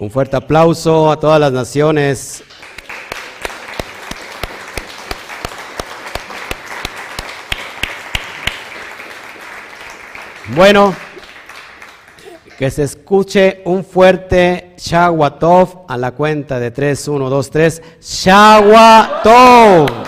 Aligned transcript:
Un 0.00 0.12
fuerte 0.12 0.36
aplauso 0.36 1.10
a 1.10 1.18
todas 1.18 1.40
las 1.40 1.50
naciones. 1.50 2.44
Bueno, 10.54 10.94
que 12.56 12.70
se 12.70 12.84
escuche 12.84 13.60
un 13.64 13.84
fuerte 13.84 14.76
Shawatov 14.78 15.86
a 15.88 15.96
la 15.96 16.12
cuenta 16.12 16.60
de 16.60 16.70
3, 16.70 17.08
1, 17.08 17.28
2, 17.28 17.50
3. 17.50 17.82
Shawatov. 18.00 20.07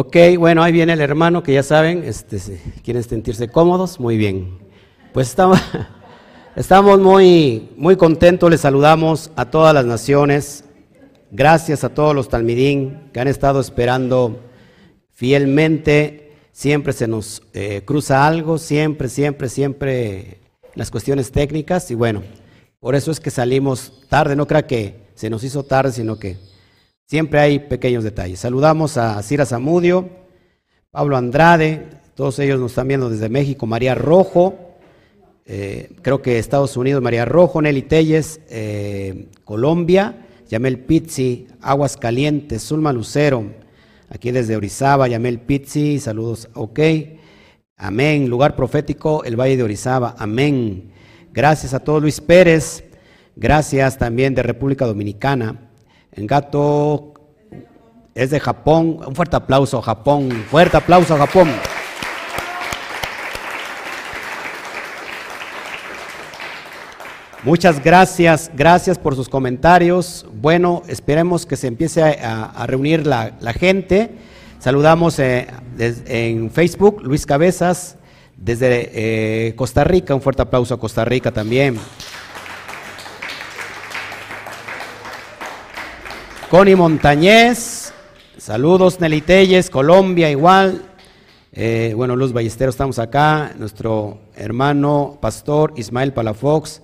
Ok, 0.00 0.16
bueno, 0.38 0.62
ahí 0.62 0.70
viene 0.70 0.92
el 0.92 1.00
hermano 1.00 1.42
que 1.42 1.54
ya 1.54 1.64
saben, 1.64 2.04
este, 2.04 2.38
quieren 2.84 3.02
sentirse 3.02 3.48
cómodos, 3.48 3.98
muy 3.98 4.16
bien. 4.16 4.60
Pues 5.12 5.28
estamos, 5.28 5.58
estamos 6.54 7.00
muy, 7.00 7.70
muy 7.76 7.96
contentos, 7.96 8.48
les 8.48 8.60
saludamos 8.60 9.32
a 9.34 9.46
todas 9.46 9.74
las 9.74 9.84
naciones, 9.84 10.62
gracias 11.32 11.82
a 11.82 11.88
todos 11.88 12.14
los 12.14 12.28
talmidín 12.28 13.10
que 13.12 13.18
han 13.18 13.26
estado 13.26 13.58
esperando 13.58 14.38
fielmente, 15.10 16.32
siempre 16.52 16.92
se 16.92 17.08
nos 17.08 17.42
eh, 17.52 17.82
cruza 17.84 18.24
algo, 18.24 18.58
siempre, 18.58 19.08
siempre, 19.08 19.48
siempre 19.48 20.38
las 20.76 20.92
cuestiones 20.92 21.32
técnicas. 21.32 21.90
Y 21.90 21.96
bueno, 21.96 22.22
por 22.78 22.94
eso 22.94 23.10
es 23.10 23.18
que 23.18 23.32
salimos 23.32 24.06
tarde, 24.08 24.36
no 24.36 24.46
crea 24.46 24.64
que 24.64 25.08
se 25.16 25.28
nos 25.28 25.42
hizo 25.42 25.64
tarde, 25.64 25.90
sino 25.90 26.20
que 26.20 26.36
Siempre 27.08 27.40
hay 27.40 27.58
pequeños 27.58 28.04
detalles. 28.04 28.38
Saludamos 28.38 28.98
a 28.98 29.22
Cira 29.22 29.46
Zamudio, 29.46 30.10
Pablo 30.90 31.16
Andrade, 31.16 31.86
todos 32.14 32.38
ellos 32.38 32.60
nos 32.60 32.72
están 32.72 32.86
viendo 32.86 33.08
desde 33.08 33.30
México, 33.30 33.64
María 33.64 33.94
Rojo, 33.94 34.76
eh, 35.46 35.88
creo 36.02 36.20
que 36.20 36.38
Estados 36.38 36.76
Unidos, 36.76 37.02
María 37.02 37.24
Rojo, 37.24 37.62
Nelly 37.62 37.80
Telles, 37.80 38.42
eh, 38.50 39.28
Colombia, 39.44 40.26
Yamel 40.50 40.80
Pizzi, 40.80 41.46
Aguas 41.62 41.96
Calientes, 41.96 42.62
Zulma 42.62 42.92
Lucero, 42.92 43.54
aquí 44.10 44.30
desde 44.30 44.56
Orizaba, 44.56 45.08
Yamel 45.08 45.40
Pizzi, 45.40 46.00
saludos, 46.00 46.50
ok, 46.52 46.78
amén, 47.78 48.28
lugar 48.28 48.54
profético, 48.54 49.24
el 49.24 49.40
Valle 49.40 49.56
de 49.56 49.62
Orizaba, 49.62 50.14
amén. 50.18 50.92
Gracias 51.32 51.72
a 51.72 51.80
todos, 51.80 52.02
Luis 52.02 52.20
Pérez, 52.20 52.84
gracias 53.34 53.96
también 53.96 54.34
de 54.34 54.42
República 54.42 54.84
Dominicana. 54.84 55.67
En 56.18 56.26
gato 56.26 57.14
es 58.12 58.30
de 58.30 58.40
Japón. 58.40 58.98
Un 59.06 59.14
fuerte 59.14 59.36
aplauso 59.36 59.80
Japón. 59.80 60.28
Fuerte 60.50 60.76
aplauso 60.76 61.16
Japón. 61.16 61.48
Muchas 67.44 67.80
gracias, 67.84 68.50
gracias 68.52 68.98
por 68.98 69.14
sus 69.14 69.28
comentarios. 69.28 70.26
Bueno, 70.34 70.82
esperemos 70.88 71.46
que 71.46 71.54
se 71.54 71.68
empiece 71.68 72.02
a, 72.02 72.66
reunir 72.66 73.06
la, 73.06 73.52
gente. 73.52 74.10
Saludamos 74.58 75.20
eh, 75.20 75.46
en 75.78 76.50
Facebook, 76.50 77.00
Luis 77.04 77.26
Cabezas, 77.26 77.96
desde 78.36 78.90
eh, 78.92 79.54
Costa 79.54 79.84
Rica. 79.84 80.16
Un 80.16 80.20
fuerte 80.20 80.42
aplauso 80.42 80.74
a 80.74 80.80
Costa 80.80 81.04
Rica 81.04 81.30
también. 81.30 81.78
Connie 86.50 86.76
Montañez, 86.76 87.92
saludos 88.38 89.00
Nelly 89.00 89.20
Telles, 89.20 89.68
Colombia 89.68 90.30
igual. 90.30 90.80
Eh, 91.52 91.92
bueno, 91.94 92.16
Luz 92.16 92.32
Ballesteros, 92.32 92.74
estamos 92.74 92.98
acá. 92.98 93.52
Nuestro 93.58 94.20
hermano 94.34 95.18
pastor 95.20 95.74
Ismael 95.76 96.14
Palafox, 96.14 96.80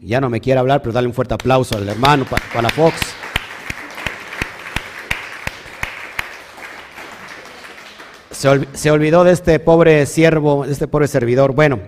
ya 0.00 0.20
no 0.20 0.30
me 0.30 0.40
quiere 0.40 0.60
hablar, 0.60 0.80
pero 0.80 0.92
dale 0.92 1.08
un 1.08 1.14
fuerte 1.14 1.34
aplauso 1.34 1.76
al 1.76 1.88
hermano 1.88 2.24
Palafox. 2.54 2.94
Se, 8.30 8.68
se 8.74 8.90
olvidó 8.92 9.24
de 9.24 9.32
este 9.32 9.58
pobre 9.58 10.06
siervo, 10.06 10.64
de 10.66 10.72
este 10.72 10.86
pobre 10.86 11.08
servidor. 11.08 11.52
Bueno, 11.52 11.80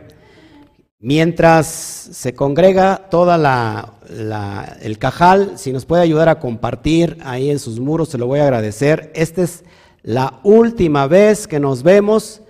Mientras 1.04 1.66
se 1.66 2.32
congrega 2.32 3.08
toda 3.10 3.36
la, 3.36 4.78
el 4.82 4.98
cajal, 4.98 5.58
si 5.58 5.72
nos 5.72 5.84
puede 5.84 6.00
ayudar 6.00 6.28
a 6.28 6.38
compartir 6.38 7.18
ahí 7.24 7.50
en 7.50 7.58
sus 7.58 7.80
muros, 7.80 8.08
se 8.08 8.18
lo 8.18 8.28
voy 8.28 8.38
a 8.38 8.44
agradecer. 8.44 9.10
Esta 9.16 9.42
es 9.42 9.64
la 10.04 10.38
última 10.44 11.08
vez 11.08 11.48
que 11.48 11.58
nos 11.58 11.82
vemos 11.82 12.42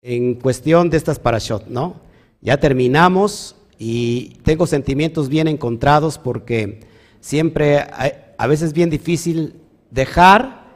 en 0.00 0.34
cuestión 0.34 0.90
de 0.90 0.96
estas 0.96 1.18
parashot, 1.18 1.66
¿no? 1.66 1.96
Ya 2.40 2.60
terminamos 2.60 3.56
y 3.80 4.36
tengo 4.44 4.68
sentimientos 4.68 5.28
bien 5.28 5.48
encontrados 5.48 6.18
porque 6.18 6.86
siempre 7.18 7.80
a 8.38 8.46
veces 8.46 8.68
es 8.68 8.72
bien 8.74 8.90
difícil 8.90 9.56
dejar 9.90 10.66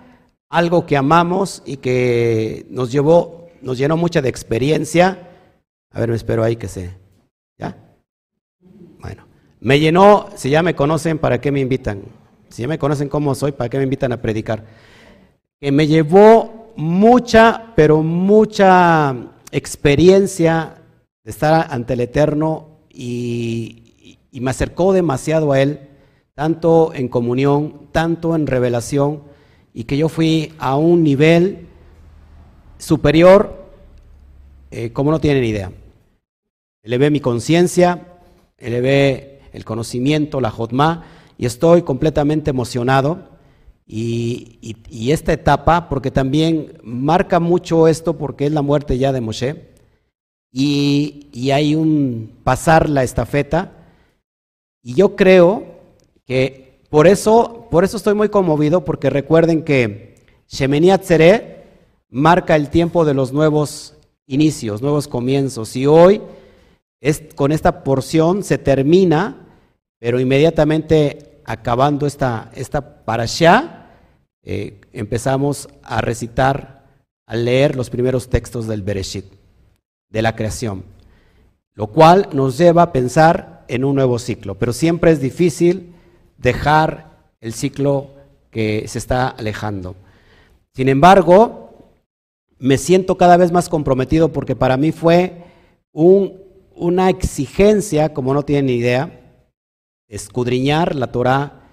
algo 0.48 0.86
que 0.86 0.96
amamos 0.96 1.62
y 1.64 1.76
que 1.76 2.66
nos 2.68 2.90
llevó, 2.90 3.46
nos 3.62 3.78
llenó 3.78 3.96
mucha 3.96 4.20
de 4.20 4.28
experiencia 4.28 5.27
a 5.90 6.00
ver, 6.00 6.10
me 6.10 6.16
espero 6.16 6.44
ahí 6.44 6.56
que 6.56 6.68
se... 6.68 6.94
¿Ya? 7.58 7.76
Bueno, 9.00 9.26
me 9.60 9.80
llenó, 9.80 10.28
si 10.36 10.50
ya 10.50 10.62
me 10.62 10.74
conocen, 10.74 11.18
¿para 11.18 11.40
qué 11.40 11.50
me 11.50 11.60
invitan? 11.60 12.02
Si 12.48 12.62
ya 12.62 12.68
me 12.68 12.78
conocen 12.78 13.08
cómo 13.08 13.34
soy, 13.34 13.52
¿para 13.52 13.68
qué 13.68 13.78
me 13.78 13.84
invitan 13.84 14.12
a 14.12 14.20
predicar? 14.20 14.64
Que 15.60 15.72
me 15.72 15.86
llevó 15.86 16.72
mucha, 16.76 17.72
pero 17.74 18.02
mucha 18.02 19.16
experiencia 19.50 20.74
de 21.24 21.30
estar 21.30 21.66
ante 21.70 21.94
el 21.94 22.00
Eterno 22.00 22.78
y, 22.90 24.18
y 24.30 24.40
me 24.40 24.50
acercó 24.50 24.92
demasiado 24.92 25.52
a 25.52 25.60
Él, 25.60 25.88
tanto 26.34 26.92
en 26.94 27.08
comunión, 27.08 27.88
tanto 27.92 28.36
en 28.36 28.46
revelación, 28.46 29.22
y 29.74 29.84
que 29.84 29.96
yo 29.96 30.08
fui 30.08 30.54
a 30.58 30.76
un 30.76 31.02
nivel 31.02 31.66
superior 32.78 33.67
eh, 34.70 34.92
como 34.92 35.10
no 35.10 35.20
tienen 35.20 35.44
idea. 35.44 35.72
Elevé 36.82 37.10
mi 37.10 37.20
conciencia, 37.20 38.18
elevé 38.58 39.40
el 39.52 39.64
conocimiento, 39.64 40.40
la 40.40 40.50
jotma, 40.50 41.04
y 41.36 41.46
estoy 41.46 41.82
completamente 41.82 42.50
emocionado. 42.50 43.28
Y, 43.86 44.58
esta 45.10 45.32
etapa, 45.32 45.88
porque 45.88 46.10
también 46.10 46.78
marca 46.82 47.40
mucho 47.40 47.88
esto, 47.88 48.18
porque 48.18 48.46
es 48.46 48.52
la 48.52 48.60
muerte 48.60 48.98
ya 48.98 49.12
de 49.12 49.22
Moshe, 49.22 49.68
y, 50.52 51.50
hay 51.50 51.74
un 51.74 52.32
pasar 52.44 52.90
la 52.90 53.02
estafeta, 53.02 53.72
y 54.82 54.94
yo 54.94 55.16
creo 55.16 55.64
que 56.26 56.82
por 56.90 57.06
eso, 57.06 57.66
por 57.70 57.84
eso 57.84 57.96
estoy 57.96 58.14
muy 58.14 58.28
conmovido, 58.28 58.84
porque 58.84 59.08
recuerden 59.08 59.62
que 59.62 60.16
Shemini 60.48 60.90
Atzeret 60.90 61.64
marca 62.10 62.56
el 62.56 62.70
tiempo 62.70 63.04
de 63.04 63.14
los 63.14 63.32
nuevos 63.32 63.97
inicios, 64.28 64.80
nuevos 64.80 65.08
comienzos. 65.08 65.74
Y 65.74 65.86
hoy 65.86 66.22
es, 67.00 67.22
con 67.34 67.50
esta 67.50 67.82
porción 67.82 68.44
se 68.44 68.58
termina, 68.58 69.46
pero 69.98 70.20
inmediatamente 70.20 71.40
acabando 71.44 72.06
esta, 72.06 72.50
esta 72.54 73.04
parashá, 73.04 73.86
eh, 74.44 74.80
empezamos 74.92 75.68
a 75.82 76.00
recitar, 76.00 76.84
a 77.26 77.36
leer 77.36 77.74
los 77.74 77.90
primeros 77.90 78.28
textos 78.28 78.68
del 78.68 78.82
Bereshit, 78.82 79.24
de 80.10 80.22
la 80.22 80.36
creación, 80.36 80.84
lo 81.74 81.88
cual 81.88 82.28
nos 82.32 82.56
lleva 82.56 82.82
a 82.82 82.92
pensar 82.92 83.64
en 83.68 83.84
un 83.84 83.96
nuevo 83.96 84.18
ciclo, 84.18 84.54
pero 84.54 84.72
siempre 84.72 85.10
es 85.10 85.20
difícil 85.20 85.94
dejar 86.38 87.18
el 87.40 87.52
ciclo 87.52 88.10
que 88.50 88.86
se 88.88 88.98
está 88.98 89.28
alejando. 89.28 89.96
Sin 90.74 90.88
embargo, 90.88 91.67
me 92.58 92.78
siento 92.78 93.16
cada 93.16 93.36
vez 93.36 93.52
más 93.52 93.68
comprometido 93.68 94.32
porque 94.32 94.56
para 94.56 94.76
mí 94.76 94.92
fue 94.92 95.44
una 95.92 97.10
exigencia, 97.10 98.12
como 98.12 98.34
no 98.34 98.44
tienen 98.44 98.66
ni 98.66 98.74
idea, 98.74 99.20
escudriñar 100.08 100.94
la 100.94 101.12
Torah. 101.12 101.68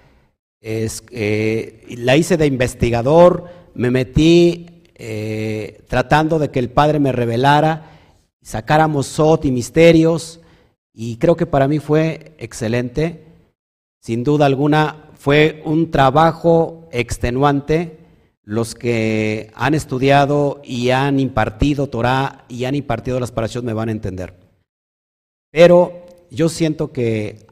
Eh, 0.62 1.84
la 1.98 2.18
hice 2.18 2.38
de 2.38 2.48
investigador, 2.48 3.46
me 3.76 3.92
metí 3.92 4.84
eh, 4.96 5.84
tratando 5.88 6.40
de 6.40 6.50
que 6.50 6.60
el 6.60 6.70
Padre 6.70 7.00
me 7.00 7.12
revelara, 7.12 7.92
sacáramos 8.42 9.06
sot 9.06 9.46
y 9.46 9.52
misterios, 9.52 10.40
y 10.92 11.18
creo 11.18 11.36
que 11.36 11.46
para 11.46 11.68
mí 11.68 11.80
fue 11.80 12.36
excelente. 12.40 13.26
Sin 14.00 14.24
duda 14.24 14.46
alguna, 14.46 15.12
fue 15.16 15.62
un 15.66 15.92
trabajo 15.92 16.88
extenuante 16.92 18.05
los 18.46 18.76
que 18.76 19.52
han 19.56 19.74
estudiado 19.74 20.62
y 20.64 20.92
han 20.92 21.20
impartido 21.20 21.88
Torah 21.88 22.46
y 22.48 22.64
han 22.66 22.76
impartido 22.76 23.20
las 23.20 23.32
parashot 23.32 23.66
me 23.66 23.74
van 23.74 23.90
a 23.90 23.92
entender. 23.92 24.34
Pero 25.52 26.06
yo 26.32 26.48
siento 26.48 26.94
que 26.94 27.48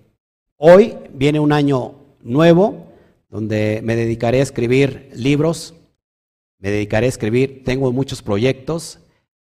hoy 0.58 0.96
viene 1.14 1.40
un 1.40 1.52
año 1.52 1.96
nuevo 2.22 2.88
donde 3.30 3.82
me 3.84 3.96
dedicaré 3.96 4.40
a 4.40 4.44
escribir 4.44 5.10
libros, 5.16 5.74
me 6.64 6.72
dedicaré 6.72 7.08
a 7.08 7.10
escribir. 7.10 7.64
Tengo 7.66 7.92
muchos 7.92 8.22
proyectos. 8.22 9.00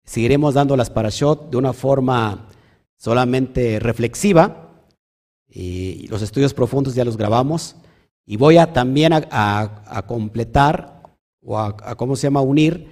Seguiremos 0.05 0.55
dando 0.55 0.77
las 0.77 0.91
parashot 0.91 1.51
de 1.51 1.57
una 1.57 1.73
forma 1.73 2.47
solamente 2.97 3.81
reflexiva. 3.81 4.71
Y 5.49 6.07
los 6.07 6.23
estudios 6.23 6.55
profundos 6.55 6.95
ya 6.95 7.05
los 7.05 7.17
grabamos. 7.17 7.75
Y 8.25 8.37
voy 8.37 8.59
a 8.59 8.73
también 8.73 9.13
a, 9.13 10.05
completar 10.07 11.00
o 11.45 11.59
a, 11.59 11.77
¿cómo 11.97 12.17
se 12.17 12.27
llama?, 12.27 12.41
unir 12.41 12.87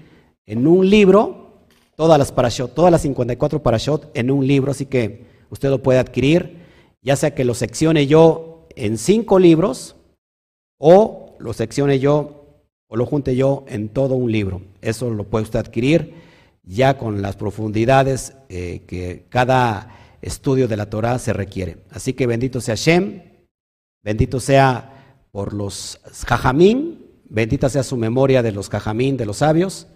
en 0.47 0.67
un 0.67 0.89
libro 0.89 1.65
todas 1.97 2.19
las 2.19 2.33
parashot, 2.33 2.75
todas 2.75 2.93
las 2.93 3.03
54 3.03 3.63
parashot 3.63 4.11
en 4.15 4.31
un 4.31 4.47
libro. 4.47 4.71
Así 4.71 4.87
que 4.87 5.27
usted 5.51 5.69
lo 5.71 5.83
puede 5.83 5.99
adquirir, 5.99 6.59
ya 7.03 7.17
sea 7.17 7.35
que 7.35 7.45
lo 7.45 7.55
seccione 7.55 8.07
yo 8.07 8.67
en 8.77 8.99
cinco 8.99 9.39
libros 9.39 9.97
o 10.79 11.37
lo 11.39 11.53
seccione 11.53 11.99
yo 11.99 12.39
o 12.89 12.97
lo 12.97 13.05
junte 13.05 13.37
yo 13.37 13.65
en 13.69 13.89
todo 13.89 14.15
un 14.15 14.33
libro. 14.33 14.63
Eso 14.81 15.11
lo 15.11 15.25
puede 15.25 15.45
usted 15.45 15.59
adquirir 15.59 16.15
ya 16.63 16.99
con 16.99 17.23
las 17.23 17.37
profundidades 17.37 18.35
eh, 18.49 18.83
que 18.87 19.25
cada 19.29 19.95
estudio 20.21 20.69
de 20.69 20.77
la 20.77 20.91
Torah 20.91 21.19
se 21.19 21.33
requiere. 21.33 21.79
Así 21.91 22.13
que 22.13 22.27
bendito 22.27 22.61
sea 22.61 22.75
Shem, 22.75 23.23
bendito 24.03 24.39
sea 24.41 25.17
por 25.31 25.55
los 25.55 26.01
jajamín, 26.27 26.98
bendita 27.29 27.69
sea 27.69 27.83
su 27.83 27.97
memoria 27.97 28.43
de 28.43 28.53
los 28.53 28.69
jajamín, 28.69 29.17
de 29.17 29.27
los 29.27 29.39
sabios, 29.39 29.87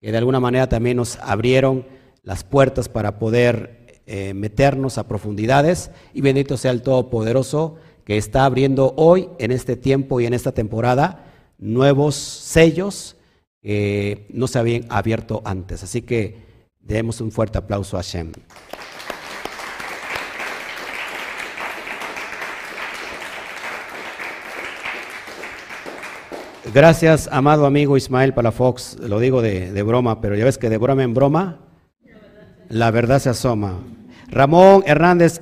que 0.00 0.12
de 0.12 0.18
alguna 0.18 0.40
manera 0.40 0.68
también 0.68 0.96
nos 0.96 1.16
abrieron 1.20 1.86
las 2.22 2.44
puertas 2.44 2.88
para 2.88 3.18
poder 3.18 4.02
eh, 4.06 4.34
meternos 4.34 4.98
a 4.98 5.08
profundidades, 5.08 5.90
y 6.14 6.20
bendito 6.20 6.56
sea 6.56 6.70
el 6.70 6.82
Todopoderoso 6.82 7.76
que 8.04 8.16
está 8.16 8.44
abriendo 8.44 8.94
hoy, 8.96 9.28
en 9.38 9.50
este 9.50 9.76
tiempo 9.76 10.20
y 10.20 10.26
en 10.26 10.34
esta 10.34 10.52
temporada, 10.52 11.24
nuevos 11.58 12.14
sellos 12.14 13.16
que 13.60 14.26
no 14.30 14.46
se 14.46 14.60
habían 14.60 14.86
abierto 14.90 15.42
antes. 15.44 15.82
Así 15.82 16.02
que 16.02 16.36
demos 16.78 17.20
un 17.20 17.32
fuerte 17.32 17.58
aplauso 17.58 17.98
a 17.98 18.02
Shem. 18.02 18.32
Gracias, 26.76 27.26
amado 27.32 27.64
amigo 27.64 27.96
Ismael 27.96 28.34
Palafox. 28.34 28.98
Lo 29.00 29.18
digo 29.18 29.40
de, 29.40 29.82
broma, 29.82 30.20
pero 30.20 30.34
ya 30.36 30.44
ves 30.44 30.58
que 30.58 30.68
de 30.68 30.76
broma 30.76 31.04
en 31.04 31.14
broma, 31.14 31.60
la 32.68 32.90
verdad 32.90 33.18
se 33.18 33.30
asoma. 33.30 33.78
Ramón 34.28 34.84
Hernández, 34.86 35.40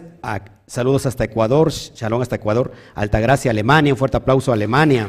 saludos 0.69 1.07
hasta 1.07 1.25
Ecuador, 1.25 1.73
shalom 1.73 2.23
hasta 2.23 2.37
Ecuador, 2.37 2.71
Altagracia, 2.95 3.51
Alemania, 3.51 3.93
un 3.93 3.99
fuerte 3.99 4.17
aplauso 4.17 4.53
a 4.53 4.55
Alemania. 4.55 5.09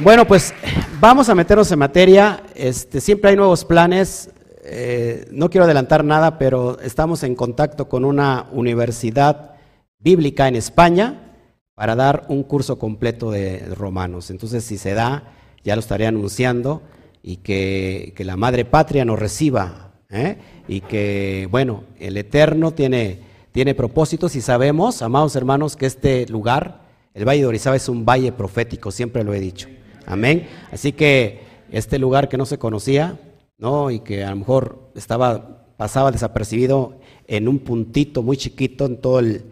Bueno, 0.00 0.26
pues 0.26 0.52
vamos 0.98 1.28
a 1.28 1.34
meternos 1.36 1.70
en 1.70 1.78
materia. 1.78 2.42
Este, 2.56 3.00
siempre 3.00 3.30
hay 3.30 3.36
nuevos 3.36 3.64
planes. 3.64 4.30
Eh, 4.64 5.28
no 5.30 5.48
quiero 5.48 5.64
adelantar 5.64 6.02
nada, 6.02 6.38
pero 6.38 6.80
estamos 6.80 7.22
en 7.22 7.36
contacto 7.36 7.88
con 7.88 8.04
una 8.04 8.46
universidad 8.50 9.59
bíblica 10.00 10.48
en 10.48 10.56
España 10.56 11.30
para 11.74 11.96
dar 11.96 12.26
un 12.28 12.42
curso 12.42 12.78
completo 12.78 13.30
de 13.30 13.60
romanos. 13.74 14.30
Entonces, 14.30 14.64
si 14.64 14.76
se 14.76 14.94
da, 14.94 15.32
ya 15.64 15.76
lo 15.76 15.80
estaré 15.80 16.06
anunciando 16.06 16.82
y 17.22 17.36
que, 17.36 18.14
la 18.18 18.36
Madre 18.36 18.64
Patria 18.64 19.04
nos 19.04 19.18
reciba. 19.18 19.92
¿eh? 20.10 20.36
Y 20.68 20.80
que, 20.82 21.48
bueno, 21.50 21.84
el 21.98 22.16
Eterno 22.16 22.72
tiene, 22.72 23.20
tiene 23.52 23.74
propósitos 23.74 24.36
y 24.36 24.40
sabemos, 24.40 25.02
amados 25.02 25.36
hermanos, 25.36 25.76
que 25.76 25.86
este 25.86 26.26
lugar, 26.26 26.82
el 27.14 27.26
Valle 27.26 27.40
de 27.40 27.46
Orizaba, 27.46 27.76
es 27.76 27.88
un 27.88 28.04
valle 28.04 28.32
profético, 28.32 28.90
siempre 28.90 29.24
lo 29.24 29.34
he 29.34 29.40
dicho. 29.40 29.68
Amén. 30.06 30.48
Así 30.72 30.92
que 30.92 31.40
este 31.70 31.98
lugar 31.98 32.28
que 32.28 32.36
no 32.36 32.46
se 32.46 32.58
conocía, 32.58 33.18
¿no? 33.58 33.90
Y 33.90 34.00
que 34.00 34.24
a 34.24 34.30
lo 34.30 34.36
mejor 34.36 34.90
estaba, 34.94 35.66
pasaba 35.76 36.10
desapercibido 36.10 36.98
en 37.26 37.48
un 37.48 37.60
puntito 37.60 38.22
muy 38.22 38.36
chiquito 38.36 38.86
en 38.86 39.00
todo 39.00 39.20
el, 39.20 39.44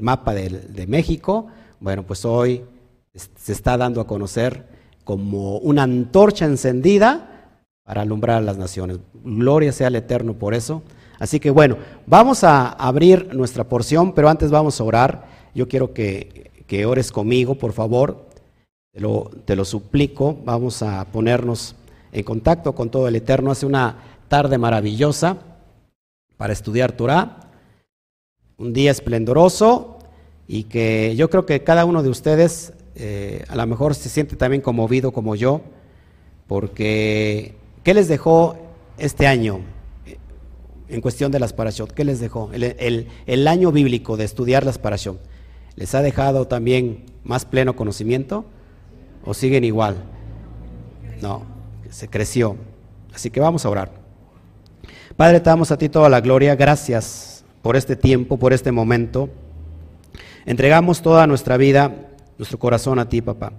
mapa 0.00 0.34
de, 0.34 0.48
de, 0.48 0.86
México, 0.86 1.48
bueno, 1.80 2.02
pues 2.04 2.24
hoy 2.24 2.64
se 3.14 3.52
está 3.52 3.76
dando 3.76 4.00
a 4.00 4.06
conocer 4.06 4.66
como 5.04 5.58
una 5.58 5.82
antorcha 5.82 6.46
encendida 6.46 7.50
para 7.84 8.02
alumbrar 8.02 8.38
a 8.38 8.40
las 8.42 8.58
naciones. 8.58 8.98
Gloria 9.24 9.72
sea 9.72 9.88
al 9.88 9.96
Eterno 9.96 10.34
por 10.34 10.54
eso. 10.54 10.82
Así 11.18 11.40
que 11.40 11.50
bueno, 11.50 11.76
vamos 12.06 12.42
a 12.44 12.68
abrir 12.68 13.34
nuestra 13.34 13.64
porción, 13.64 14.12
pero 14.12 14.28
antes 14.28 14.50
vamos 14.50 14.80
a 14.80 14.84
orar. 14.84 15.26
Yo 15.54 15.68
quiero 15.68 15.92
que, 15.92 16.50
que 16.66 16.86
ores 16.86 17.12
conmigo, 17.12 17.54
por 17.54 17.72
favor. 17.72 18.26
Te 18.92 19.56
lo, 19.56 19.64
suplico, 19.64 20.36
vamos 20.44 20.82
a 20.82 21.04
ponernos 21.06 21.74
en 22.12 22.24
contacto 22.24 22.74
con 22.74 22.90
todo 22.90 23.08
el 23.08 23.16
Eterno. 23.16 23.50
Hace 23.50 23.66
una 23.66 23.96
tarde 24.28 24.58
maravillosa 24.58 25.36
para 26.36 26.52
estudiar 26.52 26.92
Torah, 26.92 27.51
un 28.62 28.72
día 28.72 28.92
esplendoroso 28.92 29.98
y 30.46 30.64
que 30.64 31.16
yo 31.16 31.28
creo 31.28 31.44
que 31.46 31.64
cada 31.64 31.84
uno 31.84 32.02
de 32.04 32.08
ustedes 32.08 32.72
eh, 32.94 33.44
a 33.48 33.56
lo 33.56 33.66
mejor 33.66 33.96
se 33.96 34.08
siente 34.08 34.36
también 34.36 34.62
conmovido 34.62 35.12
como 35.12 35.34
yo, 35.34 35.62
porque 36.46 37.56
¿qué 37.82 37.92
les 37.92 38.06
dejó 38.06 38.56
este 38.98 39.26
año 39.26 39.60
eh, 40.06 40.18
en 40.88 41.00
cuestión 41.00 41.32
de 41.32 41.40
las 41.40 41.52
parashot? 41.52 41.92
¿Qué 41.92 42.04
les 42.04 42.20
dejó? 42.20 42.50
El, 42.52 43.08
el 43.26 43.48
año 43.48 43.72
bíblico 43.72 44.16
de 44.16 44.24
estudiar 44.24 44.64
las 44.64 44.78
parashot. 44.78 45.18
¿Les 45.74 45.92
ha 45.96 46.02
dejado 46.02 46.46
también 46.46 47.04
más 47.24 47.44
pleno 47.44 47.74
conocimiento? 47.74 48.44
¿O 49.24 49.34
siguen 49.34 49.64
igual? 49.64 49.96
No, 51.20 51.42
se 51.90 52.06
creció. 52.06 52.56
Así 53.12 53.30
que 53.30 53.40
vamos 53.40 53.64
a 53.64 53.70
orar. 53.70 53.90
Padre, 55.16 55.40
te 55.40 55.50
damos 55.50 55.72
a 55.72 55.78
ti 55.78 55.88
toda 55.88 56.08
la 56.08 56.20
gloria. 56.20 56.54
Gracias 56.54 57.31
por 57.62 57.76
este 57.76 57.96
tiempo, 57.96 58.36
por 58.36 58.52
este 58.52 58.72
momento. 58.72 59.30
Entregamos 60.44 61.00
toda 61.00 61.26
nuestra 61.26 61.56
vida, 61.56 62.10
nuestro 62.36 62.58
corazón 62.58 62.98
a 62.98 63.08
ti, 63.08 63.22
papá. 63.22 63.52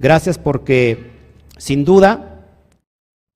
Gracias 0.00 0.38
porque, 0.38 1.10
sin 1.58 1.84
duda, 1.84 2.46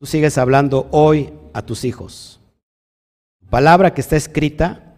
tú 0.01 0.07
sigues 0.07 0.39
hablando 0.39 0.89
hoy 0.91 1.33
a 1.53 1.63
tus 1.63 1.85
hijos. 1.85 2.41
Palabra 3.51 3.93
que 3.93 4.01
está 4.01 4.17
escrita, 4.17 4.97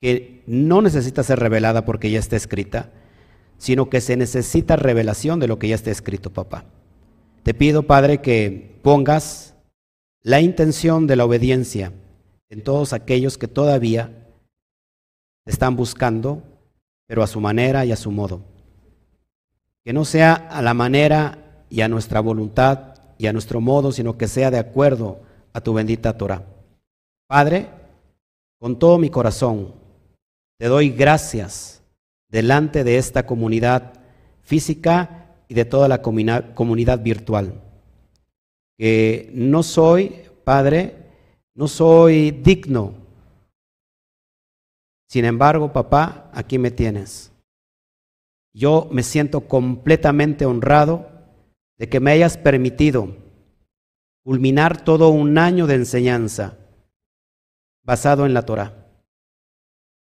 que 0.00 0.42
no 0.46 0.82
necesita 0.82 1.22
ser 1.22 1.38
revelada 1.38 1.84
porque 1.84 2.10
ya 2.10 2.18
está 2.18 2.34
escrita, 2.34 2.90
sino 3.58 3.88
que 3.90 4.00
se 4.00 4.16
necesita 4.16 4.74
revelación 4.74 5.38
de 5.38 5.46
lo 5.46 5.58
que 5.58 5.68
ya 5.68 5.74
está 5.76 5.90
escrito, 5.90 6.32
papá. 6.32 6.64
Te 7.42 7.54
pido, 7.54 7.84
Padre, 7.84 8.20
que 8.20 8.78
pongas 8.82 9.54
la 10.22 10.40
intención 10.40 11.06
de 11.06 11.16
la 11.16 11.24
obediencia 11.24 11.92
en 12.50 12.62
todos 12.62 12.92
aquellos 12.92 13.38
que 13.38 13.48
todavía 13.48 14.12
están 15.46 15.76
buscando, 15.76 16.42
pero 17.06 17.22
a 17.22 17.26
su 17.26 17.40
manera 17.40 17.84
y 17.84 17.92
a 17.92 17.96
su 17.96 18.10
modo. 18.10 18.42
Que 19.84 19.92
no 19.92 20.04
sea 20.04 20.34
a 20.34 20.60
la 20.60 20.74
manera 20.74 21.64
y 21.70 21.80
a 21.80 21.88
nuestra 21.88 22.20
voluntad 22.20 22.94
y 23.16 23.26
a 23.26 23.32
nuestro 23.32 23.60
modo, 23.60 23.92
sino 23.92 24.18
que 24.18 24.28
sea 24.28 24.50
de 24.50 24.58
acuerdo 24.58 25.20
a 25.52 25.60
tu 25.60 25.72
bendita 25.72 26.18
Torah. 26.18 26.44
Padre, 27.26 27.68
con 28.58 28.78
todo 28.78 28.98
mi 28.98 29.08
corazón, 29.08 29.74
te 30.58 30.66
doy 30.66 30.90
gracias 30.90 31.82
delante 32.28 32.84
de 32.84 32.98
esta 32.98 33.24
comunidad 33.24 33.94
física 34.42 35.36
y 35.48 35.54
de 35.54 35.64
toda 35.64 35.88
la 35.88 36.02
comunidad 36.02 37.00
virtual. 37.00 37.60
Que 38.76 39.30
no 39.34 39.62
soy, 39.62 40.16
Padre, 40.44 40.99
no 41.60 41.68
soy 41.68 42.30
digno. 42.30 42.94
Sin 45.10 45.26
embargo, 45.26 45.74
papá, 45.74 46.30
aquí 46.32 46.58
me 46.58 46.70
tienes. 46.70 47.32
Yo 48.54 48.88
me 48.90 49.02
siento 49.02 49.42
completamente 49.42 50.46
honrado 50.46 51.06
de 51.76 51.86
que 51.90 52.00
me 52.00 52.12
hayas 52.12 52.38
permitido 52.38 53.14
culminar 54.24 54.82
todo 54.82 55.10
un 55.10 55.36
año 55.36 55.66
de 55.66 55.74
enseñanza 55.74 56.56
basado 57.82 58.24
en 58.24 58.32
la 58.32 58.46
Torah 58.46 58.86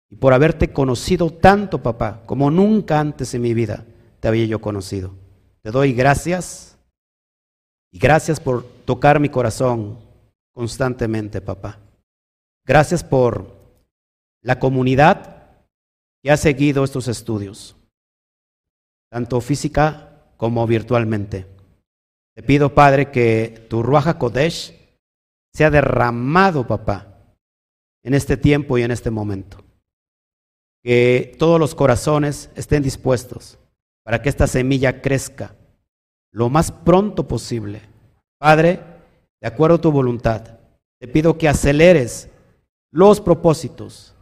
y 0.09 0.15
por 0.15 0.31
haberte 0.31 0.71
conocido 0.71 1.31
tanto, 1.31 1.83
papá, 1.83 2.23
como 2.27 2.49
nunca 2.49 2.97
antes 3.01 3.33
en 3.33 3.41
mi 3.41 3.53
vida 3.53 3.85
te 4.21 4.29
había 4.29 4.45
yo 4.45 4.61
conocido. 4.61 5.15
Te 5.63 5.71
doy 5.71 5.91
gracias 5.91 6.77
y 7.91 7.99
gracias 7.99 8.39
por 8.39 8.63
tocar 8.85 9.19
mi 9.19 9.27
corazón 9.27 10.10
constantemente, 10.53 11.41
papá. 11.41 11.79
Gracias 12.65 13.03
por 13.03 13.55
la 14.41 14.59
comunidad 14.59 15.65
que 16.23 16.31
ha 16.31 16.37
seguido 16.37 16.83
estos 16.83 17.07
estudios, 17.07 17.75
tanto 19.09 19.41
física 19.41 20.23
como 20.37 20.65
virtualmente. 20.67 21.47
Te 22.35 22.43
pido, 22.43 22.73
Padre, 22.73 23.11
que 23.11 23.65
tu 23.69 23.83
Ruaja 23.83 24.17
Kodesh 24.17 24.77
sea 25.53 25.69
derramado, 25.69 26.65
papá, 26.65 27.35
en 28.03 28.13
este 28.13 28.37
tiempo 28.37 28.77
y 28.77 28.83
en 28.83 28.91
este 28.91 29.11
momento 29.11 29.63
que 30.83 31.35
todos 31.37 31.59
los 31.59 31.75
corazones 31.75 32.49
estén 32.55 32.83
dispuestos 32.83 33.59
para 34.03 34.21
que 34.21 34.29
esta 34.29 34.47
semilla 34.47 35.01
crezca 35.01 35.55
lo 36.31 36.49
más 36.49 36.71
pronto 36.71 37.27
posible. 37.27 37.81
Padre, 38.39 38.79
de 39.41 39.47
acuerdo 39.47 39.77
a 39.77 39.81
tu 39.81 39.91
voluntad, 39.91 40.59
te 40.99 41.07
pido 41.07 41.37
que 41.37 41.49
aceleres 41.49 42.29
los 42.91 43.19
propósitos, 43.19 44.15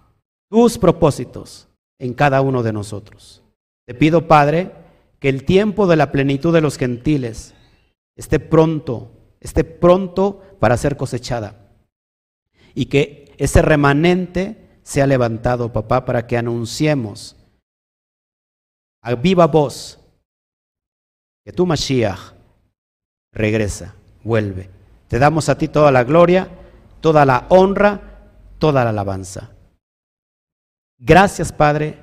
tus 0.49 0.77
propósitos 0.77 1.67
en 1.99 2.13
cada 2.13 2.41
uno 2.41 2.63
de 2.63 2.71
nosotros. 2.71 3.43
Te 3.85 3.93
pido, 3.93 4.27
Padre, 4.27 4.71
que 5.19 5.27
el 5.27 5.43
tiempo 5.43 5.87
de 5.87 5.97
la 5.97 6.11
plenitud 6.11 6.53
de 6.53 6.61
los 6.61 6.77
gentiles 6.77 7.53
esté 8.15 8.39
pronto, 8.39 9.11
esté 9.41 9.63
pronto 9.63 10.41
para 10.59 10.77
ser 10.77 10.95
cosechada. 10.95 11.69
Y 12.73 12.85
que 12.85 13.33
ese 13.37 13.61
remanente 13.61 14.79
sea 14.83 15.05
levantado, 15.05 15.73
papá, 15.73 16.05
para 16.05 16.27
que 16.27 16.37
anunciemos 16.37 17.35
a 19.01 19.15
viva 19.15 19.47
voz 19.47 19.99
que 21.43 21.51
tu 21.51 21.65
Mashiach 21.65 22.33
regresa, 23.33 23.95
vuelve. 24.23 24.78
Te 25.09 25.17
damos 25.17 25.49
a 25.49 25.57
ti 25.57 25.67
toda 25.67 25.91
la 25.91 26.03
gloria, 26.03 26.47
toda 27.01 27.25
la 27.25 27.47
honra, 27.49 27.99
toda 28.59 28.83
la 28.83 28.91
alabanza. 28.91 29.49
Gracias, 30.99 31.51
Padre, 31.51 31.97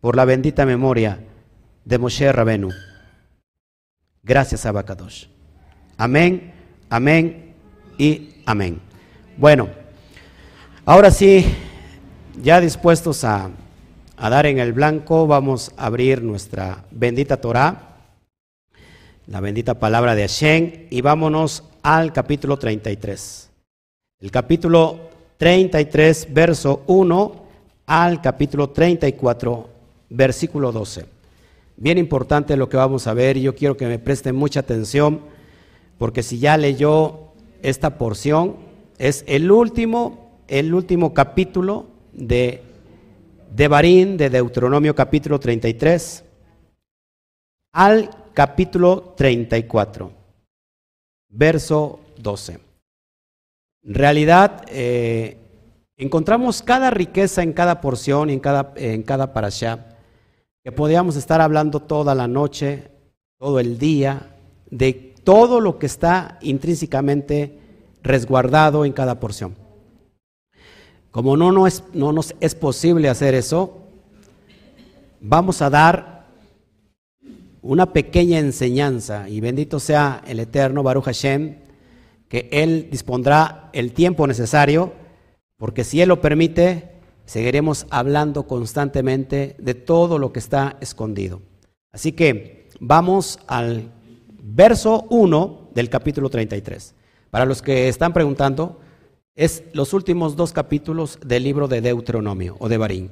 por 0.00 0.16
la 0.16 0.24
bendita 0.24 0.66
memoria 0.66 1.20
de 1.84 1.98
Moshe 1.98 2.32
Rabenu. 2.32 2.70
Gracias, 4.24 4.66
Abacadosh. 4.66 5.26
Amén, 5.96 6.52
amén 6.90 7.54
y 7.96 8.42
amén. 8.44 8.80
Bueno, 9.36 9.68
ahora 10.84 11.12
sí, 11.12 11.54
ya 12.42 12.60
dispuestos 12.60 13.22
a, 13.22 13.50
a 14.16 14.30
dar 14.30 14.46
en 14.46 14.58
el 14.58 14.72
blanco, 14.72 15.28
vamos 15.28 15.72
a 15.76 15.86
abrir 15.86 16.22
nuestra 16.22 16.84
bendita 16.90 17.36
Torah, 17.36 17.98
la 19.28 19.40
bendita 19.40 19.74
palabra 19.78 20.16
de 20.16 20.22
Hashem, 20.22 20.86
y 20.90 21.02
vámonos 21.02 21.67
al 21.82 22.12
capítulo 22.12 22.58
33. 22.58 23.50
El 24.20 24.30
capítulo 24.30 25.10
33, 25.36 26.28
verso 26.32 26.82
1 26.86 27.48
al 27.86 28.20
capítulo 28.20 28.70
34, 28.70 29.68
versículo 30.10 30.72
12. 30.72 31.06
Bien 31.76 31.96
importante 31.96 32.56
lo 32.56 32.68
que 32.68 32.76
vamos 32.76 33.06
a 33.06 33.14
ver 33.14 33.38
yo 33.38 33.54
quiero 33.54 33.76
que 33.76 33.86
me 33.86 33.98
presten 33.98 34.34
mucha 34.34 34.60
atención 34.60 35.20
porque 35.96 36.22
si 36.22 36.38
ya 36.38 36.56
leyó 36.56 37.32
esta 37.62 37.98
porción, 37.98 38.56
es 38.98 39.24
el 39.26 39.50
último, 39.50 40.42
el 40.48 40.74
último 40.74 41.14
capítulo 41.14 41.86
de, 42.12 42.62
de 43.54 43.68
Barín, 43.68 44.16
de 44.16 44.30
Deuteronomio 44.30 44.94
capítulo 44.94 45.38
33, 45.40 46.24
al 47.72 48.10
capítulo 48.34 49.14
34, 49.16 50.12
verso 51.28 52.00
12. 52.18 52.58
En 53.84 53.94
realidad, 53.94 54.64
eh, 54.68 55.36
encontramos 55.96 56.62
cada 56.62 56.90
riqueza 56.90 57.42
en 57.42 57.52
cada 57.52 57.80
porción 57.80 58.30
y 58.30 58.34
en 58.34 58.40
cada, 58.40 58.72
en 58.76 59.02
cada 59.02 59.32
parashá, 59.32 59.96
que 60.64 60.72
podíamos 60.72 61.16
estar 61.16 61.40
hablando 61.40 61.80
toda 61.80 62.14
la 62.14 62.28
noche, 62.28 62.90
todo 63.38 63.60
el 63.60 63.78
día, 63.78 64.34
de 64.70 65.14
todo 65.24 65.60
lo 65.60 65.78
que 65.78 65.86
está 65.86 66.38
intrínsecamente 66.42 67.58
resguardado 68.02 68.84
en 68.84 68.92
cada 68.92 69.20
porción. 69.20 69.54
Como 71.10 71.36
no, 71.36 71.52
no, 71.52 71.66
es, 71.66 71.84
no 71.94 72.12
nos 72.12 72.34
es 72.40 72.54
posible 72.54 73.08
hacer 73.08 73.34
eso, 73.34 73.78
vamos 75.20 75.62
a 75.62 75.70
dar 75.70 76.17
una 77.62 77.92
pequeña 77.92 78.38
enseñanza, 78.38 79.28
y 79.28 79.40
bendito 79.40 79.80
sea 79.80 80.22
el 80.26 80.40
eterno 80.40 80.82
Baruch 80.82 81.04
Hashem, 81.04 81.56
que 82.28 82.48
Él 82.52 82.88
dispondrá 82.90 83.70
el 83.72 83.92
tiempo 83.92 84.26
necesario, 84.26 84.92
porque 85.56 85.84
si 85.84 86.00
Él 86.00 86.08
lo 86.08 86.20
permite, 86.20 86.90
seguiremos 87.24 87.86
hablando 87.90 88.46
constantemente 88.46 89.56
de 89.58 89.74
todo 89.74 90.18
lo 90.18 90.32
que 90.32 90.38
está 90.38 90.76
escondido. 90.80 91.42
Así 91.92 92.12
que 92.12 92.68
vamos 92.80 93.38
al 93.46 93.90
verso 94.42 95.06
1 95.10 95.70
del 95.74 95.88
capítulo 95.88 96.30
33. 96.30 96.94
Para 97.30 97.44
los 97.44 97.60
que 97.60 97.88
están 97.88 98.12
preguntando, 98.12 98.80
es 99.34 99.64
los 99.72 99.92
últimos 99.92 100.36
dos 100.36 100.52
capítulos 100.52 101.18
del 101.24 101.44
libro 101.44 101.68
de 101.68 101.80
Deuteronomio 101.80 102.56
o 102.58 102.68
de 102.68 102.78
Barín. 102.78 103.10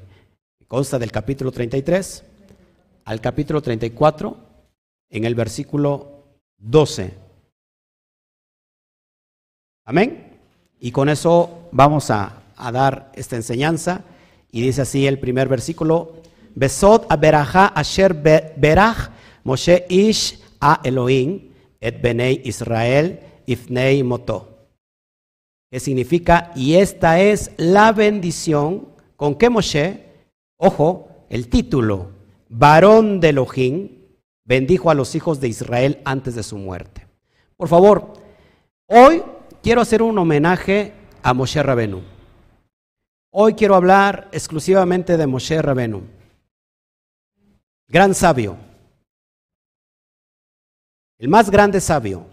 Consta 0.66 0.98
del 0.98 1.12
capítulo 1.12 1.52
33 1.52 2.24
al 3.06 3.20
capítulo 3.20 3.62
34 3.62 4.36
en 5.10 5.24
el 5.24 5.34
versículo 5.34 6.24
12. 6.58 7.14
Amén. 9.84 10.38
Y 10.80 10.90
con 10.90 11.08
eso 11.08 11.68
vamos 11.72 12.10
a, 12.10 12.42
dar 12.72 13.12
esta 13.14 13.36
enseñanza. 13.36 14.02
Y 14.50 14.60
dice 14.60 14.82
así 14.82 15.06
el 15.06 15.20
primer 15.20 15.48
versículo: 15.48 16.16
Besot 16.54 17.06
aberaja 17.10 17.68
asher 17.68 18.12
berach 18.14 19.10
Moshe 19.44 19.86
ish 19.88 20.40
a 20.60 20.80
Elohim 20.82 21.52
et 21.80 22.02
benei 22.02 22.42
Israel 22.44 23.20
ifnei 23.46 24.02
moto. 24.02 24.66
Que 25.70 25.78
significa, 25.78 26.50
y 26.56 26.74
esta 26.74 27.20
es 27.20 27.52
la 27.56 27.92
bendición 27.92 28.88
con 29.14 29.36
que 29.36 29.50
Moshe, 29.50 30.04
ojo, 30.56 31.08
el 31.28 31.48
título, 31.48 32.15
varón 32.48 33.20
de 33.20 33.30
Elohim, 33.30 33.90
bendijo 34.44 34.90
a 34.90 34.94
los 34.94 35.14
hijos 35.14 35.40
de 35.40 35.48
Israel 35.48 36.00
antes 36.04 36.34
de 36.34 36.42
su 36.42 36.56
muerte. 36.56 37.06
Por 37.56 37.68
favor, 37.68 38.12
hoy 38.86 39.22
quiero 39.62 39.80
hacer 39.80 40.02
un 40.02 40.18
homenaje 40.18 40.92
a 41.22 41.34
Moshe 41.34 41.62
Rabenu. 41.62 42.02
Hoy 43.30 43.54
quiero 43.54 43.74
hablar 43.74 44.28
exclusivamente 44.32 45.16
de 45.16 45.26
Moshe 45.26 45.60
Rabenu. 45.60 46.02
Gran 47.88 48.14
sabio, 48.14 48.56
el 51.18 51.28
más 51.28 51.50
grande 51.50 51.80
sabio, 51.80 52.26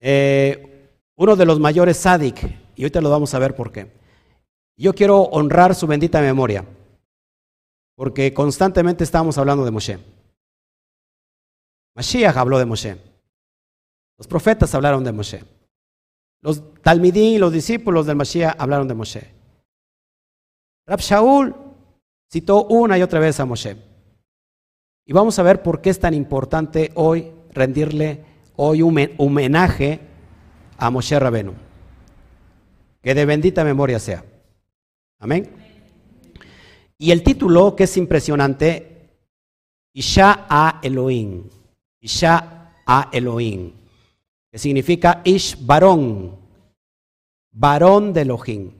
eh, 0.00 0.90
uno 1.16 1.36
de 1.36 1.46
los 1.46 1.58
mayores 1.58 1.96
sadik, 1.96 2.42
y 2.76 2.82
ahorita 2.82 3.00
lo 3.00 3.10
vamos 3.10 3.32
a 3.32 3.38
ver 3.38 3.54
por 3.54 3.72
qué. 3.72 3.90
Yo 4.76 4.94
quiero 4.94 5.22
honrar 5.22 5.74
su 5.74 5.86
bendita 5.86 6.20
memoria, 6.20 6.66
porque 7.96 8.32
constantemente 8.32 9.02
estamos 9.02 9.38
hablando 9.38 9.64
de 9.64 9.70
Moshe. 9.70 9.98
Mashiach 11.94 12.36
habló 12.36 12.58
de 12.58 12.66
Moshe. 12.66 12.98
Los 14.18 14.28
profetas 14.28 14.74
hablaron 14.74 15.02
de 15.02 15.12
Moshe. 15.12 15.42
Los 16.42 16.74
Talmidín, 16.82 17.40
los 17.40 17.52
discípulos 17.52 18.06
del 18.06 18.16
Mashiach 18.16 18.54
hablaron 18.58 18.86
de 18.86 18.94
Moshe. 18.94 19.30
Rab 20.86 21.00
Shaul 21.00 21.54
citó 22.30 22.64
una 22.66 22.98
y 22.98 23.02
otra 23.02 23.18
vez 23.18 23.40
a 23.40 23.46
Moshe. 23.46 23.76
Y 25.06 25.12
vamos 25.12 25.38
a 25.38 25.42
ver 25.42 25.62
por 25.62 25.80
qué 25.80 25.90
es 25.90 25.98
tan 25.98 26.14
importante 26.14 26.92
hoy 26.94 27.32
rendirle 27.50 28.24
hoy 28.56 28.82
un 28.82 29.10
homenaje 29.16 30.00
a 30.76 30.90
Moshe 30.90 31.18
Rabenu. 31.18 31.54
Que 33.02 33.14
de 33.14 33.24
bendita 33.24 33.64
memoria 33.64 33.98
sea. 33.98 34.24
Amén. 35.18 35.65
Y 36.98 37.10
el 37.10 37.22
título, 37.22 37.76
que 37.76 37.84
es 37.84 37.96
impresionante, 37.96 39.10
Isha 39.92 40.46
a 40.48 40.80
Elohim. 40.82 41.44
Isha 42.00 42.72
a 42.86 43.08
Elohim. 43.12 43.72
Que 44.50 44.58
significa 44.58 45.20
Ish 45.24 45.64
varón. 45.64 46.36
Varón 47.52 48.12
de 48.12 48.22
Elohim. 48.22 48.72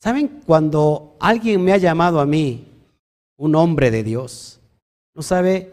¿Saben 0.00 0.42
cuando 0.46 1.16
alguien 1.20 1.62
me 1.62 1.72
ha 1.72 1.76
llamado 1.76 2.20
a 2.20 2.26
mí 2.26 2.66
un 3.36 3.54
hombre 3.54 3.90
de 3.90 4.02
Dios? 4.04 4.60
No 5.14 5.22
sabe 5.22 5.72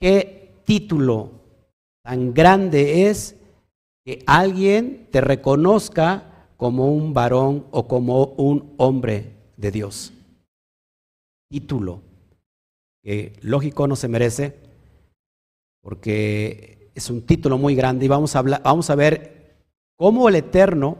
qué 0.00 0.62
título 0.64 1.30
tan 2.02 2.34
grande 2.34 3.08
es 3.08 3.36
que 4.04 4.22
alguien 4.26 5.08
te 5.10 5.20
reconozca 5.20 6.48
como 6.56 6.92
un 6.92 7.14
varón 7.14 7.66
o 7.70 7.86
como 7.86 8.24
un 8.36 8.74
hombre 8.78 9.36
de 9.56 9.70
Dios. 9.70 10.12
Título 11.48 12.02
que 13.02 13.38
lógico 13.42 13.86
no 13.86 13.96
se 13.96 14.08
merece 14.08 14.56
porque 15.80 16.90
es 16.94 17.08
un 17.10 17.22
título 17.22 17.56
muy 17.58 17.74
grande 17.74 18.04
y 18.04 18.08
vamos 18.08 18.34
a, 18.36 18.42
vamos 18.42 18.90
a 18.90 18.94
ver 18.94 19.56
cómo 19.96 20.28
el 20.28 20.34
Eterno 20.36 20.98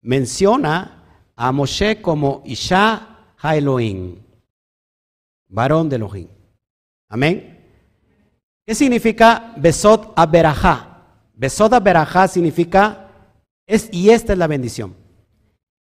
menciona 0.00 1.30
a 1.36 1.52
Moshe 1.52 2.00
como 2.00 2.42
Isha 2.44 3.34
Elohim 3.42 4.22
varón 5.52 5.88
de 5.88 5.96
Elohim. 5.96 6.28
Amén. 7.08 7.58
¿Qué 8.66 8.74
significa 8.74 9.52
Besot 9.56 10.12
Aberajá? 10.16 11.04
Besot 11.34 11.72
Aberajá 11.72 12.26
significa, 12.26 13.10
es, 13.66 13.88
y 13.92 14.10
esta 14.10 14.32
es 14.32 14.38
la 14.38 14.46
bendición. 14.46 14.94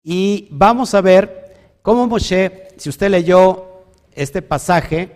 Y 0.03 0.47
vamos 0.51 0.93
a 0.93 1.01
ver 1.01 1.42
cómo 1.83 2.07
Moshe, 2.07 2.69
si 2.77 2.89
usted 2.89 3.11
leyó 3.11 3.83
este 4.15 4.41
pasaje, 4.41 5.11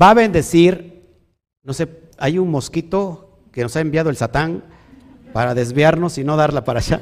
va 0.00 0.10
a 0.10 0.14
bendecir, 0.14 1.04
no 1.62 1.72
sé, 1.72 1.88
hay 2.18 2.38
un 2.38 2.50
mosquito 2.50 3.38
que 3.52 3.62
nos 3.62 3.76
ha 3.76 3.80
enviado 3.80 4.10
el 4.10 4.16
Satán 4.16 4.64
para 5.32 5.54
desviarnos 5.54 6.18
y 6.18 6.24
no 6.24 6.36
darla 6.36 6.64
para 6.64 6.80
allá. 6.80 7.00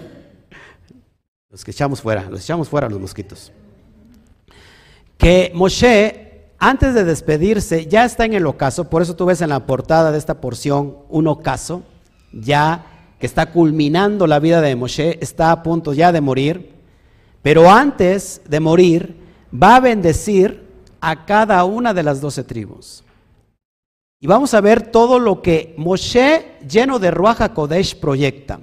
Los 1.48 1.64
que 1.64 1.70
echamos 1.70 2.00
fuera, 2.00 2.28
los 2.28 2.40
echamos 2.40 2.68
fuera 2.68 2.88
los 2.88 3.00
mosquitos. 3.00 3.52
Que 5.16 5.52
Moshe, 5.54 6.48
antes 6.58 6.94
de 6.94 7.04
despedirse, 7.04 7.86
ya 7.86 8.04
está 8.04 8.24
en 8.24 8.34
el 8.34 8.46
ocaso, 8.46 8.90
por 8.90 9.02
eso 9.02 9.14
tú 9.16 9.26
ves 9.26 9.40
en 9.42 9.50
la 9.50 9.66
portada 9.66 10.10
de 10.10 10.18
esta 10.18 10.40
porción 10.40 10.96
un 11.08 11.28
ocaso, 11.28 11.82
ya 12.32 12.86
que 13.18 13.26
está 13.26 13.52
culminando 13.52 14.26
la 14.26 14.40
vida 14.40 14.60
de 14.60 14.74
Moshe, 14.74 15.18
está 15.22 15.52
a 15.52 15.62
punto 15.62 15.92
ya 15.92 16.10
de 16.10 16.20
morir, 16.20 16.71
pero 17.42 17.68
antes 17.70 18.40
de 18.48 18.60
morir 18.60 19.16
va 19.52 19.76
a 19.76 19.80
bendecir 19.80 20.62
a 21.00 21.26
cada 21.26 21.64
una 21.64 21.92
de 21.92 22.04
las 22.04 22.20
doce 22.20 22.44
tribus. 22.44 23.04
Y 24.20 24.28
vamos 24.28 24.54
a 24.54 24.60
ver 24.60 24.92
todo 24.92 25.18
lo 25.18 25.42
que 25.42 25.74
Moshe, 25.76 26.58
lleno 26.68 27.00
de 27.00 27.10
Ruach 27.10 27.52
Kodesh, 27.52 27.96
proyecta. 27.96 28.60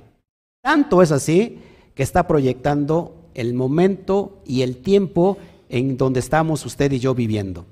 Tanto 0.63 1.01
es 1.01 1.12
así 1.12 1.59
que 1.93 2.03
está 2.03 2.25
proyectando 2.25 3.29
el 3.33 3.53
momento 3.53 4.41
y 4.45 4.62
el 4.62 4.77
tiempo 4.77 5.38
en 5.67 5.98
donde 5.98 6.21
estamos 6.21 6.65
usted 6.65 6.93
y 6.93 7.00
yo 7.00 7.13
viviendo. 7.13 7.65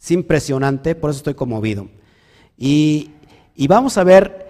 Es 0.00 0.10
impresionante, 0.10 0.96
por 0.96 1.10
eso 1.10 1.18
estoy 1.18 1.34
conmovido. 1.34 1.88
Y, 2.56 3.12
y 3.54 3.68
vamos 3.68 3.96
a 3.98 4.04
ver, 4.04 4.48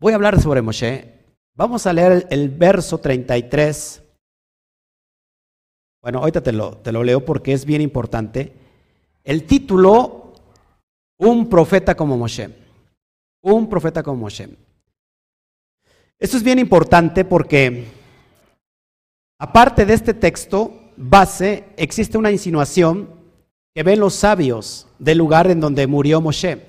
voy 0.00 0.12
a 0.12 0.16
hablar 0.16 0.40
sobre 0.40 0.62
Moshe. 0.62 1.12
Vamos 1.54 1.86
a 1.86 1.92
leer 1.92 2.12
el, 2.12 2.26
el 2.30 2.48
verso 2.48 2.98
33 2.98 4.01
bueno, 6.02 6.18
ahorita 6.18 6.40
te 6.40 6.52
lo, 6.52 6.78
te 6.78 6.90
lo 6.90 7.04
leo 7.04 7.24
porque 7.24 7.52
es 7.52 7.64
bien 7.64 7.80
importante. 7.80 8.52
El 9.22 9.44
título, 9.44 10.32
Un 11.18 11.48
profeta 11.48 11.94
como 11.94 12.16
Moshe. 12.16 12.50
Un 13.42 13.68
profeta 13.68 14.02
como 14.02 14.22
Moshe. 14.22 14.48
Esto 16.18 16.36
es 16.36 16.42
bien 16.42 16.58
importante 16.58 17.24
porque, 17.24 17.86
aparte 19.38 19.86
de 19.86 19.94
este 19.94 20.14
texto 20.14 20.72
base, 20.96 21.64
existe 21.76 22.18
una 22.18 22.32
insinuación 22.32 23.08
que 23.74 23.82
ven 23.82 24.00
los 24.00 24.14
sabios 24.14 24.88
del 24.98 25.18
lugar 25.18 25.50
en 25.50 25.60
donde 25.60 25.86
murió 25.86 26.20
Moshe. 26.20 26.66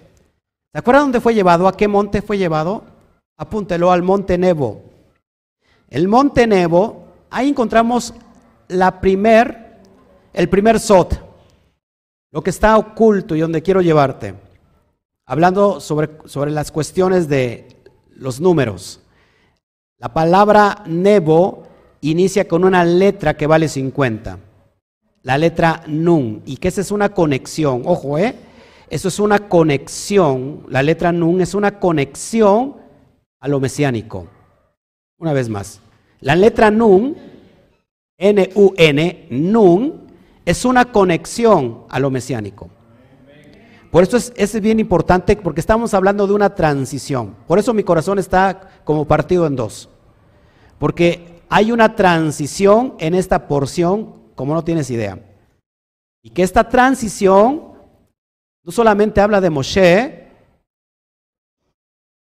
¿Se 0.72 0.80
acuerdan 0.80 1.06
dónde 1.06 1.22
fue 1.22 1.34
llevado? 1.34 1.68
¿A 1.68 1.76
qué 1.76 1.88
monte 1.88 2.22
fue 2.22 2.38
llevado? 2.38 2.84
Apúntelo 3.38 3.92
al 3.92 4.04
monte 4.04 4.38
Nebo. 4.38 4.84
El 5.90 6.08
monte 6.08 6.48
Nebo, 6.48 7.08
ahí 7.30 7.50
encontramos 7.50 8.14
la 8.74 9.00
primer, 9.00 9.80
el 10.34 10.50
primer 10.50 10.80
sot, 10.80 11.20
lo 12.32 12.42
que 12.42 12.50
está 12.50 12.78
oculto 12.78 13.36
y 13.36 13.40
donde 13.40 13.62
quiero 13.62 13.82
llevarte, 13.82 14.36
hablando 15.26 15.80
sobre, 15.80 16.10
sobre 16.26 16.52
las 16.52 16.72
cuestiones 16.72 17.28
de 17.28 17.68
los 18.10 18.40
números. 18.40 19.00
La 19.98 20.14
palabra 20.14 20.84
nebo 20.88 21.64
inicia 22.02 22.48
con 22.48 22.64
una 22.66 22.84
letra 22.84 23.36
que 23.38 23.48
vale 23.48 23.70
50, 23.70 24.40
la 25.22 25.38
letra 25.38 25.84
nun, 25.88 26.42
y 26.46 26.58
que 26.58 26.68
esa 26.68 26.82
es 26.82 26.92
una 26.92 27.10
conexión, 27.10 27.84
ojo, 27.86 28.18
¿eh? 28.18 28.36
Eso 28.90 29.08
es 29.08 29.20
una 29.20 29.48
conexión, 29.48 30.66
la 30.68 30.84
letra 30.84 31.12
nun 31.12 31.42
es 31.42 31.54
una 31.54 31.80
conexión 31.80 32.76
a 33.40 33.48
lo 33.48 33.60
mesiánico. 33.60 34.28
Una 35.18 35.34
vez 35.34 35.48
más, 35.48 35.80
la 36.20 36.36
letra 36.36 36.70
nun 36.70 37.16
N-U-N, 38.24 39.28
Nun, 39.32 40.08
es 40.46 40.64
una 40.64 40.86
conexión 40.86 41.84
a 41.90 42.00
lo 42.00 42.10
mesiánico. 42.10 42.70
Por 43.92 44.04
eso 44.04 44.16
es, 44.16 44.32
es, 44.38 44.60
bien 44.62 44.80
importante 44.80 45.36
porque 45.36 45.60
estamos 45.60 45.94
hablando 45.94 46.26
de 46.26 46.34
una 46.34 46.56
transición. 46.56 47.36
Por 47.46 47.60
eso 47.60 47.74
mi 47.74 47.84
corazón 47.84 48.18
está 48.18 48.82
como 48.86 49.06
partido 49.06 49.46
en 49.46 49.58
dos. 49.58 49.90
Porque 50.80 51.42
hay 51.50 51.72
una 51.72 51.96
transición 51.96 52.96
en 52.98 53.14
esta 53.14 53.48
porción 53.48 54.16
como 54.36 54.54
no 54.54 54.64
tienes 54.64 54.90
idea. 54.90 55.20
Y 56.24 56.30
que 56.30 56.44
esta 56.44 56.70
transición 56.70 57.74
no 58.64 58.72
solamente 58.72 59.20
habla 59.20 59.42
de 59.42 59.50
Moshe, 59.50 60.30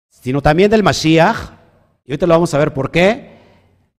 sino 0.10 0.42
también 0.42 0.70
del 0.70 0.84
Mashiach. 0.84 1.38
Y 2.04 2.12
ahorita 2.12 2.28
lo 2.28 2.34
vamos 2.34 2.54
a 2.54 2.58
ver 2.58 2.74
por 2.74 2.92
qué. 2.92 3.40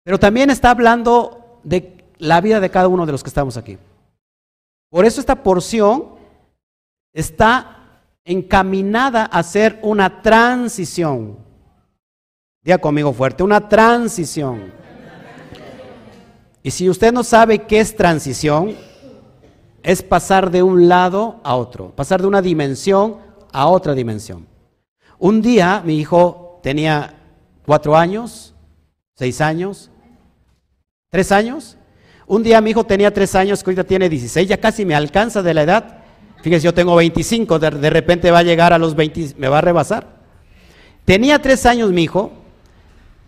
Pero 0.05 0.19
también 0.19 0.51
está 0.51 0.71
hablando 0.71 1.46
de 1.67 2.05
la 2.19 2.41
vida 2.41 2.61
de 2.61 2.71
cada 2.71 2.87
uno 2.87 3.05
de 3.05 3.13
los 3.13 3.23
que 3.23 3.29
estamos 3.29 3.57
aquí. 3.57 3.77
Por 4.89 5.05
eso 5.05 5.21
esta 5.21 5.43
porción 5.43 6.15
está 7.13 8.03
encaminada 8.25 9.25
a 9.25 9.43
ser 9.43 9.81
una 9.83 10.23
transición. 10.23 11.37
Diga 12.63 12.79
conmigo 12.79 13.13
fuerte, 13.13 13.43
una 13.43 13.69
transición. 13.69 14.73
Y 16.63 16.71
si 16.71 16.89
usted 16.89 17.13
no 17.13 17.25
sabe 17.25 17.59
qué 17.67 17.81
es 17.81 17.97
transición, 17.97 18.77
es 19.83 20.03
pasar 20.03 20.51
de 20.51 20.63
un 20.63 20.89
lado 20.89 21.41
a 21.43 21.57
otro, 21.57 21.91
pasar 21.91 22.21
de 22.21 22.29
una 22.29 22.43
dimensión 22.43 23.19
a 23.53 23.67
otra 23.67 23.95
dimensión. 23.95 24.47
Un 25.19 25.43
día 25.43 25.83
mi 25.85 25.99
hijo 25.99 26.61
tenía 26.63 27.15
cuatro 27.65 27.97
años, 27.97 28.55
seis 29.15 29.41
años, 29.41 29.91
¿Tres 31.17 31.33
años? 31.33 31.79
Un 32.27 32.43
día 32.43 32.61
mi 32.61 32.73
hijo 32.73 32.85
tenía 32.85 33.11
tres 33.11 33.35
años, 33.35 33.65
que 33.65 33.71
ahorita 33.71 33.85
tiene 33.85 34.11
16, 34.11 34.47
ya 34.47 34.61
casi 34.61 34.85
me 34.85 34.95
alcanza 34.95 35.43
de 35.43 35.55
la 35.55 35.63
edad. 35.63 36.05
Fíjese, 36.43 36.67
yo 36.67 36.75
tengo 36.75 36.95
25, 36.95 37.59
de, 37.59 37.71
de 37.71 37.89
repente 37.89 38.31
va 38.31 38.41
a 38.41 38.43
llegar 38.43 38.75
a 38.75 38.79
los 38.79 38.95
20, 38.95 39.35
me 39.39 39.49
va 39.49 39.57
a 39.57 39.61
rebasar. 39.63 40.09
Tenía 41.07 41.41
tres 41.41 41.65
años 41.65 41.91
mi 41.91 42.03
hijo, 42.03 42.33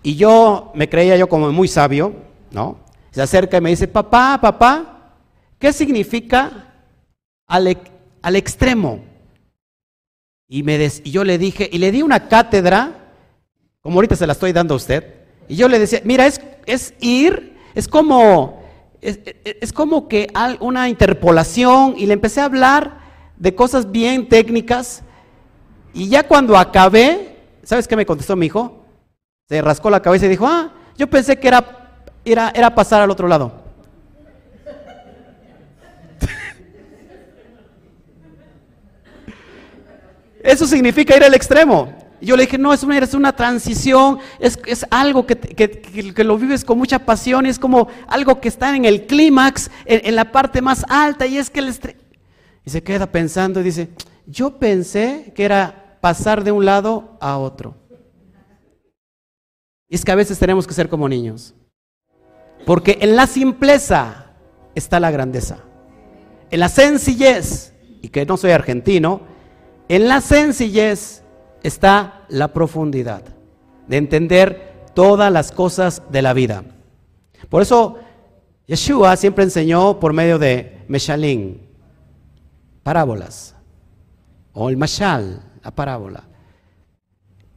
y 0.03 0.17
yo 0.17 0.71
me 0.75 0.91
creía 0.91 1.17
yo 1.17 1.31
como 1.31 1.51
muy 1.51 1.67
sabio, 1.67 2.13
¿no? 2.51 2.77
Se 3.11 3.23
acerca 3.23 3.57
y 3.57 3.63
me 3.63 3.71
dice, 3.71 3.89
papá, 3.89 4.39
papá, 4.39 5.15
¿qué 5.59 5.73
significa 5.73 6.75
al, 7.47 7.75
al 8.21 8.37
extremo? 8.37 9.01
Y, 10.47 10.63
me 10.63 10.77
y 11.05 11.11
yo 11.11 11.25
le 11.25 11.39
dije, 11.39 11.71
y 11.73 11.79
le 11.79 11.91
di 11.91 12.03
una 12.03 12.29
cátedra, 12.29 13.13
como 13.81 13.95
ahorita 13.95 14.15
se 14.15 14.27
la 14.27 14.35
estoy 14.35 14.53
dando 14.53 14.75
a 14.75 14.77
usted, 14.77 15.15
y 15.49 15.57
yo 15.57 15.69
le 15.69 15.79
decía, 15.79 16.03
mira, 16.05 16.27
es, 16.27 16.43
es 16.67 16.93
ir 17.01 17.57
es 17.79 17.87
como, 17.87 18.61
es, 19.01 19.73
como 19.73 20.09
que 20.09 20.27
una 20.59 20.89
interpolación 20.89 21.95
y 21.97 22.07
le 22.07 22.15
empecé 22.15 22.41
a 22.41 22.47
hablar 22.47 22.99
de 23.37 23.55
cosas 23.55 23.93
bien 23.93 24.29
técnicas 24.29 25.05
y 25.95 26.09
ya 26.09 26.27
cuando 26.27 26.59
acabé, 26.59 27.37
¿sabes 27.63 27.87
qué 27.87 27.95
me 27.95 28.05
contestó 28.05 28.35
mi 28.35 28.47
hijo? 28.47 28.85
Se 29.49 29.63
rascó 29.63 29.91
la 29.91 30.03
cabeza 30.03 30.27
y 30.27 30.31
dijo, 30.31 30.45
ah, 30.45 30.73
yo 30.97 31.09
pensé 31.09 31.39
que 31.39 31.47
era, 31.47 32.01
era, 32.25 32.51
era 32.53 32.75
pasar 32.75 33.01
al 33.01 33.13
otro 33.13 33.29
lado. 33.29 33.53
Eso 40.43 40.67
significa 40.67 41.17
ir 41.17 41.23
al 41.23 41.35
extremo. 41.35 41.95
Yo 42.21 42.37
le 42.37 42.45
dije, 42.45 42.59
no, 42.59 42.73
es 42.73 42.83
una, 42.83 42.99
es 42.99 43.15
una 43.15 43.35
transición, 43.35 44.19
es, 44.41 44.59
algo 44.91 45.25
que, 45.27 46.25
lo 46.25 46.37
vives 46.37 46.65
con 46.65 46.79
mucha 46.79 46.99
pasión, 46.99 47.47
es 47.47 47.59
como 47.59 47.89
algo 48.09 48.41
que 48.41 48.49
está 48.49 48.75
en 48.75 48.85
el 48.85 49.07
clímax, 49.07 49.71
en, 49.85 50.17
la 50.17 50.33
parte 50.33 50.61
más 50.61 50.85
alta, 50.89 51.27
y 51.27 51.39
es 51.39 51.49
que 51.49 51.61
el 51.61 51.73
Y 52.65 52.71
se 52.71 52.83
queda 52.83 53.07
pensando 53.07 53.61
y 53.61 53.65
dice, 53.65 53.91
yo 54.27 54.59
pensé 54.59 55.33
que 55.35 55.45
era 55.45 55.99
pasar 56.01 56.43
de 56.43 56.51
un 56.51 56.65
lado 56.65 57.17
a 57.21 57.39
otro. 57.39 57.77
Y 59.89 59.95
es 59.95 60.05
que 60.05 60.13
a 60.13 60.17
veces 60.17 60.39
tenemos 60.39 60.67
que 60.67 60.75
ser 60.75 60.89
como 60.89 61.09
niños, 61.09 61.55
porque 62.67 62.99
en 63.01 63.15
la 63.15 63.29
simpleza 63.29 64.33
está 64.75 64.99
la 64.99 65.13
grandeza, 65.13 65.61
en 66.51 66.61
la 66.61 66.69
sencillez, 66.69 67.75
y 68.03 68.09
que 68.09 68.27
no 68.27 68.37
soy 68.37 68.51
argentino, 68.51 69.21
en 69.89 70.09
la 70.09 70.21
sencillez 70.21 71.23
está 71.63 72.25
la 72.29 72.49
profundidad 72.49 73.23
de 73.87 73.97
entender 73.97 74.87
todas 74.95 75.33
las 75.33 75.53
cosas 75.53 76.03
de 76.11 76.23
la 76.23 76.33
vida. 76.33 76.65
Por 77.49 77.63
eso 77.63 77.99
Yeshua 78.67 79.17
siempre 79.17 79.45
enseñó 79.45 79.99
por 79.99 80.13
medio 80.13 80.39
de 80.39 80.85
Meshalín, 80.89 81.63
parábolas, 82.83 83.55
o 84.53 84.69
el 84.69 84.77
Mashal, 84.77 85.43
la 85.63 85.71
parábola. 85.71 86.25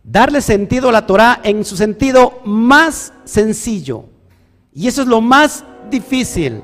Darle 0.04 0.42
sentido 0.42 0.90
a 0.90 0.92
la 0.92 1.06
Torah 1.06 1.42
en 1.44 1.64
su 1.66 1.76
sentido 1.76 2.42
más 2.46 3.14
sencillo. 3.24 4.06
Y 4.74 4.88
eso 4.88 5.02
es 5.02 5.08
lo 5.08 5.22
más 5.22 5.64
difícil. 5.90 6.62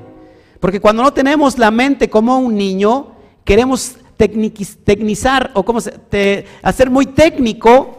Porque 0.59 0.79
cuando 0.79 1.03
no 1.03 1.13
tenemos 1.13 1.57
la 1.57 1.69
mente 1.69 2.09
como 2.09 2.39
un 2.39 2.55
niño, 2.55 3.15
queremos 3.43 3.97
tecnizar 4.17 5.51
o 5.53 5.63
cómo 5.63 5.79
se, 5.79 6.45
hacer 6.61 6.89
muy 6.89 7.05
técnico 7.05 7.97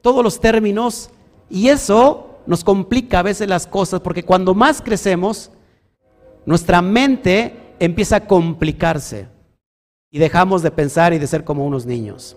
todos 0.00 0.22
los 0.22 0.40
términos 0.40 1.10
y 1.50 1.68
eso 1.68 2.38
nos 2.46 2.64
complica 2.64 3.18
a 3.18 3.24
veces 3.24 3.48
las 3.48 3.66
cosas 3.66 4.00
porque 4.00 4.22
cuando 4.22 4.54
más 4.54 4.80
crecemos 4.80 5.50
nuestra 6.46 6.80
mente 6.80 7.74
empieza 7.78 8.16
a 8.16 8.26
complicarse 8.26 9.28
y 10.10 10.18
dejamos 10.18 10.62
de 10.62 10.70
pensar 10.70 11.12
y 11.12 11.18
de 11.18 11.26
ser 11.26 11.44
como 11.44 11.66
unos 11.66 11.84
niños. 11.84 12.36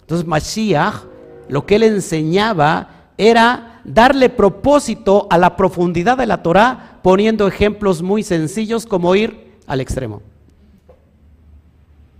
Entonces 0.00 0.26
Mashiach, 0.26 1.04
lo 1.48 1.64
que 1.64 1.76
él 1.76 1.84
enseñaba 1.84 3.12
era 3.16 3.80
darle 3.84 4.28
propósito 4.28 5.26
a 5.30 5.38
la 5.38 5.56
profundidad 5.56 6.18
de 6.18 6.26
la 6.26 6.42
Torah 6.42 7.00
poniendo 7.02 7.46
ejemplos 7.46 8.02
muy 8.02 8.22
sencillos 8.22 8.86
como 8.86 9.14
ir 9.14 9.52
al 9.66 9.80
extremo. 9.80 10.22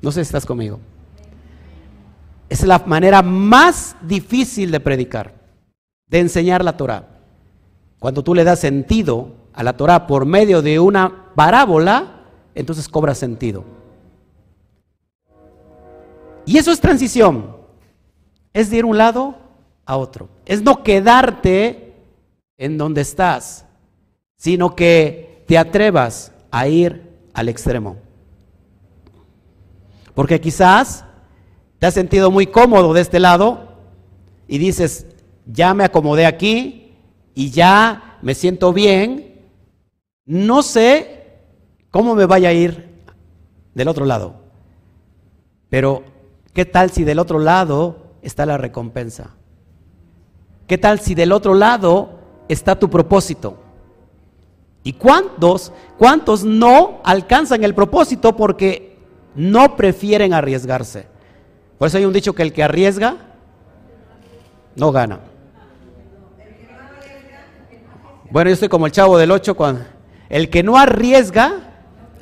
No 0.03 0.11
sé 0.11 0.25
si 0.25 0.29
estás 0.29 0.45
conmigo. 0.45 0.81
Es 2.49 2.67
la 2.67 2.81
manera 2.81 3.23
más 3.23 3.97
difícil 4.03 4.71
de 4.71 4.81
predicar, 4.81 5.33
de 6.09 6.19
enseñar 6.19 6.63
la 6.65 6.77
Torah. 6.77 7.09
Cuando 7.99 8.23
tú 8.23 8.35
le 8.35 8.45
das 8.45 8.59
sentido 8.59 9.37
a 9.55 9.63
la 9.63 9.77
Torah 9.77 10.07
por 10.07 10.27
medio 10.27 10.61
de 10.61 10.81
una 10.81 11.33
parábola, 11.35 12.25
entonces 12.55 12.89
cobra 12.89 13.15
sentido. 13.15 13.65
Y 16.45 16.59
eso 16.59 16.73
es 16.73 16.81
transición. 16.81 17.57
Es 18.53 18.71
de 18.71 18.79
ir 18.79 18.85
un 18.85 18.99
lado 18.99 19.37
a 19.87 19.97
otro. 19.97 20.29
Es 20.45 20.63
no 20.63 20.83
quedarte 20.83 21.95
en 22.59 22.77
donde 22.77 23.01
estás, 23.01 23.65
sino 24.37 24.75
que 24.75 25.45
te 25.47 25.57
atrevas 25.57 26.33
a 26.51 26.67
ir 26.67 27.19
al 27.33 27.49
extremo. 27.49 27.97
Porque 30.15 30.41
quizás 30.41 31.05
te 31.79 31.87
has 31.87 31.95
sentido 31.95 32.31
muy 32.31 32.47
cómodo 32.47 32.93
de 32.93 33.01
este 33.01 33.21
lado 33.21 33.79
y 34.47 34.59
dices, 34.59 35.07
ya 35.47 35.75
me 35.75 35.85
acomodé 35.85 36.27
aquí 36.27 36.95
y 37.35 37.51
ya 37.51 38.19
me 38.23 38.35
siento 38.35 38.73
bien, 38.73 39.51
no 40.25 40.63
sé 40.63 41.41
cómo 41.91 42.15
me 42.15 42.27
vaya 42.27 42.51
a 42.51 42.53
ir 42.53 43.03
del 43.75 43.89
otro 43.89 44.05
lado. 44.05 44.43
Pero, 45.69 46.05
¿qué 46.53 46.65
tal 46.65 46.91
si 46.91 47.05
del 47.05 47.19
otro 47.19 47.39
lado 47.39 48.15
está 48.23 48.47
la 48.47 48.59
recompensa? 48.59 49.35
¿Qué 50.67 50.79
tal 50.79 51.01
si 51.01 51.15
del 51.15 51.33
otro 51.33 51.55
lado 51.55 52.21
está 52.49 52.79
tu 52.79 52.91
propósito? 52.91 53.59
¿Y 54.85 54.95
cuántos, 54.95 55.73
cuántos 55.99 56.45
no 56.45 57.01
alcanzan 57.05 57.65
el 57.65 57.75
propósito 57.75 58.37
porque 58.37 58.92
no 59.35 59.77
prefieren 59.77 60.35
arriesgarse? 60.35 61.07
Por 61.79 61.89
eso 61.89 61.99
hay 61.99 62.05
un 62.05 62.13
dicho 62.13 62.35
que 62.35 62.43
el 62.43 62.53
que 62.53 62.63
arriesga 62.63 63.17
no 64.77 64.93
gana. 64.93 65.21
Bueno, 68.31 68.49
yo 68.49 68.55
estoy 68.55 68.69
como 68.69 68.87
el 68.87 68.93
chavo 68.93 69.19
del 69.19 69.31
8 69.31 69.55
cuando 69.55 69.85
el 70.31 70.49
que 70.49 70.63
no 70.63 70.79
arriesga 70.79 71.73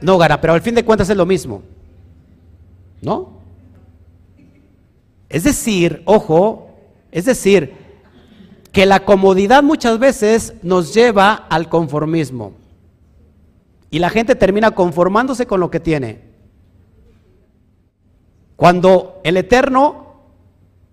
no 0.01 0.19
gana, 0.19 0.41
pero 0.41 0.55
al 0.55 0.63
fin 0.63 0.75
de 0.75 0.85
cuentas 0.85 1.09
es 1.09 1.17
lo 1.17 1.27
mismo. 1.27 1.63
¿No? 3.01 3.41
Es 5.29 5.45
decir, 5.45 6.03
ojo, 6.07 6.71
es 7.13 7.27
decir, 7.27 7.75
que 8.73 8.87
la 8.87 9.05
comodidad 9.05 9.63
muchas 9.63 9.99
veces 9.99 10.55
nos 10.63 10.93
lleva 10.93 11.35
al 11.35 11.69
conformismo. 11.69 12.55
Y 13.91 13.99
la 13.99 14.11
gente 14.11 14.35
termina 14.35 14.73
conformándose 14.73 15.47
con 15.47 15.61
lo 15.61 15.71
que 15.71 15.81
tiene. 15.81 16.30
Cuando 18.61 19.23
el 19.25 19.39
Eterno 19.39 20.17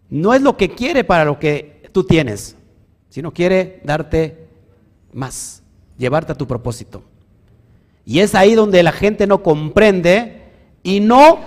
no 0.10 0.34
es 0.34 0.41
lo 0.41 0.56
que 0.56 0.69
quiere 0.69 1.03
para 1.03 1.25
lo 1.25 1.38
que 1.38 1.89
tú 1.91 2.06
tienes, 2.06 2.56
sino 3.10 3.34
quiere 3.34 3.82
darte 3.84 4.47
más, 5.12 5.62
llevarte 5.97 6.32
a 6.32 6.36
tu 6.36 6.47
propósito. 6.47 7.03
Y 8.06 8.21
es 8.21 8.36
ahí 8.36 8.56
donde 8.56 8.82
la 8.84 8.93
gente 8.93 9.27
no 9.27 9.43
comprende 9.43 10.43
y 10.82 11.01
no 11.01 11.39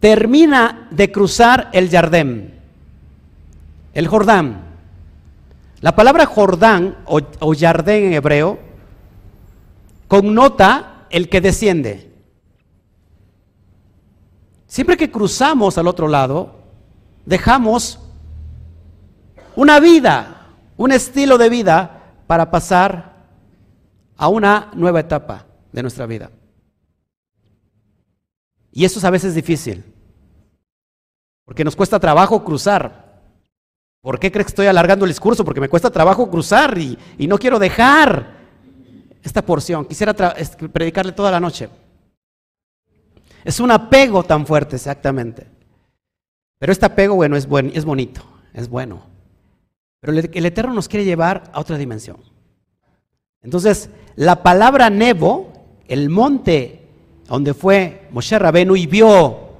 termina 0.00 0.88
de 0.90 1.12
cruzar 1.12 1.70
el 1.74 1.88
Jardín, 1.90 2.54
el 3.94 4.08
Jordán. 4.08 4.64
La 5.80 5.94
palabra 5.94 6.26
Jordán 6.26 6.96
o, 7.06 7.20
o 7.38 7.54
Jardín 7.54 8.06
en 8.06 8.14
hebreo 8.14 8.58
connota 10.08 11.06
el 11.08 11.28
que 11.28 11.40
desciende. 11.40 12.09
Siempre 14.70 14.96
que 14.96 15.10
cruzamos 15.10 15.78
al 15.78 15.88
otro 15.88 16.06
lado, 16.06 16.54
dejamos 17.26 17.98
una 19.56 19.80
vida, 19.80 20.46
un 20.76 20.92
estilo 20.92 21.38
de 21.38 21.48
vida 21.48 22.14
para 22.28 22.52
pasar 22.52 23.26
a 24.16 24.28
una 24.28 24.70
nueva 24.76 25.00
etapa 25.00 25.44
de 25.72 25.82
nuestra 25.82 26.06
vida. 26.06 26.30
Y 28.70 28.84
eso 28.84 29.00
es 29.00 29.04
a 29.04 29.10
veces 29.10 29.34
difícil, 29.34 29.82
porque 31.44 31.64
nos 31.64 31.74
cuesta 31.74 31.98
trabajo 31.98 32.44
cruzar. 32.44 33.22
¿Por 34.00 34.20
qué 34.20 34.30
crees 34.30 34.46
que 34.46 34.50
estoy 34.50 34.66
alargando 34.68 35.04
el 35.04 35.10
discurso? 35.10 35.44
Porque 35.44 35.60
me 35.60 35.68
cuesta 35.68 35.90
trabajo 35.90 36.30
cruzar 36.30 36.78
y, 36.78 36.96
no 37.26 37.38
quiero 37.38 37.58
dejar 37.58 38.36
esta 39.20 39.44
porción. 39.44 39.84
Quisiera 39.86 40.14
predicarle 40.14 41.10
toda 41.10 41.32
la 41.32 41.40
noche. 41.40 41.68
Es 43.44 43.60
un 43.60 43.70
apego 43.70 44.22
tan 44.22 44.46
fuerte, 44.46 44.76
exactamente. 44.76 45.46
Pero 46.58 46.72
este 46.72 46.86
apego, 46.86 47.14
bueno, 47.14 47.36
es, 47.36 47.46
buen, 47.46 47.72
es 47.74 47.84
bonito, 47.84 48.22
es 48.52 48.68
bueno. 48.68 49.02
Pero 50.00 50.12
el, 50.12 50.46
Eterno 50.46 50.74
nos 50.74 50.88
quiere 50.88 51.04
llevar 51.04 51.44
a 51.52 51.60
otra 51.60 51.78
dimensión. 51.78 52.18
Entonces, 53.42 53.90
la 54.16 54.42
palabra 54.42 54.90
Nebo, 54.90 55.52
el 55.88 56.10
monte 56.10 56.86
donde 57.26 57.54
fue 57.54 58.08
Moshe 58.10 58.38
Rabenu 58.38 58.76
y 58.76 58.86
vio, 58.86 59.50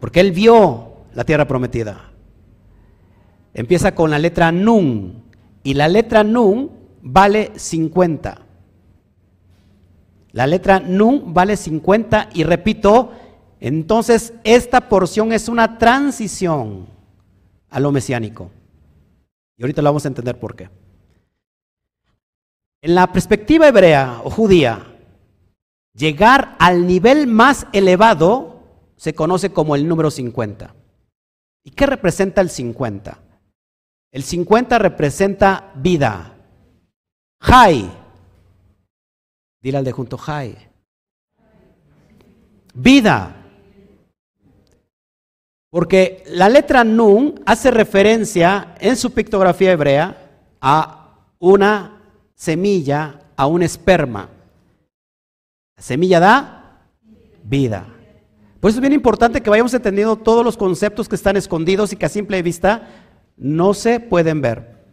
porque 0.00 0.20
él 0.20 0.32
vio 0.32 0.92
la 1.14 1.24
tierra 1.24 1.46
prometida. 1.46 2.10
Empieza 3.54 3.94
con 3.94 4.10
la 4.10 4.18
letra 4.18 4.50
Nun. 4.52 5.22
Y 5.62 5.74
la 5.74 5.88
letra 5.88 6.24
Nun 6.24 6.70
vale 7.02 7.52
50. 7.54 8.38
La 10.32 10.46
letra 10.46 10.80
Nun 10.80 11.34
vale 11.34 11.56
50 11.56 12.30
y 12.32 12.44
repito, 12.44 13.12
entonces 13.60 14.32
esta 14.44 14.88
porción 14.88 15.32
es 15.32 15.48
una 15.48 15.78
transición 15.78 16.86
a 17.68 17.78
lo 17.80 17.92
mesiánico. 17.92 18.50
Y 19.56 19.62
ahorita 19.62 19.82
lo 19.82 19.90
vamos 19.90 20.04
a 20.04 20.08
entender 20.08 20.38
por 20.38 20.56
qué. 20.56 20.70
En 22.80 22.94
la 22.94 23.12
perspectiva 23.12 23.68
hebrea 23.68 24.20
o 24.24 24.30
judía, 24.30 24.86
llegar 25.94 26.56
al 26.58 26.86
nivel 26.86 27.26
más 27.26 27.66
elevado 27.72 28.62
se 28.96 29.14
conoce 29.14 29.52
como 29.52 29.76
el 29.76 29.86
número 29.86 30.10
50. 30.10 30.74
¿Y 31.64 31.70
qué 31.70 31.86
representa 31.86 32.40
el 32.40 32.50
50? 32.50 33.18
El 34.10 34.22
50 34.22 34.78
representa 34.78 35.72
vida. 35.76 36.36
Jai. 37.40 38.01
Dile 39.62 39.78
al 39.78 39.84
de 39.84 39.92
junto, 39.92 40.18
Jai. 40.18 40.56
Vida. 42.74 43.36
Porque 45.70 46.24
la 46.26 46.48
letra 46.48 46.84
Nun 46.84 47.40
hace 47.46 47.70
referencia 47.70 48.74
en 48.80 48.96
su 48.96 49.12
pictografía 49.12 49.72
hebrea 49.72 50.30
a 50.60 51.16
una 51.38 52.02
semilla, 52.34 53.20
a 53.36 53.46
un 53.46 53.62
esperma. 53.62 54.28
La 55.76 55.82
semilla 55.82 56.20
da 56.20 56.88
vida. 57.44 57.86
Por 58.60 58.68
eso 58.68 58.78
es 58.78 58.82
bien 58.82 58.92
importante 58.92 59.40
que 59.40 59.50
vayamos 59.50 59.74
entendiendo 59.74 60.16
todos 60.16 60.44
los 60.44 60.56
conceptos 60.56 61.08
que 61.08 61.16
están 61.16 61.36
escondidos 61.36 61.92
y 61.92 61.96
que 61.96 62.06
a 62.06 62.10
simple 62.10 62.42
vista 62.42 62.88
no 63.36 63.74
se 63.74 63.98
pueden 63.98 64.40
ver. 64.40 64.84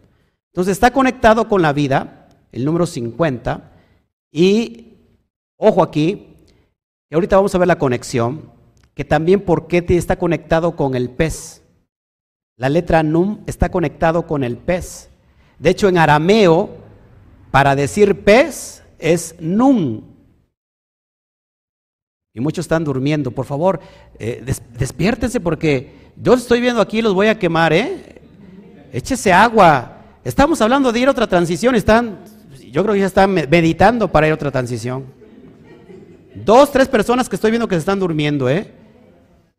Entonces 0.52 0.72
está 0.72 0.92
conectado 0.92 1.48
con 1.48 1.62
la 1.62 1.72
vida, 1.72 2.28
el 2.50 2.64
número 2.64 2.86
50, 2.86 3.69
y 4.32 4.94
ojo 5.56 5.82
aquí, 5.82 6.36
que 7.08 7.14
ahorita 7.14 7.36
vamos 7.36 7.54
a 7.54 7.58
ver 7.58 7.68
la 7.68 7.78
conexión, 7.78 8.50
que 8.94 9.04
también 9.04 9.40
por 9.40 9.66
qué 9.66 9.84
está 9.88 10.16
conectado 10.16 10.76
con 10.76 10.94
el 10.94 11.10
pez. 11.10 11.62
La 12.56 12.68
letra 12.68 13.02
num 13.02 13.38
está 13.46 13.70
conectado 13.70 14.26
con 14.26 14.44
el 14.44 14.56
pez. 14.56 15.08
De 15.58 15.70
hecho, 15.70 15.88
en 15.88 15.98
arameo, 15.98 16.70
para 17.50 17.74
decir 17.74 18.22
pez 18.22 18.82
es 18.98 19.34
num. 19.40 20.02
Y 22.32 22.40
muchos 22.40 22.64
están 22.64 22.84
durmiendo. 22.84 23.30
Por 23.30 23.46
favor, 23.46 23.80
eh, 24.18 24.44
despiértense 24.78 25.40
porque 25.40 26.12
yo 26.16 26.34
estoy 26.34 26.60
viendo 26.60 26.80
aquí 26.80 27.02
los 27.02 27.14
voy 27.14 27.28
a 27.28 27.38
quemar, 27.38 27.72
¿eh? 27.72 28.20
échese 28.92 29.32
agua. 29.32 29.96
Estamos 30.24 30.60
hablando 30.60 30.92
de 30.92 31.00
ir 31.00 31.08
a 31.08 31.12
otra 31.12 31.26
transición, 31.26 31.74
están, 31.74 32.20
yo 32.70 32.82
creo 32.82 32.94
que 32.94 33.00
ya 33.00 33.06
están 33.06 33.32
meditando 33.32 34.08
para 34.08 34.26
ir 34.26 34.32
a 34.32 34.34
otra 34.34 34.50
transición. 34.50 35.06
Dos, 36.34 36.70
tres 36.70 36.88
personas 36.88 37.28
que 37.28 37.36
estoy 37.36 37.50
viendo 37.50 37.68
que 37.68 37.74
se 37.74 37.80
están 37.80 37.98
durmiendo, 37.98 38.48
¿eh? 38.48 38.72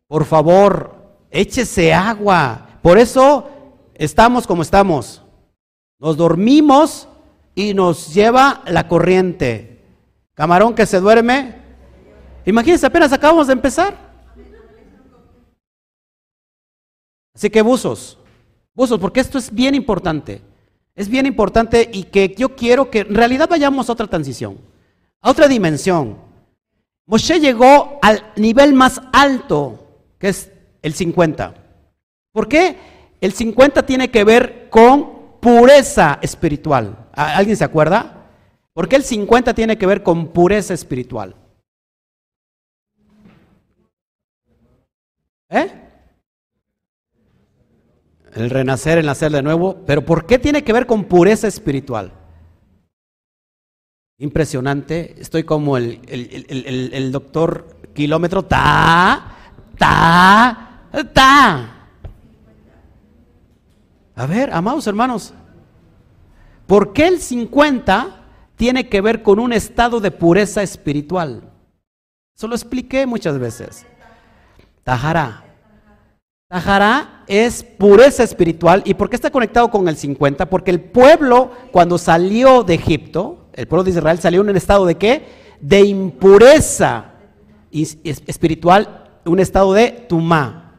Por 0.08 0.24
favor, 0.24 0.94
échese 1.30 1.92
agua. 1.92 2.78
Por 2.82 2.98
eso 2.98 3.50
estamos 3.94 4.46
como 4.46 4.62
estamos. 4.62 5.22
Nos 5.98 6.16
dormimos 6.16 7.08
y 7.54 7.74
nos 7.74 8.12
lleva 8.12 8.62
la 8.66 8.88
corriente. 8.88 9.84
Camarón 10.34 10.74
que 10.74 10.86
se 10.86 10.98
duerme. 10.98 11.56
Imagínense, 12.44 12.86
apenas 12.86 13.12
acabamos 13.12 13.46
de 13.46 13.52
empezar. 13.52 14.12
Así 17.34 17.48
que 17.48 17.62
buzos, 17.62 18.18
buzos, 18.74 18.98
porque 18.98 19.20
esto 19.20 19.38
es 19.38 19.52
bien 19.52 19.74
importante. 19.74 20.42
Es 20.94 21.08
bien 21.08 21.26
importante 21.26 21.88
y 21.92 22.04
que 22.04 22.34
yo 22.36 22.54
quiero 22.54 22.90
que 22.90 23.00
en 23.00 23.14
realidad 23.14 23.48
vayamos 23.48 23.88
a 23.88 23.92
otra 23.92 24.06
transición, 24.06 24.58
a 25.20 25.30
otra 25.30 25.48
dimensión. 25.48 26.18
Moshe 27.06 27.40
llegó 27.40 27.98
al 28.02 28.32
nivel 28.36 28.74
más 28.74 29.00
alto, 29.12 30.02
que 30.18 30.28
es 30.28 30.52
el 30.82 30.92
50. 30.92 31.54
¿Por 32.32 32.48
qué? 32.48 32.76
El 33.20 33.32
50 33.32 33.84
tiene 33.86 34.10
que 34.10 34.24
ver 34.24 34.68
con 34.68 35.38
pureza 35.40 36.18
espiritual. 36.22 37.08
¿Alguien 37.12 37.56
se 37.56 37.64
acuerda? 37.64 38.28
¿Por 38.72 38.88
qué 38.88 38.96
el 38.96 39.04
50 39.04 39.54
tiene 39.54 39.76
que 39.78 39.86
ver 39.86 40.02
con 40.02 40.28
pureza 40.28 40.74
espiritual? 40.74 41.36
¿Eh? 45.50 45.81
El 48.34 48.48
renacer, 48.48 48.98
el 48.98 49.06
nacer 49.06 49.30
de 49.30 49.42
nuevo. 49.42 49.82
Pero 49.86 50.04
¿por 50.04 50.26
qué 50.26 50.38
tiene 50.38 50.64
que 50.64 50.72
ver 50.72 50.86
con 50.86 51.04
pureza 51.04 51.46
espiritual? 51.48 52.12
Impresionante. 54.18 55.20
Estoy 55.20 55.44
como 55.44 55.76
el, 55.76 56.00
el, 56.08 57.12
doctor 57.12 57.66
kilómetro. 57.94 58.44
Ta, 58.44 59.36
ta, 59.76 60.80
ta. 61.12 61.88
A 64.14 64.26
ver, 64.26 64.52
amados 64.52 64.86
hermanos. 64.86 65.34
¿Por 66.66 66.92
qué 66.92 67.08
el 67.08 67.20
50 67.20 68.24
tiene 68.56 68.88
que 68.88 69.00
ver 69.00 69.22
con 69.22 69.38
un 69.38 69.52
estado 69.52 70.00
de 70.00 70.10
pureza 70.10 70.62
espiritual? 70.62 71.50
Eso 72.34 72.48
lo 72.48 72.54
expliqué 72.54 73.06
muchas 73.06 73.38
veces. 73.38 73.84
Tajara. 74.84 75.51
Tajara 76.52 77.24
es 77.28 77.62
pureza 77.62 78.22
espiritual. 78.22 78.82
¿Y 78.84 78.92
por 78.92 79.08
qué 79.08 79.16
está 79.16 79.30
conectado 79.30 79.70
con 79.70 79.88
el 79.88 79.96
50? 79.96 80.50
Porque 80.50 80.70
el 80.70 80.82
pueblo, 80.82 81.50
cuando 81.70 81.96
salió 81.96 82.62
de 82.62 82.74
Egipto, 82.74 83.46
el 83.54 83.66
pueblo 83.66 83.84
de 83.84 83.92
Israel 83.92 84.18
salió 84.18 84.42
en 84.42 84.50
un 84.50 84.56
estado 84.58 84.84
de 84.84 84.96
qué? 84.96 85.24
De 85.62 85.80
impureza 85.80 87.12
espiritual, 87.72 89.08
un 89.24 89.40
estado 89.40 89.72
de 89.72 89.92
tumá. 90.10 90.74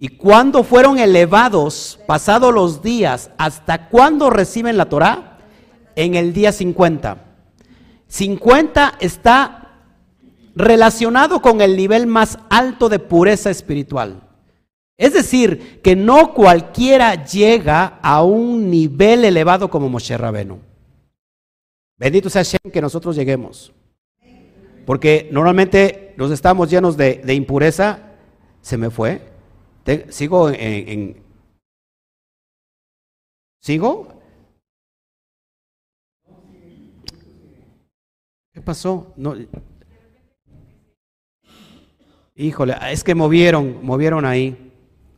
Y 0.00 0.08
cuando 0.08 0.64
fueron 0.64 0.98
elevados, 0.98 2.00
pasados 2.08 2.52
los 2.52 2.82
días, 2.82 3.30
¿hasta 3.38 3.88
cuándo 3.90 4.30
reciben 4.30 4.76
la 4.76 4.88
Torah? 4.88 5.38
En 5.94 6.16
el 6.16 6.32
día 6.32 6.50
50. 6.50 7.18
50 8.08 8.94
está 8.98 9.78
relacionado 10.56 11.40
con 11.40 11.60
el 11.60 11.76
nivel 11.76 12.08
más 12.08 12.40
alto 12.50 12.88
de 12.88 12.98
pureza 12.98 13.48
espiritual. 13.48 14.22
Es 14.98 15.12
decir, 15.12 15.80
que 15.80 15.94
no 15.94 16.34
cualquiera 16.34 17.24
llega 17.24 18.00
a 18.02 18.24
un 18.24 18.68
nivel 18.68 19.24
elevado 19.24 19.70
como 19.70 19.88
Moshe 19.88 20.18
Rabenu. 20.18 20.58
Bendito 21.96 22.28
sea 22.28 22.42
Hashem 22.42 22.72
que 22.72 22.80
nosotros 22.80 23.14
lleguemos. 23.14 23.72
Porque 24.84 25.28
normalmente 25.30 26.14
nos 26.16 26.32
estamos 26.32 26.68
llenos 26.68 26.96
de, 26.96 27.22
impureza. 27.32 28.16
Se 28.60 28.76
me 28.76 28.90
fue. 28.90 29.22
sigo 30.08 30.50
en, 30.50 31.22
¿Sigo? 33.60 34.20
¿Qué 38.52 38.60
pasó? 38.60 39.12
No. 39.16 39.36
Híjole, 42.34 42.76
es 42.90 43.04
que 43.04 43.14
movieron, 43.14 43.84
movieron 43.84 44.24
ahí. 44.24 44.67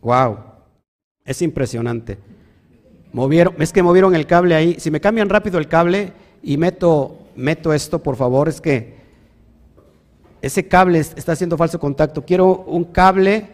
Wow, 0.01 0.39
es 1.25 1.43
impresionante. 1.43 2.19
Movieron, 3.13 3.55
es 3.59 3.73
que 3.73 3.83
movieron 3.83 4.15
el 4.15 4.27
cable 4.27 4.55
ahí. 4.55 4.77
Si 4.79 4.91
me 4.91 5.01
cambian 5.01 5.29
rápido 5.29 5.59
el 5.59 5.69
cable 5.69 6.13
y 6.43 6.57
meto, 6.57 7.19
meto 7.37 7.73
esto, 7.73 7.99
por 7.99 8.17
favor, 8.17 8.49
es 8.49 8.61
que 8.61 9.01
ese 10.41 10.69
cable 10.69 10.99
está 11.01 11.33
haciendo 11.33 11.57
falso 11.57 11.79
contacto. 11.79 12.25
Quiero 12.25 12.65
un 12.67 12.85
cable. 12.85 13.49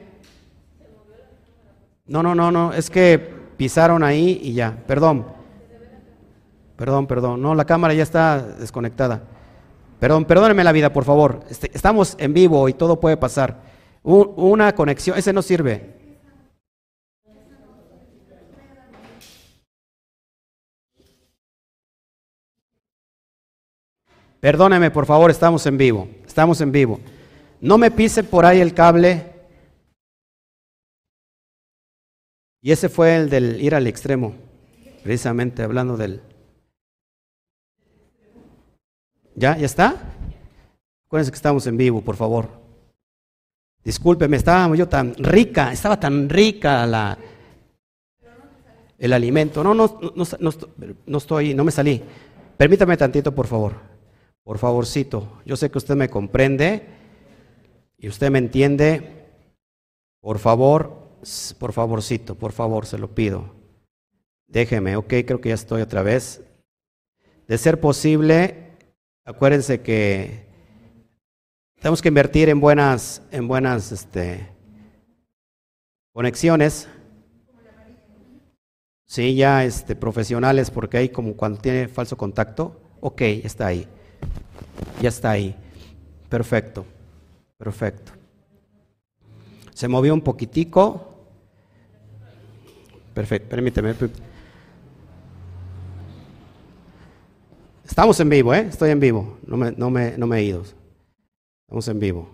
No, 2.06 2.22
no, 2.22 2.34
no, 2.34 2.52
no, 2.52 2.72
es 2.72 2.90
que 2.90 3.18
pisaron 3.56 4.04
ahí 4.04 4.40
y 4.42 4.52
ya. 4.52 4.76
Perdón. 4.86 5.26
Perdón, 6.76 7.06
perdón. 7.06 7.42
No, 7.42 7.54
la 7.54 7.64
cámara 7.64 7.94
ya 7.94 8.02
está 8.02 8.40
desconectada. 8.40 9.22
Perdón, 9.98 10.26
perdónenme 10.26 10.62
la 10.62 10.72
vida, 10.72 10.92
por 10.92 11.04
favor. 11.04 11.40
Este, 11.48 11.70
estamos 11.72 12.14
en 12.18 12.34
vivo 12.34 12.68
y 12.68 12.74
todo 12.74 13.00
puede 13.00 13.16
pasar. 13.16 13.62
una 14.04 14.74
conexión, 14.74 15.18
ese 15.18 15.32
no 15.32 15.42
sirve. 15.42 15.96
Perdóneme, 24.40 24.90
por 24.90 25.06
favor, 25.06 25.30
estamos 25.30 25.64
en 25.66 25.78
vivo. 25.78 26.08
Estamos 26.26 26.60
en 26.60 26.72
vivo. 26.72 27.00
No 27.60 27.78
me 27.78 27.90
pise 27.90 28.22
por 28.22 28.44
ahí 28.44 28.60
el 28.60 28.74
cable. 28.74 29.32
Y 32.60 32.72
ese 32.72 32.88
fue 32.88 33.16
el 33.16 33.30
del 33.30 33.60
ir 33.60 33.74
al 33.74 33.86
extremo, 33.86 34.34
precisamente 35.02 35.62
hablando 35.62 35.96
del... 35.96 36.20
¿Ya? 39.34 39.56
¿Ya 39.56 39.66
está? 39.66 39.94
Acuérdense 41.06 41.30
que 41.30 41.36
estamos 41.36 41.66
en 41.66 41.76
vivo, 41.76 42.02
por 42.02 42.16
favor. 42.16 42.48
Discúlpeme, 43.84 44.36
estaba 44.36 44.74
yo 44.74 44.88
tan 44.88 45.14
rica, 45.14 45.72
estaba 45.72 46.00
tan 46.00 46.28
rica 46.28 46.84
la, 46.86 47.16
el 48.98 49.12
alimento. 49.12 49.62
No, 49.62 49.74
no, 49.74 50.00
no, 50.16 50.24
no, 50.40 50.50
no 51.06 51.18
estoy, 51.18 51.54
no 51.54 51.64
me 51.64 51.70
salí. 51.70 52.02
Permítame 52.56 52.96
tantito, 52.96 53.32
por 53.32 53.46
favor. 53.46 53.95
Por 54.46 54.58
favorcito, 54.58 55.42
yo 55.44 55.56
sé 55.56 55.72
que 55.72 55.78
usted 55.78 55.96
me 55.96 56.08
comprende 56.08 56.86
y 57.98 58.06
usted 58.06 58.30
me 58.30 58.38
entiende. 58.38 59.26
Por 60.20 60.38
favor, 60.38 61.18
por 61.58 61.72
favorcito, 61.72 62.36
por 62.36 62.52
favor, 62.52 62.86
se 62.86 62.96
lo 62.96 63.12
pido. 63.12 63.56
Déjeme, 64.46 64.94
ok, 64.94 65.08
creo 65.26 65.40
que 65.40 65.48
ya 65.48 65.56
estoy 65.56 65.82
otra 65.82 66.02
vez. 66.02 66.44
De 67.48 67.58
ser 67.58 67.80
posible, 67.80 68.70
acuérdense 69.24 69.80
que 69.80 70.46
tenemos 71.80 72.00
que 72.00 72.06
invertir 72.06 72.48
en 72.48 72.60
buenas, 72.60 73.22
en 73.32 73.48
buenas 73.48 73.90
este, 73.90 74.48
conexiones. 76.12 76.88
Sí, 79.06 79.34
ya 79.34 79.64
este, 79.64 79.96
profesionales, 79.96 80.70
porque 80.70 80.98
hay 80.98 81.08
como 81.08 81.34
cuando 81.34 81.60
tiene 81.60 81.88
falso 81.88 82.16
contacto. 82.16 82.80
Ok, 83.00 83.22
está 83.22 83.66
ahí. 83.66 83.88
Ya 85.00 85.08
está 85.08 85.30
ahí. 85.30 85.54
Perfecto. 86.28 86.84
Perfecto. 87.58 88.12
Se 89.72 89.88
movió 89.88 90.14
un 90.14 90.22
poquitico. 90.22 91.14
Perfecto, 93.14 93.48
permíteme. 93.48 93.94
Estamos 97.84 98.18
en 98.20 98.28
vivo, 98.28 98.52
¿eh? 98.54 98.66
Estoy 98.68 98.90
en 98.90 99.00
vivo. 99.00 99.38
No 99.46 99.56
me, 99.56 99.72
no 99.72 99.90
me, 99.90 100.18
no 100.18 100.26
me 100.26 100.38
he 100.38 100.44
ido. 100.44 100.64
Estamos 101.66 101.88
en 101.88 101.98
vivo. 101.98 102.30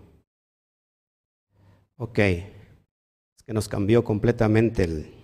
Ok. 1.96 2.18
Es 2.18 3.42
que 3.46 3.52
nos 3.52 3.68
cambió 3.68 4.02
completamente 4.02 4.84
el... 4.84 5.14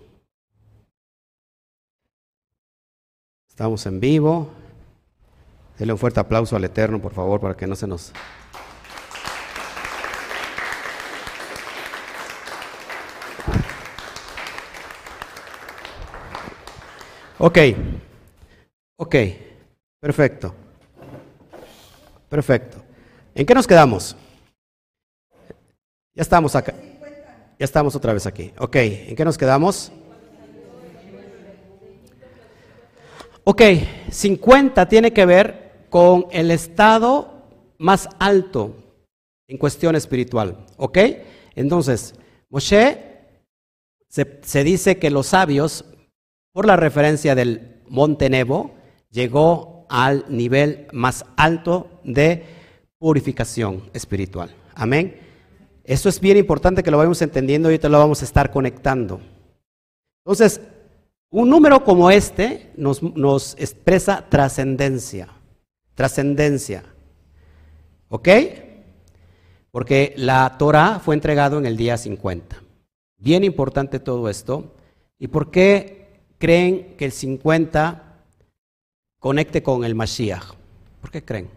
Estamos 3.48 3.85
en 3.87 3.98
vivo. 3.98 4.52
Denle 5.78 5.92
un 5.92 5.98
fuerte 5.98 6.18
aplauso 6.18 6.56
al 6.56 6.64
Eterno, 6.64 7.00
por 7.00 7.14
favor, 7.14 7.40
para 7.40 7.56
que 7.56 7.66
no 7.66 7.76
se 7.76 7.86
nos... 7.86 8.12
Ok, 17.40 17.58
ok, 18.96 19.14
perfecto, 20.00 20.52
perfecto. 22.28 22.82
¿En 23.32 23.46
qué 23.46 23.54
nos 23.54 23.68
quedamos? 23.68 24.16
Ya 26.12 26.22
estamos 26.22 26.56
acá. 26.56 26.74
Ya 27.56 27.64
estamos 27.64 27.94
otra 27.94 28.12
vez 28.12 28.26
aquí. 28.26 28.52
Ok, 28.58 28.74
¿en 28.74 29.14
qué 29.14 29.24
nos 29.24 29.38
quedamos? 29.38 29.92
Ok, 33.44 33.62
50 34.10 34.88
tiene 34.88 35.12
que 35.12 35.24
ver 35.24 35.67
con 35.90 36.27
el 36.31 36.51
estado 36.51 37.44
más 37.79 38.09
alto 38.18 38.74
en 39.46 39.59
cuestión 39.59 39.96
espiritual. 39.96 40.66
¿Ok? 40.77 40.98
Entonces, 41.55 42.14
Moshe 42.51 43.09
se, 44.09 44.64
dice 44.64 44.98
que 44.98 45.11
los 45.11 45.29
sabios, 45.29 45.85
por 46.53 46.66
la 46.66 46.77
referencia 46.77 47.35
del 47.35 47.83
monte 47.88 48.31
Nebo, 48.31 48.74
llegó 49.11 49.87
al 49.88 50.24
nivel 50.29 50.87
más 50.92 51.24
alto 51.37 52.01
de 52.05 52.44
purificación 52.98 53.90
espiritual. 53.92 54.55
Amén. 54.74 55.18
Esto 55.85 56.09
es 56.09 56.20
bien 56.20 56.37
importante 56.37 56.83
que 56.83 56.90
lo 56.90 56.98
vayamos 56.98 57.22
entendiendo 57.22 57.72
y 57.72 57.79
te 57.79 57.88
lo 57.88 57.98
vamos 57.98 58.20
a 58.20 58.24
estar 58.24 58.51
conectando. 58.51 59.20
Entonces, 60.24 60.61
un 61.31 61.48
número 61.48 61.85
como 61.85 62.11
este 62.11 62.70
nos 62.77 63.55
expresa 63.59 64.27
trascendencia. 64.29 65.29
Trascendencia. 65.98 66.84
¿Ok? 68.08 68.28
Porque 69.72 70.14
la 70.16 70.56
Torah 70.56 71.00
fue 71.00 71.16
entregado 71.16 71.58
en 71.58 71.66
el 71.66 71.76
día 71.76 71.96
50. 71.96 72.62
Bien 73.16 73.42
importante 73.42 73.98
todo 73.98 74.28
esto. 74.28 74.76
¿Y 75.18 75.26
por 75.26 75.50
qué 75.50 76.20
creen 76.38 76.94
que 76.96 77.04
el 77.04 77.11
50 77.11 78.22
conecte 79.18 79.64
con 79.64 79.82
el 79.82 79.96
Mashiach? 79.96 80.54
¿Por 81.00 81.11
qué 81.11 81.24
creen? 81.24 81.50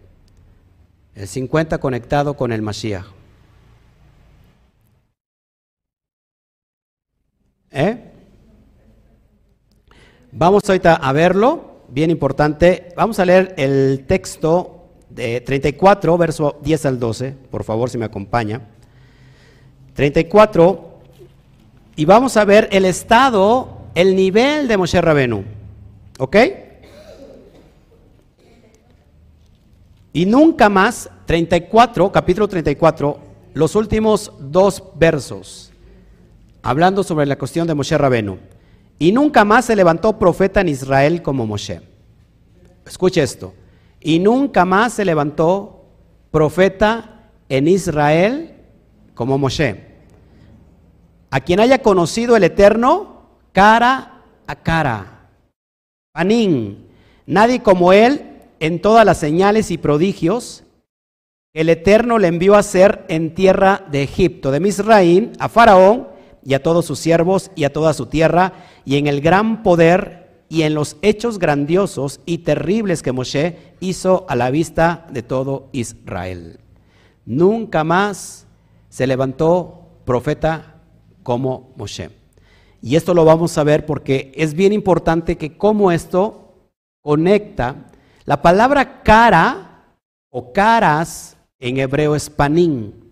El 1.13 1.27
50 1.27 1.77
conectado 1.77 2.35
con 2.35 2.51
el 2.51 2.63
Mashiach. 2.63 3.05
¿Eh? 7.69 8.11
Vamos 10.31 10.67
ahorita 10.67 10.95
a 10.95 11.13
verlo, 11.13 11.70
bien 11.91 12.09
importante. 12.09 12.89
Vamos 12.95 13.19
a 13.19 13.25
leer 13.25 13.53
el 13.57 14.05
texto 14.07 14.85
de 15.09 15.41
34, 15.41 16.17
verso 16.17 16.59
10 16.63 16.85
al 16.85 16.99
12, 16.99 17.35
por 17.49 17.63
favor, 17.63 17.89
si 17.89 17.97
me 17.97 18.05
acompaña. 18.05 18.61
34, 19.93 20.99
y 21.97 22.05
vamos 22.05 22.37
a 22.37 22.45
ver 22.45 22.69
el 22.71 22.85
estado, 22.85 23.77
el 23.93 24.15
nivel 24.15 24.67
de 24.67 24.77
Moshe 24.77 25.01
Rabenu. 25.01 25.43
¿Ok? 26.17 26.37
Y 30.13 30.25
nunca 30.25 30.69
más, 30.69 31.09
34, 31.25 32.11
capítulo 32.11 32.47
34, 32.47 33.19
los 33.53 33.75
últimos 33.75 34.31
dos 34.39 34.83
versos, 34.95 35.71
hablando 36.61 37.03
sobre 37.03 37.25
la 37.25 37.37
cuestión 37.37 37.67
de 37.67 37.75
Moshe 37.75 37.97
Rabenu. 37.97 38.37
Y 39.01 39.11
nunca 39.11 39.43
más 39.43 39.65
se 39.65 39.75
levantó 39.75 40.19
profeta 40.19 40.61
en 40.61 40.69
Israel 40.69 41.23
como 41.23 41.47
Moshe. 41.47 41.81
Escuche 42.85 43.23
esto. 43.23 43.51
Y 43.99 44.19
nunca 44.19 44.63
más 44.63 44.93
se 44.93 45.05
levantó 45.05 45.85
profeta 46.29 47.31
en 47.49 47.67
Israel 47.67 48.53
como 49.15 49.39
Moshe. 49.39 49.87
A 51.31 51.39
quien 51.39 51.61
haya 51.61 51.81
conocido 51.81 52.35
el 52.35 52.43
Eterno 52.43 53.25
cara 53.53 54.21
a 54.45 54.55
cara. 54.57 55.29
Panín. 56.11 56.85
Nadie 57.25 57.63
como 57.63 57.93
él 57.93 58.37
en 58.59 58.83
todas 58.83 59.03
las 59.03 59.17
señales 59.17 59.71
y 59.71 59.79
prodigios 59.79 60.63
el 61.55 61.69
Eterno 61.69 62.19
le 62.19 62.27
envió 62.27 62.53
a 62.53 62.59
hacer 62.59 63.03
en 63.07 63.33
tierra 63.33 63.83
de 63.89 64.03
Egipto, 64.03 64.51
de 64.51 64.59
Misraín, 64.59 65.31
a 65.39 65.49
Faraón 65.49 66.11
y 66.43 66.53
a 66.53 66.63
todos 66.63 66.85
sus 66.85 66.99
siervos 66.99 67.51
y 67.55 67.63
a 67.63 67.73
toda 67.73 67.93
su 67.93 68.05
tierra, 68.05 68.53
y 68.85 68.97
en 68.97 69.07
el 69.07 69.21
gran 69.21 69.63
poder 69.63 70.43
y 70.49 70.63
en 70.63 70.73
los 70.73 70.97
hechos 71.01 71.39
grandiosos 71.39 72.19
y 72.25 72.39
terribles 72.39 73.01
que 73.01 73.13
Moshe 73.13 73.57
hizo 73.79 74.25
a 74.27 74.35
la 74.35 74.51
vista 74.51 75.07
de 75.11 75.23
todo 75.23 75.69
Israel. 75.71 76.59
Nunca 77.25 77.83
más 77.83 78.47
se 78.89 79.07
levantó 79.07 79.87
profeta 80.03 80.81
como 81.23 81.71
Moshe. 81.77 82.09
Y 82.81 82.95
esto 82.95 83.13
lo 83.13 83.23
vamos 83.23 83.57
a 83.57 83.63
ver 83.63 83.85
porque 83.85 84.31
es 84.35 84.53
bien 84.53 84.73
importante 84.73 85.37
que 85.37 85.55
cómo 85.55 85.91
esto 85.91 86.69
conecta. 87.01 87.85
La 88.25 88.41
palabra 88.41 89.03
cara 89.03 89.85
o 90.29 90.51
caras 90.51 91.37
en 91.59 91.77
hebreo 91.77 92.15
es 92.15 92.29
panín. 92.29 93.11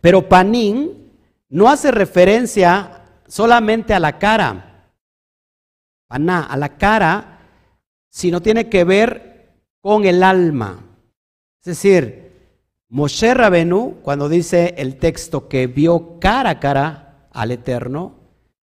Pero 0.00 0.28
panín 0.28 1.07
no 1.48 1.68
hace 1.68 1.90
referencia 1.90 3.02
solamente 3.26 3.94
a 3.94 4.00
la 4.00 4.18
cara, 4.18 4.90
a 6.08 6.56
la 6.56 6.76
cara, 6.76 7.40
sino 8.10 8.40
tiene 8.40 8.68
que 8.68 8.84
ver 8.84 9.52
con 9.80 10.04
el 10.04 10.22
alma. 10.22 10.84
Es 11.60 11.66
decir, 11.66 12.32
Moshe 12.88 13.34
Rabenu, 13.34 13.98
cuando 14.02 14.28
dice 14.28 14.74
el 14.78 14.96
texto 14.96 15.48
que 15.48 15.66
vio 15.66 16.18
cara 16.18 16.50
a 16.50 16.60
cara 16.60 17.28
al 17.32 17.50
Eterno, 17.50 18.14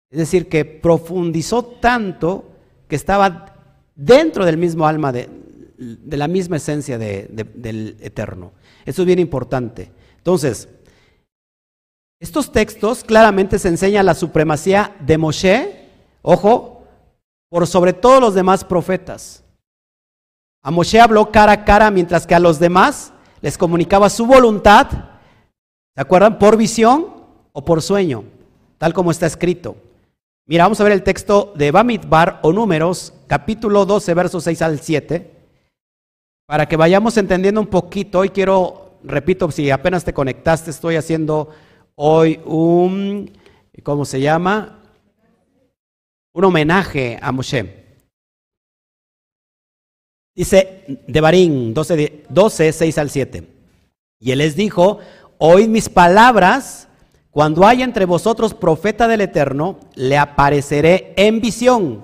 es 0.09 0.19
decir, 0.19 0.49
que 0.49 0.65
profundizó 0.65 1.63
tanto 1.63 2.51
que 2.87 2.95
estaba 2.95 3.55
dentro 3.95 4.45
del 4.45 4.57
mismo 4.57 4.85
alma, 4.85 5.11
de, 5.11 5.29
la 6.09 6.27
misma 6.27 6.57
esencia 6.57 6.97
del 6.97 7.97
Eterno. 8.01 8.51
Eso 8.85 9.01
es 9.01 9.05
bien 9.05 9.19
importante. 9.19 9.91
Entonces, 10.17 10.67
estos 12.21 12.51
textos 12.51 13.03
claramente 13.03 13.57
se 13.57 13.67
enseñan 13.67 14.05
la 14.05 14.13
supremacía 14.13 14.95
de 14.99 15.17
Moshe, 15.17 15.89
ojo, 16.21 16.83
por 17.49 17.65
sobre 17.65 17.93
todos 17.93 18.21
los 18.21 18.35
demás 18.35 18.63
profetas. 18.63 19.43
A 20.61 20.69
Moshe 20.69 21.01
habló 21.01 21.31
cara 21.31 21.51
a 21.51 21.65
cara, 21.65 21.89
mientras 21.89 22.27
que 22.27 22.35
a 22.35 22.39
los 22.39 22.59
demás 22.59 23.11
les 23.41 23.57
comunicaba 23.57 24.07
su 24.11 24.27
voluntad, 24.27 24.87
¿se 25.95 26.01
acuerdan? 26.01 26.37
Por 26.37 26.57
visión 26.57 27.07
o 27.53 27.65
por 27.65 27.81
sueño, 27.81 28.23
tal 28.77 28.93
como 28.93 29.09
está 29.09 29.25
escrito. 29.25 29.75
Mira, 30.45 30.65
vamos 30.65 30.79
a 30.79 30.83
ver 30.83 30.93
el 30.93 31.01
texto 31.01 31.53
de 31.55 31.71
Bamidbar 31.71 32.39
o 32.43 32.53
Números, 32.53 33.15
capítulo 33.25 33.83
12, 33.87 34.13
versos 34.13 34.43
6 34.43 34.61
al 34.61 34.79
7, 34.79 35.31
para 36.45 36.67
que 36.67 36.77
vayamos 36.77 37.17
entendiendo 37.17 37.59
un 37.59 37.67
poquito. 37.67 38.19
Hoy 38.19 38.29
quiero, 38.29 38.91
repito, 39.03 39.49
si 39.49 39.71
apenas 39.71 40.03
te 40.03 40.13
conectaste, 40.13 40.69
estoy 40.69 40.97
haciendo 40.97 41.49
hoy 42.03 42.39
un, 42.45 43.31
¿cómo 43.83 44.05
se 44.05 44.19
llama? 44.19 44.79
Un 46.33 46.45
homenaje 46.45 47.19
a 47.21 47.31
Moshe. 47.31 47.85
Dice 50.35 50.83
Devarim 51.07 51.75
12, 51.75 52.23
12, 52.27 52.73
6 52.73 52.97
al 52.97 53.09
7. 53.11 53.47
Y 54.19 54.31
él 54.31 54.39
les 54.39 54.55
dijo, 54.55 54.97
oíd 55.37 55.67
mis 55.67 55.89
palabras, 55.89 56.87
cuando 57.29 57.67
haya 57.67 57.85
entre 57.85 58.05
vosotros 58.05 58.55
profeta 58.55 59.07
del 59.07 59.21
Eterno, 59.21 59.77
le 59.93 60.17
apareceré 60.17 61.13
en 61.17 61.39
visión. 61.39 62.03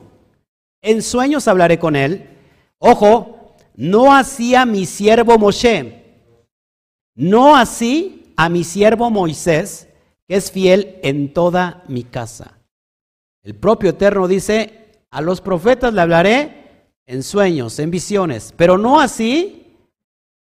En 0.83 1.01
sueños 1.01 1.47
hablaré 1.47 1.79
con 1.79 1.95
él. 1.95 2.37
Ojo, 2.77 3.55
no 3.75 4.13
así 4.13 4.53
a 4.53 4.63
mi 4.67 4.85
siervo 4.85 5.39
Moshe, 5.39 6.03
no 7.15 7.55
así 7.55 8.31
a 8.37 8.47
mi 8.49 8.63
siervo 8.63 9.09
Moisés, 9.09 9.86
que 10.27 10.35
es 10.35 10.51
fiel 10.51 10.99
en 11.03 11.33
toda 11.33 11.83
mi 11.87 12.03
casa. 12.03 12.57
El 13.43 13.55
propio 13.55 13.91
Eterno 13.91 14.27
dice, 14.27 15.01
a 15.09 15.21
los 15.21 15.39
profetas 15.41 15.93
le 15.93 16.01
hablaré 16.01 16.91
en 17.05 17.23
sueños, 17.23 17.79
en 17.79 17.89
visiones, 17.91 18.53
pero 18.57 18.77
no 18.77 18.99
así 18.99 19.77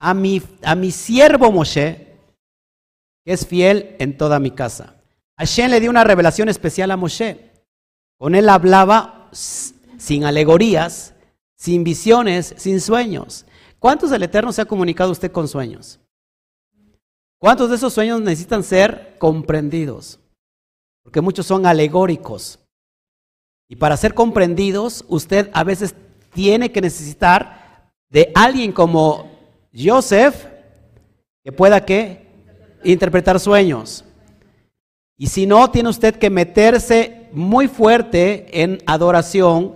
a 0.01 0.15
mi, 0.15 0.43
a 0.63 0.75
mi 0.75 0.91
siervo 0.91 1.53
Moshe, 1.53 2.07
que 3.25 3.33
es 3.33 3.47
fiel 3.47 3.97
en 3.99 4.17
toda 4.17 4.39
mi 4.39 4.51
casa. 4.51 4.95
Hashem 5.37 5.71
le 5.71 5.81
dio 5.81 5.91
una 5.91 6.05
revelación 6.05 6.49
especial 6.49 6.91
a 6.91 6.97
Moshe. 6.97 7.53
Con 8.17 8.35
él 8.35 8.49
hablaba 8.49 9.29
sin 9.33 10.25
alegorías, 10.25 11.15
sin 11.57 11.85
visiones, 11.85 12.55
sin 12.57 12.81
sueños. 12.81 13.45
¿Cuántos 13.79 14.11
del 14.11 14.23
Eterno 14.23 14.53
se 14.53 14.63
ha 14.63 14.67
comunicado 14.67 15.13
usted 15.13 15.31
con 15.31 15.47
sueños? 15.47 16.01
¿Cuántos 17.39 17.71
de 17.71 17.77
esos 17.77 17.93
sueños 17.93 18.21
necesitan 18.21 18.65
ser 18.65 19.17
comprendidos? 19.19 20.19
Porque 21.05 21.21
muchos 21.21 21.47
son 21.47 21.67
alegóricos. 21.67 22.59
Y 23.69 23.77
para 23.77 23.97
ser 23.97 24.15
comprendidos, 24.15 25.05
usted 25.09 25.49
a 25.53 25.63
veces 25.63 25.95
tiene 26.35 26.73
que 26.73 26.81
necesitar 26.81 27.91
de 28.11 28.33
alguien 28.35 28.73
como 28.73 29.31
Joseph 29.73 30.47
que 31.45 31.53
pueda 31.53 31.85
que 31.85 32.27
interpretar 32.83 33.39
sueños. 33.39 34.05
Y 35.17 35.29
si 35.29 35.47
no, 35.47 35.71
tiene 35.71 35.91
usted 35.91 36.17
que 36.17 36.31
meterse 36.31 37.29
muy 37.33 37.69
fuerte 37.69 38.63
en 38.63 38.79
adoración, 38.87 39.75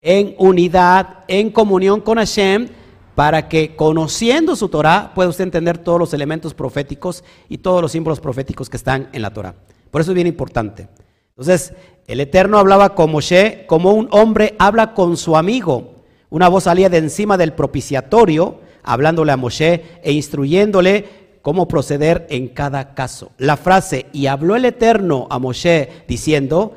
en 0.00 0.34
unidad, 0.38 1.24
en 1.28 1.50
comunión 1.50 2.00
con 2.00 2.18
Hashem 2.18 2.68
para 3.14 3.48
que 3.48 3.76
conociendo 3.76 4.56
su 4.56 4.68
Torah 4.68 5.12
pueda 5.14 5.28
usted 5.28 5.44
entender 5.44 5.78
todos 5.78 5.98
los 5.98 6.14
elementos 6.14 6.54
proféticos 6.54 7.24
y 7.48 7.58
todos 7.58 7.80
los 7.80 7.92
símbolos 7.92 8.20
proféticos 8.20 8.68
que 8.68 8.76
están 8.76 9.08
en 9.12 9.22
la 9.22 9.32
Torah. 9.32 9.54
Por 9.90 10.00
eso 10.00 10.10
es 10.10 10.14
bien 10.14 10.26
importante. 10.26 10.88
Entonces, 11.30 11.72
el 12.06 12.20
Eterno 12.20 12.58
hablaba 12.58 12.94
con 12.94 13.10
Moshe 13.10 13.64
como 13.66 13.92
un 13.92 14.08
hombre 14.10 14.54
habla 14.58 14.94
con 14.94 15.16
su 15.16 15.36
amigo. 15.36 15.94
Una 16.30 16.48
voz 16.48 16.64
salía 16.64 16.88
de 16.88 16.98
encima 16.98 17.36
del 17.36 17.52
propiciatorio, 17.52 18.60
hablándole 18.82 19.32
a 19.32 19.36
Moshe 19.36 19.84
e 20.02 20.12
instruyéndole 20.12 21.38
cómo 21.42 21.68
proceder 21.68 22.26
en 22.30 22.48
cada 22.48 22.94
caso. 22.94 23.30
La 23.38 23.56
frase, 23.56 24.06
y 24.12 24.26
habló 24.26 24.56
el 24.56 24.64
Eterno 24.64 25.26
a 25.30 25.38
Moshe 25.38 26.04
diciendo, 26.08 26.74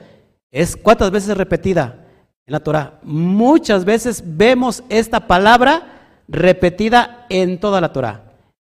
es 0.51 0.75
cuántas 0.75 1.11
veces 1.11 1.38
repetida? 1.38 2.03
en 2.47 2.53
la 2.53 2.61
Torah. 2.61 2.99
Muchas 3.03 3.83
veces 3.83 4.23
vemos 4.25 4.81
esta 4.88 5.27
palabra 5.27 5.97
repetida 6.28 7.25
en 7.30 7.59
toda 7.59 7.82
la 7.82 7.93
Torah. 7.93 8.23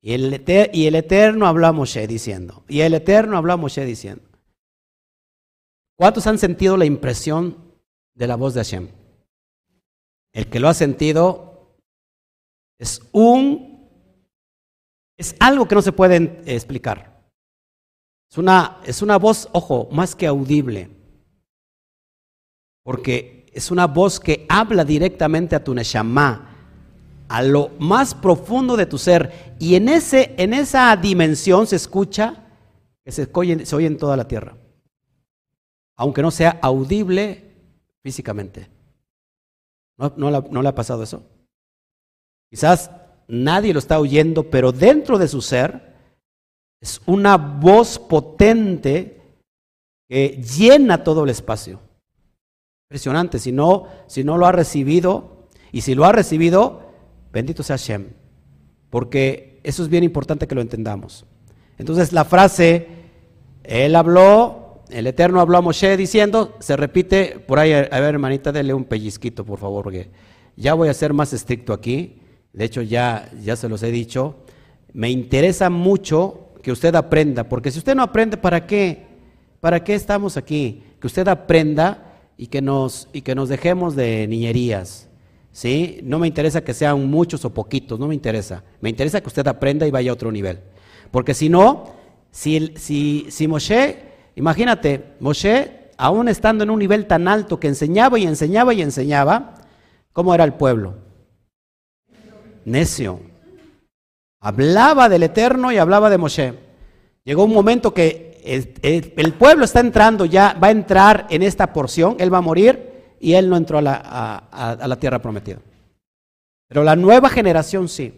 Y 0.02 0.14
el, 0.14 0.43
y 0.74 0.86
el 0.86 0.95
Eterno 0.95 1.47
habló 1.47 1.68
a 1.68 1.74
Moshe 1.74 2.08
diciendo, 2.08 2.64
y 2.68 2.82
el 2.82 2.93
Eterno 2.93 3.38
habló 3.38 3.58
Moshe 3.58 3.86
diciendo. 3.86 4.24
¿Cuántos 5.97 6.26
han 6.28 6.38
sentido 6.38 6.78
la 6.78 6.86
impresión 6.86 7.74
de 8.14 8.28
la 8.28 8.36
voz 8.36 8.54
de 8.54 8.62
Hashem? 8.62 8.88
El 10.32 10.47
que 10.47 10.60
lo 10.60 10.70
ha 10.70 10.74
sentido 10.74 11.78
es 12.78 13.02
un, 13.12 13.89
es 15.18 15.36
algo 15.41 15.68
que 15.68 15.76
no 15.76 15.82
se 15.82 15.91
puede 15.91 16.41
explicar. 16.45 17.20
Es 18.32 18.38
una, 18.38 18.80
es 18.86 19.02
una 19.02 19.18
voz, 19.18 19.50
ojo, 19.52 19.89
más 19.91 20.16
que 20.16 20.28
audible. 20.28 20.89
Porque 22.84 23.52
es 23.54 23.70
una 23.72 23.88
voz 23.88 24.20
que 24.20 24.45
habla 24.47 24.86
directamente 24.86 25.56
a 25.56 25.64
tu 25.64 25.74
neshama, 25.74 26.49
a 27.30 27.44
lo 27.44 27.70
más 27.80 28.16
profundo 28.16 28.76
de 28.76 28.88
tu 28.88 28.98
ser. 28.98 29.56
Y 29.60 29.76
en, 29.76 29.88
ese, 29.88 30.36
en 30.38 30.54
esa 30.54 30.96
dimensión 30.98 31.68
se 31.68 31.78
escucha 31.78 32.48
que 33.06 33.12
se 33.12 33.30
oye, 33.32 33.66
se 33.66 33.76
oye 33.76 33.88
en 33.88 33.98
toda 33.98 34.18
la 34.18 34.28
tierra. 34.28 34.58
Aunque 35.96 36.22
no 36.22 36.32
sea 36.32 36.60
audible 36.62 37.56
físicamente. 38.04 38.70
¿No, 39.98 40.14
no, 40.18 40.62
le 40.62 40.70
ha 40.70 40.76
pasado 40.76 41.04
eso? 41.04 41.24
Quizás 42.50 42.90
nadie 43.28 43.74
lo 43.74 43.80
está 43.80 44.00
oyendo, 44.00 44.50
pero 44.50 44.72
dentro 44.72 45.18
de 45.18 45.28
su 45.28 45.42
ser 45.42 45.94
es 46.82 47.02
una 47.06 47.38
voz 47.38 48.00
potente 48.00 49.22
que 50.08 50.42
llena 50.42 51.04
todo 51.04 51.26
el 51.26 51.30
espacio. 51.30 51.82
Impresionante, 52.88 53.38
si 53.38 53.52
no, 53.52 53.88
si 54.08 54.24
no 54.24 54.38
lo 54.38 54.46
ha 54.48 54.52
recibido, 54.52 55.48
y 55.72 55.82
si 55.82 55.94
lo 55.96 56.06
ha 56.06 56.12
recibido, 56.12 56.89
bendito 57.32 57.64
sea 57.64 57.78
Hashem, 57.78 58.08
porque 58.90 59.60
eso 59.64 59.84
es 59.84 59.90
bien 59.90 60.04
importante 60.04 60.48
que 60.48 60.56
lo 60.56 60.62
entendamos. 60.62 61.26
Entonces 61.78 62.12
la 62.12 62.26
frase, 62.26 62.88
él 63.64 63.96
habló, 63.96 64.84
el 64.90 65.08
Eterno 65.08 65.40
habló 65.40 65.58
a 65.58 65.62
Moshe 65.62 65.96
diciendo, 65.98 66.56
se 66.60 66.76
repite 66.76 67.40
por 67.40 67.60
ahí, 67.60 67.74
a 67.74 68.00
ver 68.00 68.16
hermanita, 68.16 68.52
dele 68.52 68.74
un 68.74 68.86
pellizquito 68.86 69.46
por 69.46 69.60
favor, 69.60 69.84
porque 69.84 70.10
ya 70.56 70.74
voy 70.74 70.90
a 70.90 70.94
ser 70.94 71.14
más 71.14 71.34
estricto 71.34 71.74
aquí, 71.74 72.22
de 72.54 72.66
hecho 72.66 72.82
ya, 72.82 73.30
ya 73.42 73.56
se 73.56 73.70
los 73.70 73.84
he 73.84 73.92
dicho, 73.92 74.44
me 74.94 75.10
interesa 75.10 75.70
mucho 75.70 76.50
que 76.62 76.72
usted 76.72 76.96
aprenda, 76.96 77.48
porque 77.48 77.72
si 77.72 77.80
usted 77.80 77.96
no 77.96 78.04
aprende, 78.04 78.38
¿para 78.38 78.66
qué? 78.66 79.08
¿Para 79.60 79.84
qué 79.84 79.94
estamos 79.94 80.38
aquí? 80.38 80.84
Que 81.00 81.08
usted 81.08 81.28
aprenda 81.28 82.20
y 82.38 82.48
que 82.48 82.62
nos, 82.62 83.10
y 83.14 83.22
que 83.22 83.36
nos 83.36 83.50
dejemos 83.50 83.96
de 83.96 84.28
niñerías. 84.28 85.09
¿Sí? 85.52 86.00
No 86.04 86.20
me 86.20 86.28
interesa 86.28 86.64
que 86.64 86.74
sean 86.74 87.10
muchos 87.10 87.45
o 87.45 87.54
poquitos, 87.54 88.00
no 88.00 88.08
me 88.08 88.16
interesa. 88.16 88.64
Me 88.82 88.89
interesa 88.89 89.22
que 89.22 89.28
usted 89.28 89.47
aprenda 89.47 89.88
y 89.88 89.91
vaya 89.91 90.12
a 90.12 90.14
otro 90.14 90.32
nivel. 90.32 90.60
Porque 91.12 91.34
si 91.34 91.50
no, 91.50 91.93
si, 92.32 92.74
si, 92.78 93.47
Moshe, 93.47 93.97
imagínate, 94.36 95.16
Moshe, 95.20 95.91
aún 95.97 96.28
estando 96.30 96.64
en 96.64 96.70
un 96.70 96.80
nivel 96.80 97.08
tan 97.08 97.28
alto 97.28 97.60
que 97.60 97.68
enseñaba 97.68 98.20
y 98.20 98.26
enseñaba 98.26 98.74
y 98.74 98.82
enseñaba, 98.82 99.56
¿cómo 100.14 100.34
era 100.34 100.43
el 100.43 100.54
pueblo? 100.54 100.95
Necio. 102.66 103.20
Hablaba 104.41 105.10
del 105.10 105.24
Eterno 105.24 105.72
y 105.72 105.78
hablaba 105.78 106.10
de 106.10 106.18
Moshe. 106.18 106.54
Llegó 107.26 107.43
un 107.43 107.54
momento 107.54 107.93
que 107.93 108.30
el, 108.43 109.34
pueblo 109.34 109.66
está 109.66 109.80
entrando 109.80 110.26
ya, 110.26 110.58
va 110.62 110.68
a 110.68 110.72
entrar 110.72 111.28
en 111.30 111.43
esta 111.43 111.74
porción, 111.74 112.16
él 112.20 112.34
va 112.34 112.39
a 112.39 112.41
morir 112.41 112.89
y 113.20 113.34
él 113.34 113.50
no 113.50 113.58
entró 113.58 113.78
a 113.78 113.82
la, 113.82 114.98
tierra 115.00 115.20
prometida. 115.20 115.60
Pero 116.68 116.84
la 116.84 116.96
nueva 116.96 117.30
generación 117.30 117.88
sí. 117.90 118.14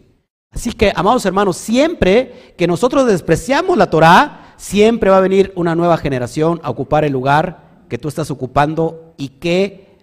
Así 0.50 0.72
que, 0.72 0.92
amados 0.94 1.24
hermanos, 1.24 1.56
siempre 1.56 2.54
que 2.56 2.66
nosotros 2.66 3.06
despreciamos 3.06 3.76
la 3.76 3.88
Torah, 3.88 4.54
siempre 4.56 5.10
va 5.10 5.16
a 5.16 5.22
venir 5.22 5.52
una 5.56 5.74
nueva 5.74 5.96
generación 5.96 6.60
a 6.62 6.70
ocupar 6.70 7.04
el 7.04 7.12
lugar 7.12 7.84
que 7.88 7.98
tú 7.98 8.08
estás 8.08 8.30
ocupando 8.30 9.14
y 9.16 9.28
que 9.28 9.98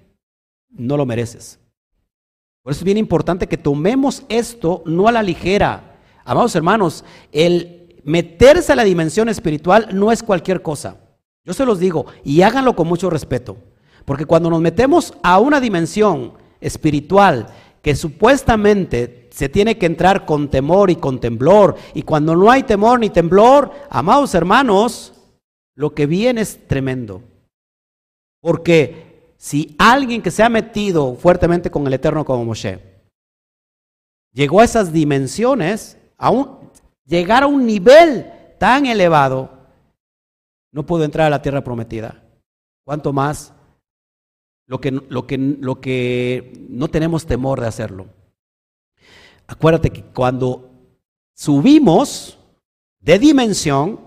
no 0.71 0.97
lo 0.97 1.05
mereces. 1.05 1.59
Por 2.63 2.71
eso 2.71 2.81
es 2.81 2.85
bien 2.85 2.97
importante 2.97 3.47
que 3.47 3.57
tomemos 3.57 4.23
esto 4.29 4.83
no 4.85 5.07
a 5.07 5.11
la 5.11 5.23
ligera. 5.23 5.97
Amados 6.25 6.55
hermanos, 6.55 7.05
el 7.31 8.01
meterse 8.03 8.73
a 8.73 8.75
la 8.75 8.83
dimensión 8.83 9.29
espiritual 9.29 9.89
no 9.93 10.11
es 10.11 10.23
cualquier 10.23 10.61
cosa. 10.61 10.97
Yo 11.45 11.53
se 11.53 11.65
los 11.65 11.79
digo 11.79 12.05
y 12.23 12.41
háganlo 12.41 12.75
con 12.75 12.87
mucho 12.87 13.09
respeto. 13.09 13.57
Porque 14.09 14.25
cuando 14.25 14.49
nos 14.49 14.59
metemos 14.59 15.13
a 15.21 15.37
una 15.37 15.61
dimensión 15.61 16.33
espiritual 16.59 17.45
que 17.83 17.95
supuestamente 17.95 19.29
se 19.29 19.49
tiene 19.49 19.77
que 19.77 19.85
entrar 19.85 20.25
con 20.25 20.49
temor 20.49 20.89
y 20.89 20.95
con 20.95 21.19
temblor, 21.19 21.75
y 21.93 22.01
cuando 22.01 22.35
no 22.35 22.49
hay 22.49 22.63
temor 22.63 22.99
ni 22.99 23.11
temblor, 23.11 23.71
amados 23.87 24.33
hermanos, 24.33 25.13
lo 25.75 25.93
que 25.93 26.07
viene 26.07 26.41
es 26.41 26.67
tremendo. 26.67 27.21
Porque 28.41 29.35
si 29.37 29.75
alguien 29.77 30.23
que 30.23 30.31
se 30.31 30.41
ha 30.41 30.49
metido 30.49 31.13
fuertemente 31.13 31.69
con 31.69 31.85
el 31.85 31.93
Eterno 31.93 32.25
como 32.25 32.45
Moshe, 32.45 32.79
llegó 34.33 34.61
a 34.61 34.65
esas 34.65 34.91
dimensiones, 34.91 35.99
aún 36.17 36.71
llegar 37.05 37.43
a 37.43 37.47
un 37.47 37.63
nivel 37.63 38.25
tan 38.57 38.87
elevado, 38.87 39.67
no 40.73 40.83
pudo 40.83 41.03
entrar 41.03 41.27
a 41.27 41.29
la 41.29 41.43
tierra 41.43 41.63
prometida. 41.63 42.23
¿Cuánto 42.83 43.13
más 43.13 43.53
lo 44.69 44.79
que, 44.79 44.91
lo 44.91 45.25
que, 45.25 45.37
lo 45.37 45.81
que 45.81 46.53
no 46.69 46.87
tenemos 46.89 47.25
temor 47.25 47.59
de 47.59 47.67
hacerlo? 47.67 48.05
Acuérdate 49.47 49.89
que 49.89 50.03
cuando 50.03 50.69
subimos 51.33 52.37
de 52.99 53.17
dimensión, 53.17 53.99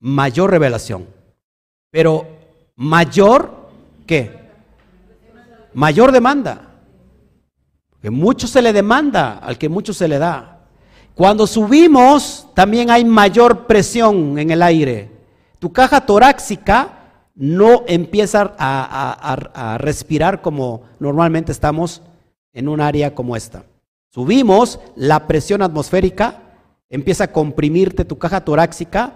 mayor 0.00 0.50
revelación. 0.50 1.06
Pero 1.92 2.26
mayor, 2.74 3.70
¿qué? 4.08 4.50
Mayor 5.72 6.10
demanda. 6.10 6.80
Que 8.02 8.10
mucho 8.10 8.48
se 8.48 8.62
le 8.62 8.72
demanda 8.72 9.38
al 9.38 9.56
que 9.56 9.68
mucho 9.68 9.92
se 9.92 10.08
le 10.08 10.18
da. 10.18 10.64
Cuando 11.14 11.46
subimos, 11.46 12.48
también 12.54 12.90
hay 12.90 13.04
mayor 13.04 13.68
presión 13.68 14.36
en 14.36 14.50
el 14.50 14.62
aire. 14.62 15.12
Tu 15.60 15.72
caja 15.72 16.00
torácica 16.00 17.05
no 17.36 17.84
empieza 17.86 18.54
a, 18.58 19.76
respirar 19.78 20.40
como 20.40 20.82
normalmente 20.98 21.52
estamos 21.52 22.02
en 22.52 22.68
un 22.68 22.80
área 22.80 23.14
como 23.14 23.36
esta. 23.36 23.64
Subimos, 24.08 24.80
la 24.96 25.26
presión 25.26 25.60
atmosférica 25.60 26.42
empieza 26.88 27.24
a 27.24 27.32
comprimirte 27.32 28.06
tu 28.06 28.16
caja 28.18 28.40
torácica 28.40 29.12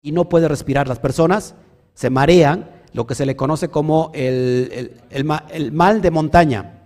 y 0.00 0.12
no 0.12 0.28
puedes 0.28 0.48
respirar. 0.48 0.86
Las 0.86 1.00
personas 1.00 1.56
se 1.94 2.10
marean, 2.10 2.70
lo 2.92 3.08
que 3.08 3.16
se 3.16 3.26
le 3.26 3.34
conoce 3.34 3.68
como 3.68 4.12
el, 4.14 5.00
el 5.10 5.72
mal 5.72 6.00
de 6.00 6.10
montaña. 6.12 6.80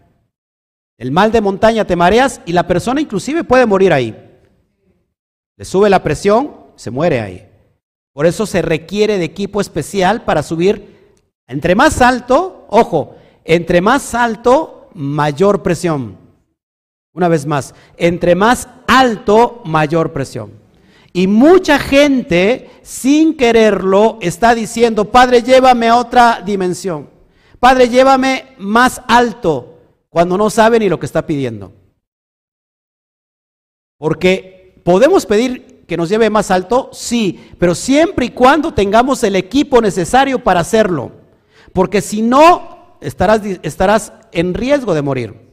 El 0.97 1.13
mal 1.13 1.31
de 1.31 1.43
montaña 1.43 1.85
te 1.85 1.97
mareas 1.97 2.41
y 2.47 2.53
la 2.53 2.67
persona 2.67 3.03
inclusive 3.03 3.45
puede 3.45 3.67
morir 3.67 3.93
ahí. 3.93 4.17
Le 5.57 5.65
sube 5.67 5.91
la 5.91 6.03
presión, 6.03 6.53
se 6.77 6.91
muere 6.91 7.21
ahí. 7.21 7.48
Por 8.19 8.27
eso 8.27 8.47
se 8.47 8.63
requiere 8.63 9.17
de 9.17 9.25
equipo 9.25 9.61
especial 9.61 10.25
para 10.25 10.43
subir. 10.43 11.15
Entre 11.47 11.77
más 11.77 12.03
alto, 12.03 12.67
ojo, 12.69 13.15
entre 13.45 13.81
más 13.81 14.13
alto, 14.13 14.91
mayor 14.93 15.63
presión. 15.63 16.19
Una 17.15 17.29
vez 17.29 17.47
más, 17.47 17.77
entre 17.97 18.35
más 18.35 18.67
alto, 18.89 19.63
mayor 19.65 20.13
presión. 20.13 20.51
Y 21.13 21.29
mucha 21.29 21.79
gente, 21.79 22.69
sin 22.83 23.37
quererlo, 23.37 24.19
está 24.21 24.53
diciendo, 24.53 25.05
Padre, 25.13 25.45
llévame 25.45 25.87
a 25.87 25.95
otra 25.95 26.43
dimensión. 26.45 27.09
Padre, 27.61 27.89
llévame 27.89 28.47
más 28.59 29.01
alto, 29.07 29.79
cuando 30.09 30.37
no 30.37 30.51
sabe 30.51 30.81
ni 30.81 30.89
lo 30.89 30.99
que 30.99 31.07
está 31.07 31.25
pidiendo. 31.25 31.73
Porque 33.97 34.59
¿Podemos 34.89 35.27
pedir 35.27 35.78
que 35.89 35.97
nos 35.97 36.11
lleve 36.11 36.29
más 36.29 36.51
alto? 36.51 36.91
Sí, 36.93 37.51
pero 37.59 37.75
siempre 37.75 38.27
y 38.27 38.31
cuando 38.31 38.75
tengamos 38.75 39.25
el 39.25 39.35
equipo 39.35 39.81
necesario 39.81 40.45
para 40.45 40.61
hacerlo. 40.61 41.13
Porque 41.73 42.03
si 42.03 42.21
no, 42.21 42.99
estarás, 43.01 43.41
estarás 43.63 44.13
en 44.31 44.53
riesgo 44.53 44.93
de 44.93 45.01
morir. 45.01 45.49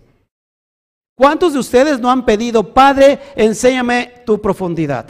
¿Cuántos 1.18 1.54
de 1.54 1.60
ustedes 1.60 2.02
no 2.02 2.12
han 2.12 2.26
pedido, 2.26 2.74
Padre, 2.74 3.22
enséñame 3.38 4.24
tu 4.26 4.42
profundidad? 4.42 5.08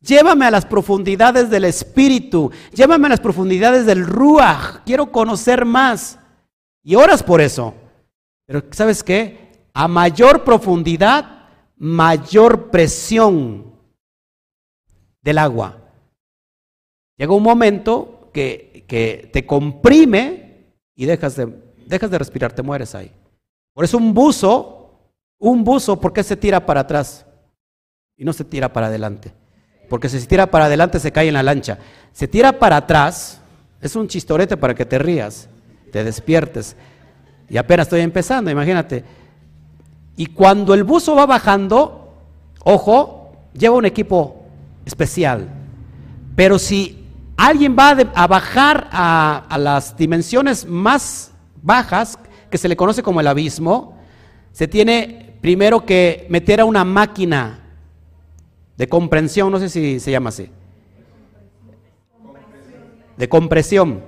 Llévame 0.00 0.46
a 0.46 0.52
las 0.52 0.64
profundidades 0.64 1.50
del 1.50 1.64
Espíritu, 1.64 2.52
llévame 2.72 3.06
a 3.06 3.10
las 3.10 3.20
profundidades 3.20 3.86
del 3.86 4.06
Ruach, 4.06 4.84
quiero 4.86 5.10
conocer 5.10 5.64
más. 5.64 6.16
Y 6.84 6.94
oras 6.94 7.24
por 7.24 7.40
eso. 7.40 7.74
Pero 8.46 8.62
¿sabes 8.70 9.02
qué? 9.02 9.50
A 9.74 9.88
mayor 9.88 10.44
profundidad, 10.44 11.48
mayor 11.76 12.70
presión 12.70 13.69
del 15.30 15.38
agua. 15.38 15.78
Llega 17.16 17.32
un 17.32 17.42
momento 17.42 18.30
que, 18.32 18.84
te 19.32 19.46
comprime 19.46 20.74
y 20.96 21.06
dejas 21.06 21.36
de, 21.36 21.46
dejas 21.86 22.10
de 22.10 22.18
respirar, 22.18 22.52
te 22.52 22.62
mueres 22.62 22.96
ahí. 22.96 23.12
Por 23.72 23.84
eso 23.84 23.96
un 23.96 24.12
buzo, 24.12 24.98
un 25.38 25.62
buzo, 25.62 26.00
¿por 26.00 26.12
qué 26.12 26.24
se 26.24 26.36
tira 26.36 26.66
para 26.66 26.80
atrás? 26.80 27.24
Y 28.16 28.24
no 28.24 28.32
se 28.32 28.44
tira 28.44 28.72
para 28.72 28.88
adelante. 28.88 29.32
Porque 29.88 30.08
si 30.08 30.18
se 30.20 30.26
tira 30.26 30.50
para 30.50 30.64
adelante 30.64 30.98
se 30.98 31.12
cae 31.12 31.28
en 31.28 31.34
la 31.34 31.44
lancha. 31.44 31.78
Se 32.12 32.26
tira 32.26 32.58
para 32.58 32.78
atrás, 32.78 33.40
es 33.80 33.94
un 33.94 34.08
chistorete 34.08 34.56
para 34.56 34.74
que 34.74 34.84
te 34.84 34.98
rías, 34.98 35.48
te 35.92 36.02
despiertes. 36.02 36.74
Y 37.48 37.56
apenas 37.56 37.86
estoy 37.86 38.00
empezando, 38.00 38.50
imagínate. 38.50 39.04
Y 40.16 40.26
cuando 40.26 40.74
el 40.74 40.82
buzo 40.82 41.14
va 41.14 41.26
bajando, 41.26 42.14
ojo, 42.64 43.36
lleva 43.52 43.76
un 43.76 43.86
equipo 43.86 44.39
especial. 44.90 45.48
Pero 46.36 46.58
si 46.58 47.04
alguien 47.36 47.76
va 47.78 47.90
a 47.90 48.26
bajar 48.26 48.88
a, 48.92 49.46
a 49.48 49.58
las 49.58 49.96
dimensiones 49.96 50.66
más 50.66 51.32
bajas, 51.62 52.18
que 52.50 52.58
se 52.58 52.68
le 52.68 52.76
conoce 52.76 53.02
como 53.02 53.20
el 53.20 53.28
abismo, 53.28 53.96
se 54.52 54.66
tiene 54.66 55.36
primero 55.40 55.86
que 55.86 56.26
meter 56.28 56.60
a 56.60 56.64
una 56.64 56.84
máquina 56.84 57.60
de 58.76 58.88
comprensión, 58.88 59.52
no 59.52 59.58
sé 59.58 59.68
si 59.68 60.00
se 60.00 60.10
llama 60.10 60.30
así, 60.30 60.50
de 63.16 63.28
compresión. 63.28 64.02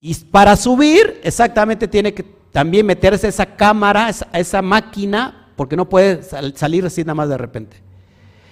Y 0.00 0.14
para 0.14 0.56
subir, 0.56 1.20
exactamente 1.22 1.86
tiene 1.86 2.12
que 2.12 2.24
también 2.50 2.86
meterse 2.86 3.28
esa 3.28 3.46
cámara, 3.46 4.08
esa, 4.08 4.28
esa 4.32 4.62
máquina, 4.62 5.52
porque 5.54 5.76
no 5.76 5.88
puede 5.88 6.22
salir 6.22 6.84
así 6.84 7.02
nada 7.02 7.14
más 7.14 7.28
de 7.28 7.38
repente. 7.38 7.76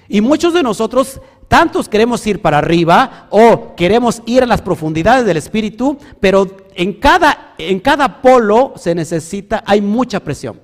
Y 0.08 0.20
muchos 0.20 0.54
de 0.54 0.62
nosotros, 0.62 1.20
tantos 1.48 1.88
queremos 1.88 2.24
ir 2.26 2.40
para 2.40 2.58
arriba 2.58 3.26
o 3.30 3.74
queremos 3.74 4.22
ir 4.26 4.42
a 4.42 4.46
las 4.46 4.62
profundidades 4.62 5.24
del 5.24 5.38
espíritu, 5.38 5.98
pero 6.20 6.46
en 6.74 6.92
cada, 6.94 7.54
en 7.58 7.80
cada 7.80 8.20
polo 8.22 8.74
se 8.76 8.94
necesita, 8.94 9.64
hay 9.66 9.80
mucha 9.80 10.20
presión. 10.20 10.60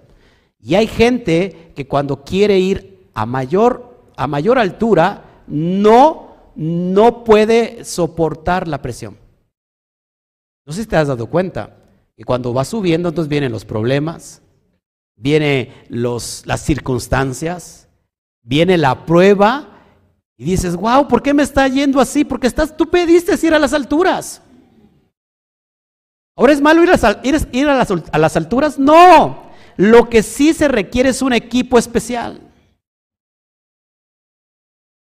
Y 0.60 0.76
hay 0.76 0.86
gente 0.86 1.72
que 1.74 1.88
cuando 1.88 2.22
quiere 2.22 2.58
ir 2.58 3.08
a 3.14 3.26
mayor, 3.26 4.12
a 4.16 4.26
mayor 4.26 4.58
altura, 4.58 5.42
no, 5.46 6.52
no 6.54 7.24
puede 7.24 7.84
soportar 7.84 8.68
la 8.68 8.80
presión. 8.80 9.16
No 10.66 10.72
sé 10.72 10.82
si 10.82 10.88
te 10.88 10.96
has 10.96 11.08
dado 11.08 11.26
cuenta 11.26 11.76
que 12.16 12.24
cuando 12.24 12.54
va 12.54 12.64
subiendo, 12.64 13.08
entonces 13.08 13.28
vienen 13.28 13.52
los 13.52 13.64
problemas, 13.64 14.42
vienen 15.16 15.68
las 15.88 16.60
circunstancias, 16.60 17.88
viene 18.42 18.78
la 18.78 19.04
prueba 19.04 19.73
y 20.36 20.44
dices, 20.44 20.76
wow, 20.76 21.06
¿por 21.06 21.22
qué 21.22 21.32
me 21.32 21.42
está 21.42 21.66
yendo 21.68 22.00
así? 22.00 22.24
Porque 22.24 22.46
estás, 22.46 22.76
tú 22.76 22.88
pediste 22.90 23.34
ir 23.46 23.54
a 23.54 23.58
las 23.58 23.72
alturas. 23.72 24.42
¿Ahora 26.36 26.52
es 26.52 26.60
malo 26.60 26.82
ir, 26.82 26.90
a, 26.90 27.20
ir, 27.52 27.68
a, 27.68 27.74
las, 27.76 27.90
a 27.90 28.18
las 28.18 28.36
alturas? 28.36 28.78
No. 28.78 29.50
Lo 29.76 30.08
que 30.08 30.22
sí 30.22 30.52
se 30.52 30.66
requiere 30.66 31.10
es 31.10 31.22
un 31.22 31.32
equipo 31.32 31.78
especial. 31.78 32.40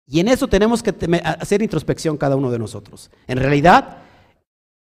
Y 0.07 0.21
en 0.21 0.29
eso 0.29 0.49
tenemos 0.49 0.83
que 0.83 0.95
hacer 1.25 1.63
introspección 1.63 2.19
cada 2.19 2.37
uno 2.37 2.51
de 2.51 2.59
nosotros. 2.59 3.11
En 3.27 3.39
realidad, 3.39 3.99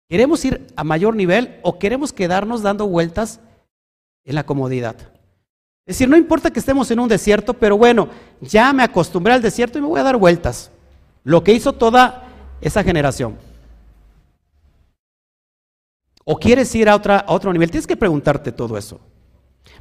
¿queremos 0.08 0.46
ir 0.46 0.68
a 0.76 0.84
mayor 0.84 1.16
nivel 1.16 1.60
o 1.64 1.80
queremos 1.80 2.14
quedarnos 2.14 2.62
dando 2.62 2.88
vueltas 2.88 3.40
en 4.24 4.36
la 4.36 4.46
comodidad? 4.46 5.17
Es 5.88 5.96
decir, 5.96 6.10
no 6.10 6.18
importa 6.18 6.52
que 6.52 6.60
estemos 6.60 6.92
en 6.92 7.00
un 7.00 7.08
desierto, 7.08 7.54
pero 7.54 7.78
bueno, 7.78 8.10
ya 8.42 8.74
me 8.74 8.84
acostumbré 8.84 9.32
al 9.32 9.42
desierto 9.42 9.78
y 9.78 9.82
me 9.82 9.88
voy 9.88 10.02
a 10.02 10.04
dar 10.04 10.18
vueltas. 10.18 10.70
Lo 11.24 11.46
que 11.46 11.54
hizo 11.54 11.72
toda 11.72 12.28
esa 12.60 12.84
generación. 12.84 13.38
¿O 16.26 16.36
quieres 16.36 16.76
ir 16.76 16.90
a, 16.90 16.96
otra, 16.96 17.24
otro 17.30 17.54
nivel? 17.54 17.72
Tienes 17.72 17.88
que 17.88 17.96
preguntarte 17.96 18.52
todo 18.52 18.78
eso. 18.78 19.00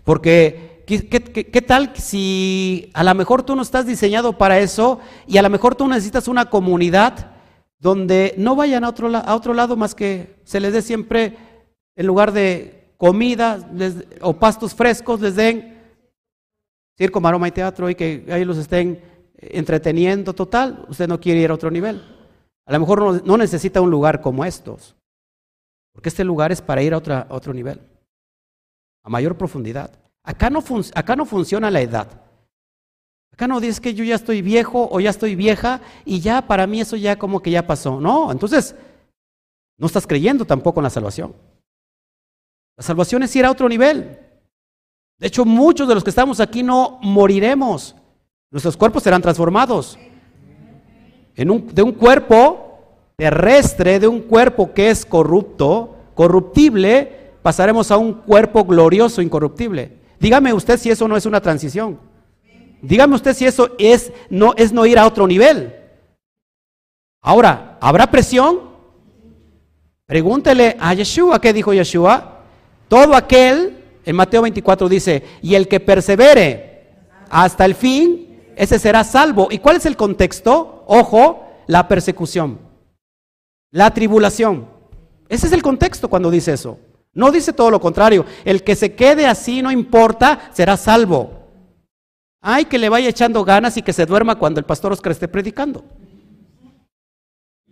Porque, 0.05 0.85
¿qué, 0.87 1.63
tal 1.63 1.91
si 1.97 2.89
a 2.95 3.03
lo 3.03 3.13
mejor 3.17 3.43
tú 3.43 3.57
no 3.57 3.63
estás 3.63 3.85
diseñado 3.85 4.39
para 4.39 4.61
eso 4.61 5.01
y 5.27 5.39
a 5.39 5.43
lo 5.43 5.51
mejor 5.51 5.75
tú 5.75 5.89
necesitas 5.89 6.29
una 6.29 6.45
comunidad 6.45 7.33
donde 7.81 8.33
no 8.39 8.55
vayan 8.55 8.85
a 8.85 8.91
otro, 8.91 9.09
a 9.13 9.35
otro 9.35 9.55
lado 9.55 9.77
más 9.77 9.97
que 9.97 10.37
se 10.45 10.61
les 10.61 10.73
dé 10.73 10.83
siempre, 10.83 11.37
en 11.97 12.07
lugar 12.07 12.31
de 12.31 12.93
comida 12.97 13.69
o 14.21 14.35
pastos 14.35 14.73
frescos, 14.73 15.21
les 15.21 15.35
den 15.35 15.76
circo, 16.97 17.21
maroma 17.21 17.49
y 17.49 17.53
teatro 17.53 17.91
y 17.91 17.95
que 17.95 18.27
ahí 18.31 18.45
los 18.45 18.59
estén 18.59 19.01
entreteniendo 19.39 20.33
total, 20.33 20.85
usted 20.89 21.09
no 21.09 21.21
quiere 21.21 21.41
ir 21.41 21.51
a 21.51 21.55
otro 21.55 21.71
nivel. 21.71 22.03
A 22.67 22.73
lo 22.73 22.81
mejor 22.81 23.25
no, 23.25 23.37
necesita 23.37 23.81
un 23.81 23.91
lugar 23.91 24.21
como 24.21 24.45
estos, 24.45 24.97
porque 25.93 26.09
este 26.09 26.25
lugar 26.25 26.51
es 26.51 26.61
para 26.61 26.83
ir 26.83 26.95
a, 26.95 26.99
otra, 26.99 27.27
otro 27.31 27.53
nivel, 27.53 27.81
a 29.05 29.09
mayor 29.09 29.37
profundidad. 29.37 29.91
Acá 30.25 30.51
no, 30.51 30.65
acá 30.95 31.15
no 31.15 31.25
funciona 31.25 31.71
la 31.71 31.81
edad. 31.81 32.23
Acá 33.33 33.47
no 33.47 33.61
dices 33.61 33.81
que 33.81 33.95
yo 33.95 34.03
ya 34.03 34.15
estoy 34.15 34.43
viejo 34.43 34.89
o 34.91 34.99
ya 34.99 35.11
estoy 35.11 35.37
vieja 35.37 35.83
y 36.05 36.21
ya 36.21 36.43
para 36.47 36.67
mí 36.67 36.81
eso 36.81 36.97
ya 36.97 37.17
como 37.19 37.41
que 37.41 37.51
ya 37.51 37.67
pasó. 37.67 38.01
No, 38.01 38.33
entonces 38.33 38.75
no 39.79 39.87
estás 39.87 40.07
creyendo 40.07 40.45
tampoco 40.45 40.81
en 40.81 40.85
la 40.85 40.91
salvación. 40.91 41.35
La 42.77 42.83
salvación 42.83 43.23
es 43.23 43.37
ir 43.37 43.45
a 43.45 43.51
otro 43.51 43.69
nivel. 43.69 44.26
De 45.19 45.27
hecho, 45.27 45.45
muchos 45.45 45.89
de 45.89 45.95
los 45.95 46.05
que 46.05 46.11
estamos 46.11 46.41
aquí 46.41 46.63
no 46.63 46.99
moriremos. 47.03 47.97
Nuestros 48.51 48.77
cuerpos 48.77 49.03
serán 49.03 49.23
transformados. 49.23 49.99
de 51.35 51.83
un 51.83 51.93
cuerpo 51.93 52.67
terrestre, 53.17 53.99
de 53.99 54.07
un 54.07 54.21
cuerpo 54.21 54.73
que 54.75 54.91
es 54.91 55.07
corrupto, 55.07 55.97
corruptible, 56.15 57.31
pasaremos 57.43 57.91
a 57.91 57.97
un 57.97 58.13
cuerpo 58.13 58.65
glorioso, 58.65 59.23
incorruptible. 59.23 59.99
Dígame 60.19 60.53
usted 60.53 60.79
si 60.79 60.91
eso 60.91 61.09
no 61.09 61.17
es 61.17 61.27
una 61.27 61.41
transición. 61.41 61.99
Dígame 62.83 63.15
usted 63.15 63.35
si 63.35 63.47
eso 63.47 63.71
es 63.79 64.13
no, 64.29 64.53
es 64.57 64.73
no 64.73 64.85
ir 64.85 64.99
a 64.99 65.07
otro 65.07 65.27
nivel. 65.27 65.75
Ahora, 67.23 67.79
¿habrá 67.81 68.11
presión? 68.11 68.61
Pregúntele 70.07 70.77
a 70.79 70.95
Yeshua, 70.95 71.41
¿qué 71.41 71.53
dijo 71.53 71.73
Yeshua? 71.73 72.43
Todo 72.89 73.17
aquel 73.17 73.76
en 74.07 74.17
Mateo 74.17 74.43
24 74.43 74.89
dice, 74.89 75.23
y 75.43 75.57
el 75.57 75.67
que 75.67 75.81
persevere 75.81 76.95
hasta 77.29 77.65
el 77.65 77.75
fin, 77.75 78.53
ese 78.57 78.79
será 78.79 79.03
salvo. 79.03 79.49
¿Y 79.51 79.59
cuál 79.59 79.77
es 79.77 79.85
el 79.85 79.97
contexto? 79.97 80.85
Ojo, 80.87 81.45
la 81.67 81.89
persecución, 81.89 82.61
la 83.73 83.93
tribulación. 83.93 84.69
Ese 85.29 85.49
es 85.49 85.53
el 85.53 85.63
contexto 85.63 86.09
cuando 86.09 86.31
dice 86.31 86.53
eso. 86.53 86.79
No 87.13 87.33
dice 87.33 87.53
todo 87.53 87.71
lo 87.71 87.81
contrario. 87.81 88.25
El 88.45 88.63
que 88.63 88.77
se 88.77 88.95
quede 88.95 89.27
así, 89.27 89.61
no 89.61 89.73
importa, 89.73 90.51
será 90.53 90.77
salvo. 90.77 91.49
Ay, 92.41 92.67
que 92.67 92.79
le 92.79 92.89
vaya 92.89 93.09
echando 93.09 93.45
ganas 93.45 93.77
y 93.77 93.83
que 93.83 93.93
se 93.93 94.07
duerma 94.07 94.39
cuando 94.39 94.61
el 94.61 94.67
pastor 94.67 94.93
Oscar 94.93 95.11
esté 95.11 95.27
predicando. 95.27 95.85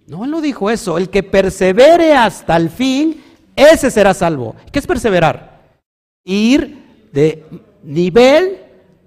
No, 0.09 0.25
él 0.25 0.33
no 0.33 0.41
dijo 0.41 0.69
eso. 0.69 0.99
El 0.99 1.11
que 1.11 1.23
persevere 1.23 2.13
hasta 2.13 2.57
el 2.57 2.71
fin, 2.71 3.23
ese 3.55 3.89
será 3.93 4.13
salvo. 4.15 4.57
¿Qué 4.73 4.81
es 4.81 4.87
perseverar? 4.87 5.54
Ir 6.25 7.09
de 7.13 7.45
nivel 7.83 8.59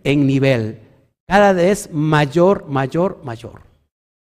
en 0.03 0.26
nivel, 0.26 0.80
cada 1.28 1.53
vez 1.53 1.89
mayor, 1.91 2.68
mayor, 2.68 3.22
mayor. 3.24 3.61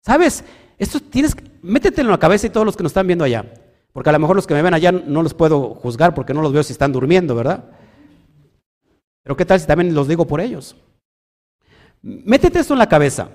¿Sabes? 0.06 0.44
Esto 0.78 1.00
tienes, 1.00 1.36
métetelo 1.62 2.10
en 2.10 2.12
la 2.12 2.20
cabeza 2.20 2.48
y 2.48 2.50
todos 2.50 2.66
los 2.66 2.76
que 2.76 2.84
nos 2.84 2.92
están 2.92 3.08
viendo 3.08 3.24
allá, 3.24 3.46
porque 3.94 4.10
a 4.10 4.14
lo 4.14 4.20
mejor 4.20 4.36
los 4.36 4.48
que 4.48 4.54
me 4.54 4.62
ven 4.62 4.74
allá 4.74 4.92
no 4.92 5.24
los 5.24 5.34
puedo 5.34 5.76
juzgar 5.76 6.14
porque 6.14 6.34
no 6.34 6.42
los 6.42 6.52
veo 6.54 6.64
si 6.64 6.74
están 6.74 6.92
durmiendo, 6.92 7.36
¿verdad? 7.36 7.66
Pero 9.24 9.38
¿qué 9.38 9.46
tal 9.46 9.60
si 9.60 9.68
también 9.68 9.94
los 9.94 10.08
digo 10.08 10.26
por 10.26 10.42
ellos? 10.42 10.76
Métete 12.02 12.60
esto 12.60 12.74
en 12.74 12.80
la 12.80 12.90
cabeza. 12.90 13.30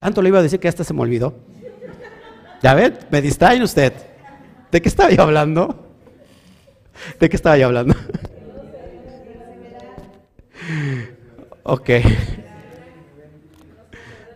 Tanto 0.00 0.22
le 0.22 0.28
iba 0.28 0.38
a 0.38 0.42
decir 0.42 0.60
que 0.60 0.68
hasta 0.68 0.84
se 0.84 0.94
me 0.94 1.02
olvidó. 1.02 1.34
Ya 2.62 2.74
ven, 2.74 2.98
me 3.10 3.20
distraen 3.20 3.62
usted. 3.62 3.92
¿De 4.70 4.82
qué 4.82 4.88
estaba 4.88 5.10
yo 5.10 5.22
hablando? 5.22 5.87
¿De 7.18 7.28
qué 7.28 7.36
estaba 7.36 7.56
yo 7.56 7.66
hablando? 7.66 7.94
ok. 11.62 11.90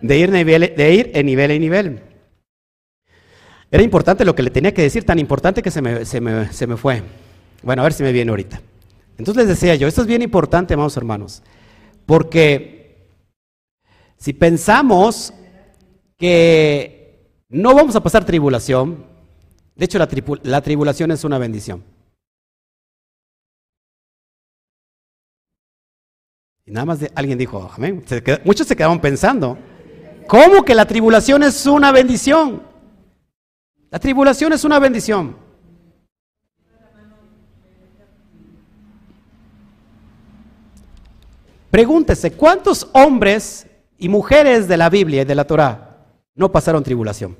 De 0.00 0.18
ir, 0.18 0.30
nivel, 0.30 0.74
de 0.76 0.94
ir 0.94 1.10
en 1.14 1.26
nivel 1.26 1.50
en 1.52 1.60
nivel. 1.60 2.00
Era 3.70 3.82
importante 3.82 4.24
lo 4.24 4.34
que 4.34 4.42
le 4.42 4.50
tenía 4.50 4.74
que 4.74 4.82
decir, 4.82 5.04
tan 5.04 5.18
importante 5.18 5.62
que 5.62 5.70
se 5.70 5.80
me, 5.80 6.04
se 6.04 6.20
me, 6.20 6.52
se 6.52 6.66
me 6.66 6.76
fue. 6.76 7.02
Bueno, 7.62 7.82
a 7.82 7.84
ver 7.84 7.92
si 7.92 8.02
me 8.02 8.12
viene 8.12 8.30
ahorita. 8.30 8.60
Entonces 9.16 9.46
les 9.46 9.60
decía 9.60 9.74
yo, 9.76 9.86
esto 9.86 10.02
es 10.02 10.06
bien 10.06 10.22
importante, 10.22 10.74
amados 10.74 10.96
hermanos, 10.96 11.42
porque 12.06 13.08
si 14.16 14.32
pensamos 14.32 15.32
que 16.18 17.30
no 17.48 17.74
vamos 17.74 17.94
a 17.96 18.02
pasar 18.02 18.24
tribulación, 18.24 19.04
de 19.76 19.84
hecho 19.84 19.98
la, 19.98 20.08
la 20.42 20.60
tribulación 20.60 21.10
es 21.10 21.24
una 21.24 21.38
bendición. 21.38 21.82
Y 26.64 26.70
nada 26.70 26.84
más 26.84 27.00
de, 27.00 27.10
alguien 27.14 27.38
dijo, 27.38 27.70
amén. 27.74 28.04
Muchos 28.44 28.66
se 28.66 28.76
quedaron 28.76 29.00
pensando, 29.00 29.58
¿cómo 30.28 30.64
que 30.64 30.74
la 30.74 30.86
tribulación 30.86 31.42
es 31.42 31.66
una 31.66 31.90
bendición? 31.90 32.62
La 33.90 33.98
tribulación 33.98 34.52
es 34.52 34.64
una 34.64 34.78
bendición. 34.78 35.36
Pregúntese, 41.70 42.32
¿cuántos 42.32 42.88
hombres 42.92 43.66
y 43.98 44.08
mujeres 44.08 44.68
de 44.68 44.76
la 44.76 44.90
Biblia 44.90 45.22
y 45.22 45.24
de 45.24 45.34
la 45.34 45.46
Torá 45.46 46.06
no 46.34 46.52
pasaron 46.52 46.82
tribulación? 46.82 47.36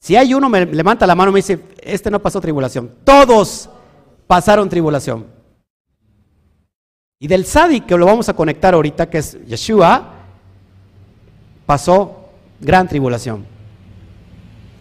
Si 0.00 0.16
hay 0.16 0.34
uno, 0.34 0.48
me 0.48 0.64
levanta 0.64 1.06
la 1.06 1.14
mano 1.14 1.30
y 1.30 1.34
me 1.34 1.38
dice, 1.38 1.60
este 1.82 2.10
no 2.10 2.20
pasó 2.20 2.40
tribulación. 2.40 2.90
Todos 3.04 3.68
pasaron 4.26 4.68
tribulación. 4.68 5.35
Y 7.18 7.28
del 7.28 7.46
Sadi, 7.46 7.80
que 7.80 7.96
lo 7.96 8.04
vamos 8.04 8.28
a 8.28 8.34
conectar 8.34 8.74
ahorita, 8.74 9.08
que 9.08 9.18
es 9.18 9.38
Yeshua, 9.46 10.12
pasó 11.64 12.28
gran 12.60 12.86
tribulación. 12.88 13.46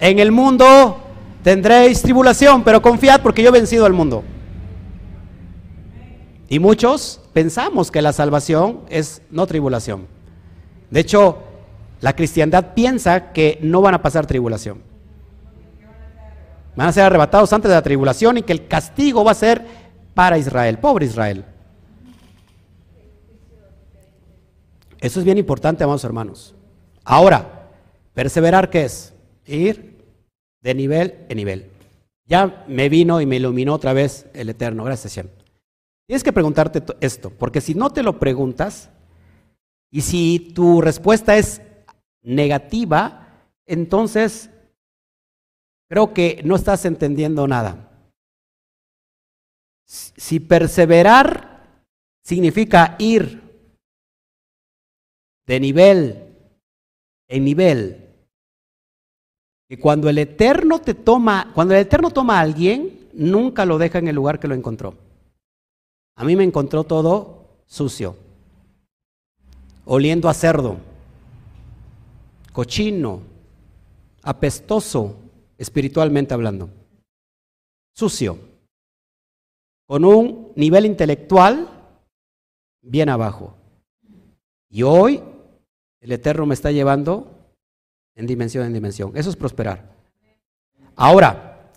En 0.01 0.19
el 0.19 0.33
mundo 0.33 0.99
tendréis 1.43 2.01
tribulación, 2.01 2.63
pero 2.63 2.81
confiad 2.81 3.21
porque 3.21 3.41
yo 3.41 3.49
he 3.49 3.53
vencido 3.53 3.85
al 3.85 3.93
mundo. 3.93 4.23
Y 6.49 6.59
muchos 6.59 7.21
pensamos 7.31 7.89
que 7.89 8.01
la 8.01 8.11
salvación 8.11 8.81
es 8.89 9.21
no 9.31 9.47
tribulación. 9.47 10.05
De 10.91 10.99
hecho, 10.99 11.37
la 12.01 12.17
cristiandad 12.17 12.73
piensa 12.73 13.31
que 13.31 13.59
no 13.61 13.79
van 13.79 13.95
a 13.95 14.01
pasar 14.01 14.27
tribulación. 14.27 14.81
Van 16.75 16.89
a 16.89 16.91
ser 16.91 17.03
arrebatados 17.03 17.53
antes 17.53 17.69
de 17.69 17.75
la 17.75 17.81
tribulación 17.81 18.37
y 18.37 18.41
que 18.41 18.51
el 18.51 18.67
castigo 18.67 19.23
va 19.23 19.31
a 19.31 19.35
ser 19.35 19.65
para 20.13 20.37
Israel, 20.37 20.77
pobre 20.79 21.05
Israel. 21.05 21.45
Eso 25.05 25.19
es 25.19 25.25
bien 25.25 25.37
importante, 25.37 25.83
amados 25.83 26.03
hermanos. 26.03 26.55
Ahora, 27.03 27.69
perseverar, 28.15 28.71
¿qué 28.71 28.85
es? 28.85 29.13
Ir 29.45 30.03
de 30.61 30.73
nivel 30.73 31.27
en 31.29 31.37
nivel. 31.37 31.69
Ya 32.25 32.65
me 32.67 32.89
vino 32.89 33.21
y 33.21 33.27
me 33.27 33.35
iluminó 33.35 33.75
otra 33.75 33.93
vez 33.93 34.25
el 34.33 34.49
Eterno, 34.49 34.83
gracias 34.83 35.13
Señor. 35.13 35.29
Tienes 36.07 36.23
que 36.23 36.33
preguntarte 36.33 36.83
esto, 37.01 37.29
porque 37.29 37.61
si 37.61 37.75
no 37.75 37.91
te 37.91 38.01
lo 38.01 38.17
preguntas 38.17 38.89
y 39.91 40.01
si 40.01 40.39
tu 40.55 40.81
respuesta 40.81 41.37
es 41.37 41.61
negativa, 42.23 43.27
entonces 43.67 44.49
creo 45.87 46.15
que 46.15 46.41
no 46.43 46.55
estás 46.55 46.83
entendiendo 46.83 47.47
nada. 47.47 47.91
Si 49.85 50.39
perseverar 50.39 51.61
significa 52.23 52.95
ir 52.97 53.44
de 55.45 55.59
nivel 55.59 56.25
en 57.27 57.45
nivel. 57.45 58.01
Y 59.69 59.77
cuando 59.77 60.09
el 60.09 60.17
Eterno 60.17 60.79
te 60.79 60.93
toma, 60.93 61.51
cuando 61.53 61.73
el 61.73 61.81
Eterno 61.81 62.11
toma 62.11 62.37
a 62.37 62.41
alguien, 62.41 63.09
nunca 63.13 63.65
lo 63.65 63.77
deja 63.77 63.99
en 63.99 64.07
el 64.07 64.15
lugar 64.15 64.39
que 64.39 64.47
lo 64.47 64.55
encontró. 64.55 64.93
A 66.15 66.23
mí 66.23 66.35
me 66.35 66.43
encontró 66.43 66.83
todo 66.83 67.47
sucio, 67.65 68.15
oliendo 69.85 70.29
a 70.29 70.33
cerdo, 70.33 70.77
cochino, 72.53 73.21
apestoso, 74.21 75.17
espiritualmente 75.57 76.33
hablando, 76.33 76.69
sucio, 77.93 78.37
con 79.87 80.05
un 80.05 80.51
nivel 80.55 80.85
intelectual 80.85 81.69
bien 82.81 83.09
abajo. 83.09 83.55
Y 84.69 84.83
hoy 84.83 85.21
el 86.05 86.11
Eterno 86.11 86.45
me 86.45 86.53
está 86.53 86.71
llevando 86.71 87.31
en 88.13 88.27
dimensión 88.27 88.63
en 88.63 88.73
dimensión. 88.73 89.11
Eso 89.15 89.31
es 89.31 89.35
prosperar. 89.35 89.91
Ahora, 90.95 91.71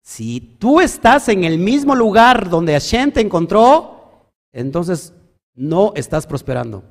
si 0.00 0.40
tú 0.58 0.80
estás 0.80 1.28
en 1.28 1.44
el 1.44 1.58
mismo 1.58 1.94
lugar 1.94 2.48
donde 2.48 2.72
Hashem 2.72 3.12
te 3.12 3.20
encontró, 3.20 4.30
entonces 4.52 5.12
no 5.54 5.92
estás 5.96 6.26
prosperando. 6.26 6.82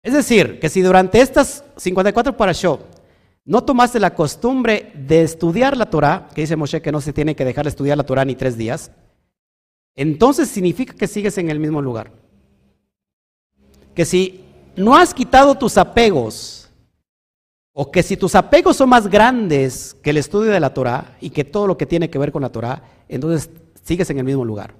Es 0.00 0.12
decir, 0.12 0.60
que 0.60 0.68
si 0.68 0.80
durante 0.80 1.20
estas 1.20 1.64
54 1.76 2.36
parashot 2.36 3.02
no 3.46 3.64
tomaste 3.64 3.98
la 3.98 4.14
costumbre 4.14 4.92
de 4.94 5.22
estudiar 5.22 5.76
la 5.76 5.90
Torah, 5.90 6.28
que 6.32 6.42
dice 6.42 6.54
Moshe 6.54 6.80
que 6.80 6.92
no 6.92 7.00
se 7.00 7.12
tiene 7.12 7.34
que 7.34 7.44
dejar 7.44 7.64
de 7.64 7.70
estudiar 7.70 7.98
la 7.98 8.06
Torah 8.06 8.24
ni 8.24 8.36
tres 8.36 8.56
días, 8.56 8.92
entonces 9.94 10.48
significa 10.48 10.94
que 10.94 11.06
sigues 11.06 11.38
en 11.38 11.50
el 11.50 11.60
mismo 11.60 11.80
lugar. 11.80 12.10
Que 13.94 14.04
si 14.04 14.44
no 14.76 14.96
has 14.96 15.14
quitado 15.14 15.54
tus 15.54 15.78
apegos, 15.78 16.70
o 17.72 17.90
que 17.90 18.02
si 18.02 18.16
tus 18.16 18.34
apegos 18.34 18.76
son 18.76 18.88
más 18.88 19.08
grandes 19.08 19.96
que 20.02 20.10
el 20.10 20.16
estudio 20.16 20.52
de 20.52 20.60
la 20.60 20.72
Torah 20.72 21.16
y 21.20 21.30
que 21.30 21.44
todo 21.44 21.66
lo 21.66 21.76
que 21.76 21.86
tiene 21.86 22.08
que 22.08 22.18
ver 22.18 22.30
con 22.30 22.42
la 22.42 22.52
Torah, 22.52 22.82
entonces 23.08 23.50
sigues 23.82 24.08
en 24.10 24.18
el 24.18 24.24
mismo 24.24 24.44
lugar. 24.44 24.74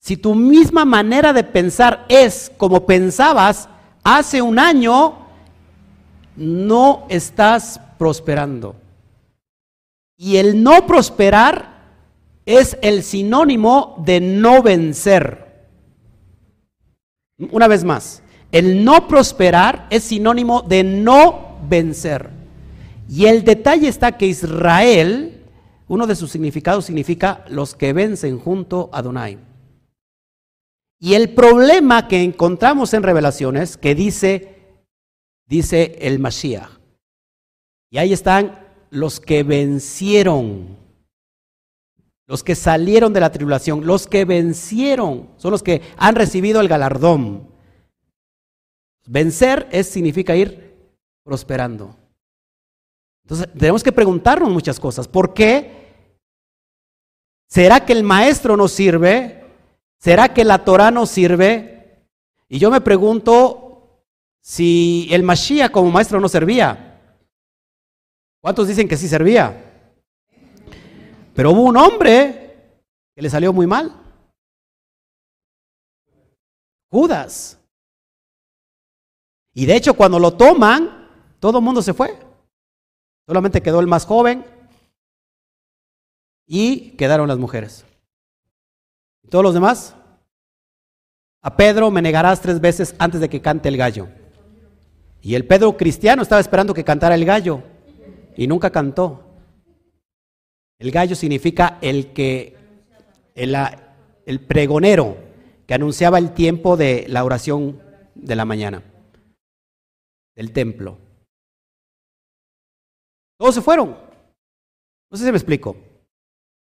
Si 0.00 0.16
tu 0.16 0.34
misma 0.34 0.86
manera 0.86 1.34
de 1.34 1.44
pensar 1.44 2.06
es 2.08 2.50
como 2.56 2.86
pensabas 2.86 3.68
hace 4.02 4.40
un 4.40 4.58
año, 4.58 5.18
no 6.36 7.06
estás 7.10 7.78
prosperando. 7.98 8.74
Y 10.16 10.36
el 10.36 10.62
no 10.62 10.86
prosperar 10.86 11.69
es 12.46 12.76
el 12.82 13.02
sinónimo 13.02 14.02
de 14.04 14.20
no 14.20 14.62
vencer. 14.62 15.68
Una 17.50 17.68
vez 17.68 17.84
más, 17.84 18.22
el 18.52 18.84
no 18.84 19.08
prosperar 19.08 19.86
es 19.90 20.04
sinónimo 20.04 20.62
de 20.62 20.84
no 20.84 21.58
vencer. 21.68 22.30
Y 23.08 23.26
el 23.26 23.44
detalle 23.44 23.88
está 23.88 24.16
que 24.16 24.26
Israel, 24.26 25.44
uno 25.88 26.06
de 26.06 26.16
sus 26.16 26.30
significados 26.30 26.84
significa 26.84 27.44
los 27.48 27.74
que 27.74 27.92
vencen 27.92 28.38
junto 28.38 28.90
a 28.92 28.98
Adonai. 28.98 29.38
Y 30.98 31.14
el 31.14 31.30
problema 31.30 32.08
que 32.08 32.22
encontramos 32.22 32.92
en 32.92 33.02
Revelaciones, 33.02 33.76
que 33.76 33.94
dice, 33.94 34.58
dice 35.46 35.96
el 36.00 36.18
Mashiach, 36.18 36.68
y 37.90 37.98
ahí 37.98 38.12
están 38.12 38.66
los 38.90 39.18
que 39.18 39.42
vencieron 39.42 40.79
los 42.30 42.44
que 42.44 42.54
salieron 42.54 43.12
de 43.12 43.18
la 43.18 43.32
tribulación, 43.32 43.84
los 43.84 44.06
que 44.06 44.24
vencieron, 44.24 45.30
son 45.36 45.50
los 45.50 45.64
que 45.64 45.82
han 45.96 46.14
recibido 46.14 46.60
el 46.60 46.68
galardón. 46.68 47.50
Vencer 49.04 49.68
es, 49.72 49.88
significa 49.88 50.36
ir 50.36 50.78
prosperando. 51.24 51.96
Entonces, 53.24 53.48
tenemos 53.58 53.82
que 53.82 53.90
preguntarnos 53.90 54.48
muchas 54.48 54.78
cosas. 54.78 55.08
¿Por 55.08 55.34
qué? 55.34 56.06
¿Será 57.48 57.84
que 57.84 57.94
el 57.94 58.04
maestro 58.04 58.56
no 58.56 58.68
sirve? 58.68 59.44
¿Será 59.98 60.32
que 60.32 60.44
la 60.44 60.64
Torah 60.64 60.92
no 60.92 61.06
sirve? 61.06 62.04
Y 62.48 62.60
yo 62.60 62.70
me 62.70 62.80
pregunto 62.80 64.04
si 64.40 65.08
el 65.10 65.24
Mashiach 65.24 65.72
como 65.72 65.90
maestro 65.90 66.20
no 66.20 66.28
servía. 66.28 67.00
¿Cuántos 68.40 68.68
dicen 68.68 68.86
que 68.86 68.96
sí 68.96 69.08
servía? 69.08 69.69
Pero 71.34 71.52
hubo 71.52 71.62
un 71.62 71.76
hombre 71.76 72.84
que 73.14 73.22
le 73.22 73.30
salió 73.30 73.52
muy 73.52 73.66
mal. 73.66 73.92
Judas. 76.90 77.58
Y 79.54 79.66
de 79.66 79.76
hecho 79.76 79.94
cuando 79.94 80.18
lo 80.18 80.34
toman, 80.34 81.08
todo 81.38 81.58
el 81.58 81.64
mundo 81.64 81.82
se 81.82 81.94
fue. 81.94 82.16
Solamente 83.26 83.62
quedó 83.62 83.80
el 83.80 83.86
más 83.86 84.06
joven 84.06 84.44
y 86.46 86.96
quedaron 86.96 87.28
las 87.28 87.38
mujeres. 87.38 87.84
¿Y 89.22 89.28
todos 89.28 89.44
los 89.44 89.54
demás? 89.54 89.94
A 91.42 91.56
Pedro 91.56 91.90
me 91.90 92.02
negarás 92.02 92.40
tres 92.40 92.60
veces 92.60 92.94
antes 92.98 93.20
de 93.20 93.28
que 93.28 93.40
cante 93.40 93.68
el 93.68 93.76
gallo. 93.76 94.08
Y 95.22 95.34
el 95.34 95.46
Pedro 95.46 95.76
cristiano 95.76 96.22
estaba 96.22 96.40
esperando 96.40 96.74
que 96.74 96.84
cantara 96.84 97.14
el 97.14 97.24
gallo 97.24 97.62
y 98.36 98.46
nunca 98.46 98.70
cantó. 98.70 99.29
El 100.80 100.90
gallo 100.90 101.14
significa 101.14 101.78
el 101.82 102.14
que, 102.14 102.56
el, 103.34 103.54
el 104.24 104.40
pregonero 104.40 105.16
que 105.66 105.74
anunciaba 105.74 106.18
el 106.18 106.32
tiempo 106.32 106.78
de 106.78 107.04
la 107.06 107.22
oración 107.22 107.80
de 108.14 108.34
la 108.34 108.46
mañana, 108.46 108.82
del 110.34 110.52
templo. 110.52 110.96
Todos 113.38 113.54
se 113.54 113.60
fueron. 113.60 113.90
No 115.10 115.18
sé 115.18 115.26
si 115.26 115.30
me 115.30 115.36
explico. 115.36 115.76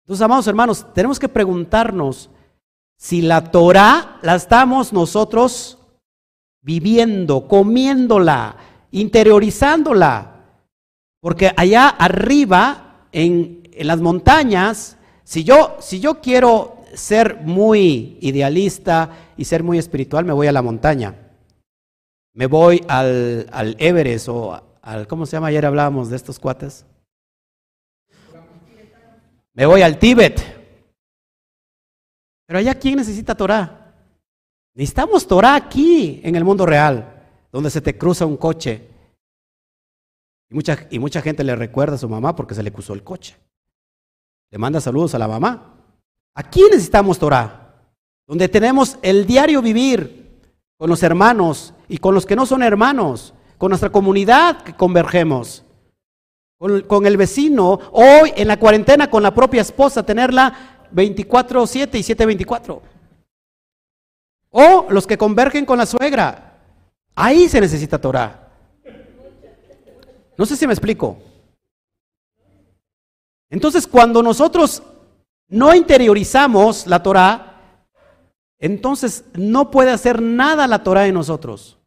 Entonces, 0.05 0.25
amados 0.25 0.47
hermanos, 0.47 0.87
tenemos 0.95 1.19
que 1.19 1.29
preguntarnos 1.29 2.31
si 2.97 3.21
la 3.21 3.51
Torah 3.51 4.19
la 4.23 4.35
estamos 4.35 4.95
nosotros 4.95 5.79
viviendo, 6.63 7.47
comiéndola, 7.47 8.57
interiorizándola. 8.93 10.57
Porque 11.21 11.53
allá 11.55 11.89
arriba, 11.89 13.07
en 13.13 13.61
en 13.81 13.87
las 13.87 14.03
montañas, 14.03 14.99
si 15.25 15.43
yo, 15.43 15.79
si 15.81 16.01
yo 16.01 16.21
quiero 16.21 16.85
ser 16.93 17.41
muy 17.41 18.19
idealista 18.21 19.33
y 19.39 19.47
ser 19.47 19.63
muy 19.63 19.79
espiritual, 19.79 20.27
me 20.27 20.35
voy 20.35 20.49
a 20.49 20.53
la 20.53 20.61
montaña. 20.61 21.15
Me 22.35 22.47
voy 22.47 22.85
al, 22.89 23.47
al 23.51 23.77
Everest 23.79 24.29
o 24.29 24.63
al, 24.83 25.07
¿cómo 25.07 25.25
se 25.25 25.33
llama? 25.33 25.47
Ayer 25.47 25.65
hablábamos 25.65 26.11
de 26.11 26.17
estos 26.17 26.39
cuates. 26.39 26.85
Me 29.55 29.65
voy 29.65 29.81
al 29.81 29.99
Tíbet. 29.99 30.43
Pero 32.45 32.59
allá, 32.59 32.75
¿quién 32.75 32.97
necesita 32.97 33.35
Torah? 33.35 33.95
Necesitamos 34.75 35.27
Torah 35.27 35.55
aquí, 35.55 36.21
en 36.23 36.37
el 36.37 36.45
mundo 36.45 36.67
real, 36.67 37.25
donde 37.51 37.71
se 37.71 37.81
te 37.81 37.97
cruza 37.97 38.27
un 38.27 38.37
coche. 38.37 38.89
Y 40.51 40.55
mucha, 40.55 40.87
y 40.91 40.99
mucha 40.99 41.23
gente 41.23 41.45
le 41.45 41.57
recuerda 41.57 41.95
a 41.95 41.99
su 41.99 42.11
mamá 42.11 42.37
porque 42.37 42.55
se 42.55 42.63
le 42.63 42.73
cruzó 42.73 42.93
el 42.93 43.03
coche. 43.03 43.37
Le 44.51 44.59
manda 44.59 44.81
saludos 44.81 45.15
a 45.15 45.19
la 45.19 45.29
mamá. 45.29 45.77
Aquí 46.35 46.63
necesitamos 46.71 47.19
Torah, 47.19 47.75
donde 48.27 48.49
tenemos 48.49 48.99
el 49.03 49.27
diario 49.27 49.63
vivir 49.63 50.41
con 50.77 50.89
los 50.89 51.03
hermanos 51.03 51.75
y 51.89 51.99
con 51.99 52.15
los 52.15 52.27
que 52.27 52.37
no 52.37 52.47
son 52.47 52.63
hermanos, 52.63 53.35
con 53.59 53.69
nuestra 53.69 53.91
comunidad 53.91 54.63
que 54.63 54.75
convergemos, 54.75 55.65
con, 56.59 57.07
el 57.07 57.17
vecino, 57.17 57.79
hoy 57.93 58.33
en 58.37 58.49
la 58.49 58.59
cuarentena 58.59 59.09
con 59.09 59.23
la 59.23 59.35
propia 59.35 59.63
esposa, 59.63 60.05
tenerla 60.05 60.89
24-7 60.95 61.95
y 61.95 62.47
7-24. 62.47 62.81
O 64.51 64.87
los 64.91 65.07
que 65.07 65.17
convergen 65.17 65.65
con 65.65 65.79
la 65.79 65.87
suegra. 65.87 66.59
Ahí 67.15 67.49
se 67.49 67.61
necesita 67.61 68.01
Torah. 68.01 68.49
No 70.37 70.47
sé 70.47 70.57
si 70.57 70.67
me 70.67 70.73
explico. 70.73 71.19
Entonces, 73.51 73.87
cuando 73.87 74.23
nosotros 74.23 74.83
no 75.49 75.75
interiorizamos 75.75 76.87
la 76.87 77.03
Torah, 77.03 77.51
entonces 78.59 79.25
no 79.35 79.71
puede 79.71 79.91
hacer 79.91 80.23
nada 80.23 80.67
la 80.67 80.83
Torah 80.83 81.07
en 81.07 81.15
nosotros. 81.15 81.79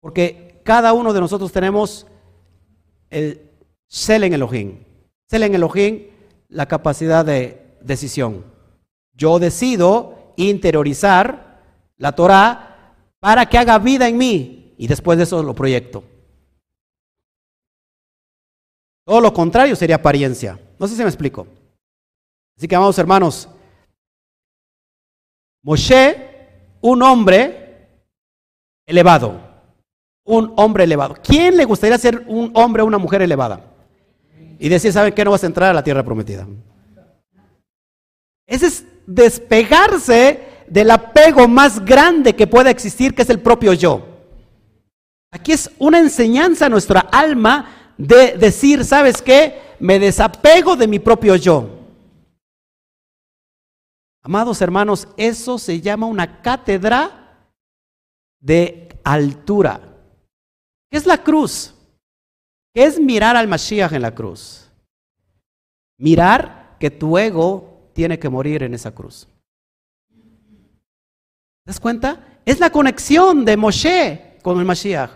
Porque 0.00 0.60
cada 0.64 0.92
uno 0.92 1.12
de 1.12 1.20
nosotros 1.20 1.50
tenemos 1.52 2.06
el 3.10 3.50
Selen 3.88 4.32
Elohim. 4.32 4.84
Selen 5.28 5.54
Elohim, 5.54 6.06
la 6.48 6.66
capacidad 6.66 7.24
de 7.24 7.76
decisión. 7.82 8.44
Yo 9.14 9.38
decido 9.38 10.34
interiorizar 10.36 11.62
la 11.96 12.12
Torah 12.12 12.94
para 13.18 13.46
que 13.46 13.58
haga 13.58 13.78
vida 13.78 14.08
en 14.08 14.18
mí 14.18 14.74
y 14.78 14.86
después 14.86 15.18
de 15.18 15.24
eso 15.24 15.42
lo 15.42 15.54
proyecto. 15.54 16.04
Todo 19.04 19.20
lo 19.20 19.32
contrario 19.32 19.76
sería 19.76 19.96
apariencia. 19.96 20.58
No 20.82 20.88
sé 20.88 20.96
si 20.96 21.02
me 21.02 21.08
explico. 21.08 21.46
Así 22.58 22.66
que, 22.66 22.74
amados 22.74 22.98
hermanos, 22.98 23.48
Moshe, 25.62 26.16
un 26.80 27.00
hombre 27.04 27.86
elevado, 28.84 29.40
un 30.24 30.52
hombre 30.56 30.82
elevado. 30.82 31.14
¿Quién 31.22 31.56
le 31.56 31.66
gustaría 31.66 31.96
ser 31.98 32.24
un 32.26 32.50
hombre 32.54 32.82
o 32.82 32.86
una 32.86 32.98
mujer 32.98 33.22
elevada? 33.22 33.64
Y 34.58 34.68
decir, 34.68 34.92
¿saben 34.92 35.14
qué? 35.14 35.24
No 35.24 35.30
vas 35.30 35.44
a 35.44 35.46
entrar 35.46 35.70
a 35.70 35.74
la 35.74 35.84
tierra 35.84 36.02
prometida. 36.02 36.48
Ese 38.44 38.66
es 38.66 38.84
despegarse 39.06 40.64
del 40.66 40.90
apego 40.90 41.46
más 41.46 41.84
grande 41.84 42.34
que 42.34 42.48
pueda 42.48 42.70
existir, 42.70 43.14
que 43.14 43.22
es 43.22 43.30
el 43.30 43.38
propio 43.38 43.72
yo. 43.72 44.04
Aquí 45.30 45.52
es 45.52 45.70
una 45.78 46.00
enseñanza 46.00 46.66
a 46.66 46.70
nuestra 46.70 46.98
alma 46.98 47.94
de 47.96 48.36
decir, 48.36 48.84
¿sabes 48.84 49.22
qué? 49.22 49.70
Me 49.82 49.98
desapego 49.98 50.76
de 50.76 50.86
mi 50.86 51.00
propio 51.00 51.34
yo. 51.34 51.68
Amados 54.22 54.62
hermanos, 54.62 55.08
eso 55.16 55.58
se 55.58 55.80
llama 55.80 56.06
una 56.06 56.40
cátedra 56.40 57.48
de 58.38 58.96
altura. 59.02 59.80
¿Qué 60.88 60.98
es 60.98 61.04
la 61.04 61.20
cruz? 61.20 61.74
¿Qué 62.72 62.84
es 62.84 63.00
mirar 63.00 63.34
al 63.34 63.48
Mashiach 63.48 63.92
en 63.92 64.02
la 64.02 64.14
cruz? 64.14 64.70
Mirar 65.98 66.76
que 66.78 66.92
tu 66.92 67.18
ego 67.18 67.90
tiene 67.92 68.20
que 68.20 68.28
morir 68.28 68.62
en 68.62 68.74
esa 68.74 68.94
cruz. 68.94 69.26
¿Te 70.10 71.66
das 71.66 71.80
cuenta? 71.80 72.38
Es 72.44 72.60
la 72.60 72.70
conexión 72.70 73.44
de 73.44 73.56
Moshe 73.56 74.38
con 74.42 74.60
el 74.60 74.64
Mashiach. 74.64 75.10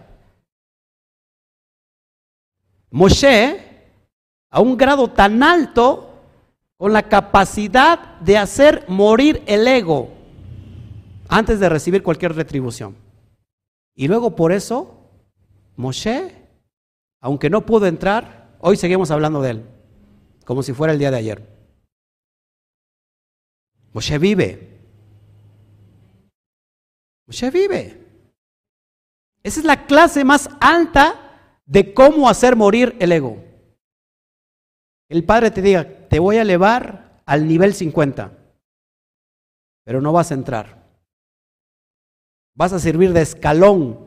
Moshe, 2.90 3.65
a 4.56 4.60
un 4.62 4.78
grado 4.78 5.08
tan 5.08 5.42
alto, 5.42 6.14
con 6.78 6.94
la 6.94 7.02
capacidad 7.02 8.18
de 8.20 8.38
hacer 8.38 8.86
morir 8.88 9.42
el 9.44 9.68
ego 9.68 10.08
antes 11.28 11.60
de 11.60 11.68
recibir 11.68 12.02
cualquier 12.02 12.34
retribución. 12.34 12.96
Y 13.94 14.08
luego 14.08 14.34
por 14.34 14.52
eso, 14.52 14.98
Moshe, 15.76 16.32
aunque 17.20 17.50
no 17.50 17.66
pudo 17.66 17.86
entrar, 17.86 18.56
hoy 18.60 18.78
seguimos 18.78 19.10
hablando 19.10 19.42
de 19.42 19.50
él, 19.50 19.64
como 20.46 20.62
si 20.62 20.72
fuera 20.72 20.94
el 20.94 20.98
día 20.98 21.10
de 21.10 21.18
ayer. 21.18 21.46
Moshe 23.92 24.16
vive. 24.16 24.80
Moshe 27.26 27.50
vive. 27.50 28.06
Esa 29.42 29.60
es 29.60 29.66
la 29.66 29.84
clase 29.84 30.24
más 30.24 30.48
alta 30.62 31.60
de 31.66 31.92
cómo 31.92 32.26
hacer 32.26 32.56
morir 32.56 32.96
el 33.00 33.12
ego. 33.12 33.46
El 35.08 35.24
Padre 35.24 35.50
te 35.50 35.62
diga, 35.62 35.86
te 36.08 36.18
voy 36.18 36.36
a 36.36 36.42
elevar 36.42 37.22
al 37.26 37.46
nivel 37.46 37.74
50, 37.74 38.32
pero 39.84 40.00
no 40.00 40.12
vas 40.12 40.30
a 40.30 40.34
entrar. 40.34 40.84
Vas 42.54 42.72
a 42.72 42.78
servir 42.78 43.12
de 43.12 43.22
escalón 43.22 44.06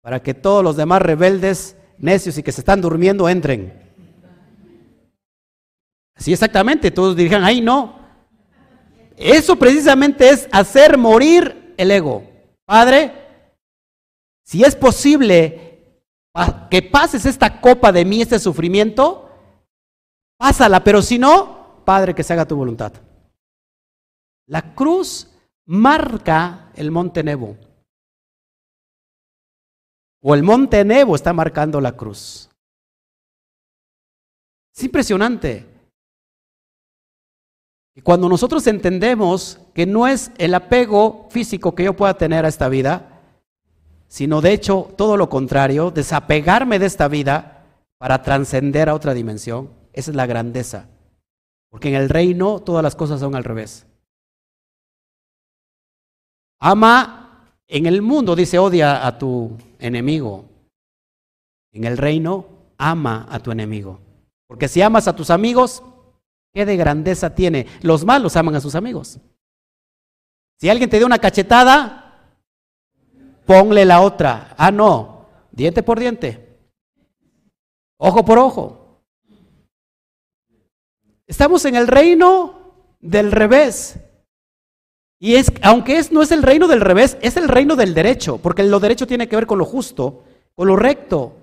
para 0.00 0.22
que 0.22 0.34
todos 0.34 0.62
los 0.62 0.76
demás 0.76 1.02
rebeldes, 1.02 1.76
necios 1.98 2.38
y 2.38 2.42
que 2.42 2.52
se 2.52 2.60
están 2.60 2.80
durmiendo 2.80 3.28
entren. 3.28 3.82
Así 6.14 6.32
exactamente, 6.32 6.90
todos 6.90 7.16
dirían, 7.16 7.44
ay 7.44 7.60
no. 7.60 7.98
Eso 9.16 9.56
precisamente 9.56 10.28
es 10.30 10.48
hacer 10.52 10.96
morir 10.96 11.74
el 11.76 11.90
ego. 11.90 12.24
Padre, 12.64 13.12
si 14.44 14.62
es 14.62 14.74
posible 14.74 16.00
que 16.70 16.82
pases 16.82 17.26
esta 17.26 17.60
copa 17.60 17.92
de 17.92 18.04
mí, 18.04 18.22
este 18.22 18.38
sufrimiento, 18.38 19.25
pásala, 20.36 20.82
pero 20.82 21.02
si 21.02 21.18
no, 21.18 21.82
Padre, 21.84 22.14
que 22.14 22.22
se 22.22 22.32
haga 22.32 22.46
tu 22.46 22.56
voluntad. 22.56 22.92
La 24.46 24.74
cruz 24.74 25.30
marca 25.66 26.70
el 26.74 26.90
monte 26.90 27.22
Nebo. 27.22 27.56
O 30.22 30.34
el 30.34 30.42
monte 30.42 30.84
Nebo 30.84 31.14
está 31.14 31.32
marcando 31.32 31.80
la 31.80 31.92
cruz. 31.92 32.48
Es 34.74 34.84
impresionante. 34.84 35.66
Y 37.94 38.02
cuando 38.02 38.28
nosotros 38.28 38.66
entendemos 38.66 39.58
que 39.72 39.86
no 39.86 40.06
es 40.06 40.30
el 40.36 40.54
apego 40.54 41.28
físico 41.30 41.74
que 41.74 41.84
yo 41.84 41.96
pueda 41.96 42.14
tener 42.14 42.44
a 42.44 42.48
esta 42.48 42.68
vida, 42.68 43.22
sino 44.06 44.42
de 44.42 44.52
hecho 44.52 44.92
todo 44.96 45.16
lo 45.16 45.30
contrario, 45.30 45.90
desapegarme 45.90 46.78
de 46.78 46.86
esta 46.86 47.08
vida 47.08 47.64
para 47.98 48.22
trascender 48.22 48.90
a 48.90 48.94
otra 48.94 49.14
dimensión, 49.14 49.70
esa 49.96 50.10
es 50.10 50.16
la 50.16 50.26
grandeza. 50.26 50.88
Porque 51.70 51.88
en 51.88 51.94
el 51.94 52.08
reino 52.08 52.60
todas 52.60 52.82
las 52.82 52.94
cosas 52.94 53.18
son 53.18 53.34
al 53.34 53.44
revés. 53.44 53.86
Ama 56.60 57.50
en 57.66 57.86
el 57.86 58.02
mundo, 58.02 58.36
dice, 58.36 58.58
odia 58.58 59.06
a 59.06 59.18
tu 59.18 59.56
enemigo. 59.78 60.44
En 61.72 61.84
el 61.84 61.96
reino, 61.96 62.46
ama 62.78 63.26
a 63.30 63.40
tu 63.40 63.50
enemigo. 63.50 63.98
Porque 64.46 64.68
si 64.68 64.82
amas 64.82 65.08
a 65.08 65.16
tus 65.16 65.30
amigos, 65.30 65.82
¿qué 66.52 66.64
de 66.66 66.76
grandeza 66.76 67.34
tiene? 67.34 67.66
Los 67.80 68.04
malos 68.04 68.36
aman 68.36 68.54
a 68.54 68.60
sus 68.60 68.74
amigos. 68.74 69.18
Si 70.58 70.68
alguien 70.68 70.90
te 70.90 70.98
dio 70.98 71.06
una 71.06 71.18
cachetada, 71.18 72.30
ponle 73.46 73.84
la 73.86 74.02
otra. 74.02 74.54
Ah, 74.58 74.70
no, 74.70 75.26
diente 75.50 75.82
por 75.82 75.98
diente. 75.98 76.58
Ojo 77.98 78.24
por 78.24 78.38
ojo. 78.38 78.85
Estamos 81.26 81.64
en 81.64 81.74
el 81.74 81.88
reino 81.88 82.74
del 83.00 83.32
revés. 83.32 83.98
Y 85.18 85.36
es, 85.36 85.50
aunque 85.62 85.98
es, 85.98 86.12
no 86.12 86.22
es 86.22 86.30
el 86.30 86.42
reino 86.42 86.68
del 86.68 86.80
revés, 86.80 87.16
es 87.22 87.36
el 87.36 87.48
reino 87.48 87.74
del 87.74 87.94
derecho, 87.94 88.38
porque 88.38 88.62
lo 88.62 88.80
derecho 88.80 89.06
tiene 89.06 89.28
que 89.28 89.36
ver 89.36 89.46
con 89.46 89.58
lo 89.58 89.64
justo, 89.64 90.24
con 90.54 90.68
lo 90.68 90.76
recto. 90.76 91.34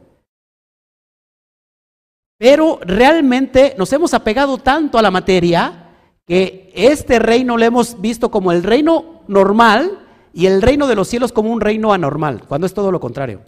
Pero 2.38 2.79
realmente 2.81 3.75
nos 3.77 3.91
hemos 3.93 4.13
apegado 4.13 4.57
tanto 4.57 4.97
a 4.97 5.01
la 5.01 5.11
materia 5.11 5.89
que 6.25 6.71
este 6.75 7.19
reino 7.19 7.57
lo 7.57 7.63
hemos 7.63 7.99
visto 7.99 8.29
como 8.29 8.51
el 8.51 8.63
reino 8.63 9.23
normal 9.27 9.99
y 10.34 10.45
el 10.45 10.61
reino 10.61 10.88
de 10.88 10.95
los 10.95 11.07
cielos 11.07 11.31
como 11.31 11.51
un 11.51 11.61
reino 11.61 11.93
anormal, 11.93 12.45
cuando 12.47 12.67
es 12.67 12.73
todo 12.73 12.91
lo 12.91 12.99
contrario. 12.99 13.41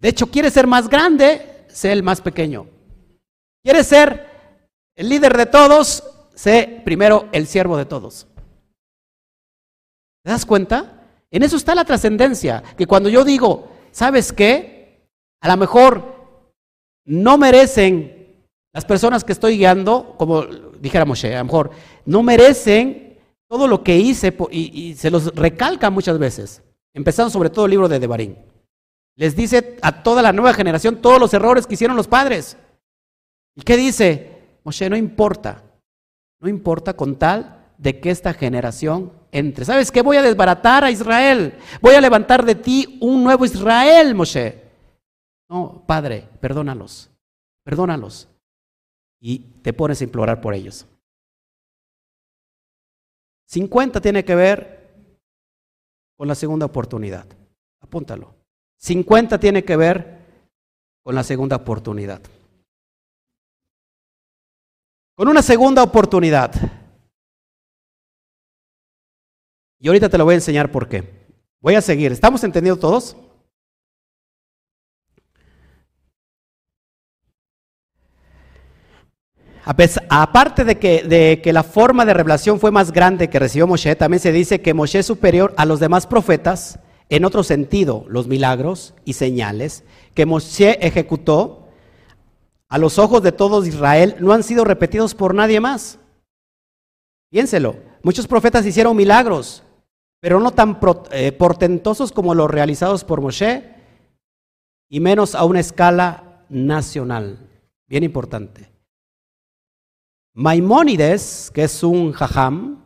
De 0.00 0.08
hecho, 0.10 0.26
quiere 0.26 0.50
ser 0.50 0.66
más 0.66 0.88
grande, 0.88 1.64
sé 1.68 1.92
el 1.92 2.02
más 2.02 2.20
pequeño. 2.20 2.66
Quiere 3.62 3.82
ser 3.84 4.33
el 4.96 5.08
líder 5.08 5.36
de 5.36 5.46
todos, 5.46 6.04
sé 6.34 6.82
primero 6.84 7.28
el 7.32 7.46
siervo 7.46 7.76
de 7.76 7.84
todos. 7.84 8.26
¿Te 10.22 10.30
das 10.30 10.46
cuenta? 10.46 11.02
En 11.30 11.42
eso 11.42 11.56
está 11.56 11.74
la 11.74 11.84
trascendencia, 11.84 12.62
que 12.76 12.86
cuando 12.86 13.08
yo 13.08 13.24
digo, 13.24 13.68
¿sabes 13.90 14.32
qué? 14.32 15.08
A 15.40 15.48
lo 15.48 15.56
mejor 15.56 16.14
no 17.04 17.36
merecen 17.36 18.46
las 18.72 18.84
personas 18.84 19.24
que 19.24 19.32
estoy 19.32 19.58
guiando, 19.58 20.14
como 20.16 20.44
dijera 20.44 21.04
Moshe, 21.04 21.34
a 21.34 21.38
lo 21.38 21.44
mejor 21.44 21.70
no 22.06 22.22
merecen 22.22 23.18
todo 23.48 23.68
lo 23.68 23.84
que 23.84 23.96
hice 23.96 24.36
y, 24.50 24.94
se 24.94 25.10
los 25.10 25.34
recalca 25.34 25.90
muchas 25.90 26.18
veces, 26.18 26.62
empezando 26.92 27.30
sobre 27.30 27.50
todo 27.50 27.66
el 27.66 27.72
libro 27.72 27.88
de 27.88 28.00
Devarim. 28.00 28.36
Les 29.16 29.36
dice 29.36 29.76
a 29.82 30.02
toda 30.02 30.22
la 30.22 30.32
nueva 30.32 30.54
generación 30.54 30.96
todos 30.96 31.20
los 31.20 31.32
errores 31.34 31.66
que 31.66 31.74
hicieron 31.74 31.96
los 31.96 32.08
padres. 32.08 32.56
¿Y 33.54 33.62
qué 33.62 33.76
dice? 33.76 34.33
Moshe, 34.64 34.88
no 34.88 34.96
importa, 34.96 35.62
no 36.40 36.48
importa 36.48 36.94
con 36.94 37.16
tal 37.16 37.72
de 37.78 38.00
que 38.00 38.10
esta 38.10 38.32
generación 38.32 39.12
entre. 39.30 39.64
¿Sabes 39.64 39.90
qué? 39.90 40.02
Voy 40.02 40.16
a 40.16 40.22
desbaratar 40.22 40.84
a 40.84 40.90
Israel. 40.90 41.58
Voy 41.80 41.94
a 41.94 42.00
levantar 42.00 42.44
de 42.44 42.54
ti 42.54 42.98
un 43.00 43.22
nuevo 43.22 43.44
Israel, 43.44 44.14
Moshe. 44.14 44.62
No, 45.48 45.84
Padre, 45.86 46.28
perdónalos, 46.40 47.10
perdónalos. 47.64 48.28
Y 49.20 49.38
te 49.62 49.72
pones 49.72 50.00
a 50.00 50.04
implorar 50.04 50.40
por 50.40 50.54
ellos. 50.54 50.86
50 53.48 54.00
tiene 54.00 54.24
que 54.24 54.34
ver 54.34 54.74
con 56.16 56.28
la 56.28 56.34
segunda 56.34 56.66
oportunidad. 56.66 57.26
Apúntalo. 57.80 58.34
50 58.80 59.38
tiene 59.38 59.64
que 59.64 59.76
ver 59.76 60.18
con 61.02 61.14
la 61.14 61.22
segunda 61.22 61.56
oportunidad. 61.56 62.20
Con 65.16 65.28
una 65.28 65.42
segunda 65.42 65.82
oportunidad. 65.82 66.52
Y 69.78 69.86
ahorita 69.86 70.08
te 70.08 70.18
lo 70.18 70.24
voy 70.24 70.32
a 70.32 70.36
enseñar 70.36 70.72
por 70.72 70.88
qué. 70.88 71.04
Voy 71.60 71.76
a 71.76 71.80
seguir. 71.80 72.10
¿Estamos 72.10 72.42
entendiendo 72.42 72.80
todos? 72.80 73.16
aparte 80.10 80.64
de 80.64 80.78
que, 80.78 81.04
de 81.04 81.40
que, 81.42 81.52
la 81.52 81.62
forma 81.62 82.04
de 82.04 82.12
revelación 82.12 82.60
fue 82.60 82.70
más 82.70 82.92
grande 82.92 83.30
que 83.30 83.38
recibió 83.38 83.66
Moshe, 83.66 83.96
también 83.96 84.20
se 84.20 84.30
dice 84.30 84.60
que 84.60 84.74
Moshe 84.74 84.98
es 84.98 85.06
superior 85.06 85.54
a 85.56 85.64
los 85.64 85.80
demás 85.80 86.06
profetas 86.06 86.78
en 87.08 87.24
otro 87.24 87.42
sentido. 87.42 88.04
Los 88.08 88.26
milagros 88.26 88.94
y 89.06 89.14
señales 89.14 89.84
que 90.12 90.26
Moshe 90.26 90.86
ejecutó 90.86 91.63
a 92.68 92.78
los 92.78 92.98
ojos 92.98 93.22
de 93.22 93.32
todos 93.32 93.66
Israel 93.66 94.16
no 94.20 94.32
han 94.32 94.42
sido 94.42 94.64
repetidos 94.64 95.14
por 95.14 95.34
nadie 95.34 95.60
más. 95.60 95.98
Piénselo, 97.30 97.76
muchos 98.02 98.26
profetas 98.26 98.64
hicieron 98.64 98.96
milagros, 98.96 99.62
pero 100.20 100.40
no 100.40 100.52
tan 100.52 100.78
eh, 101.10 101.32
portentosos 101.32 102.12
como 102.12 102.34
los 102.34 102.50
realizados 102.50 103.04
por 103.04 103.20
Moshe 103.20 103.74
y 104.88 105.00
menos 105.00 105.34
a 105.34 105.44
una 105.44 105.60
escala 105.60 106.44
nacional. 106.48 107.50
Bien 107.86 108.04
importante. 108.04 108.70
Maimónides, 110.32 111.50
que 111.52 111.64
es 111.64 111.82
un 111.82 112.12
jajam, 112.12 112.82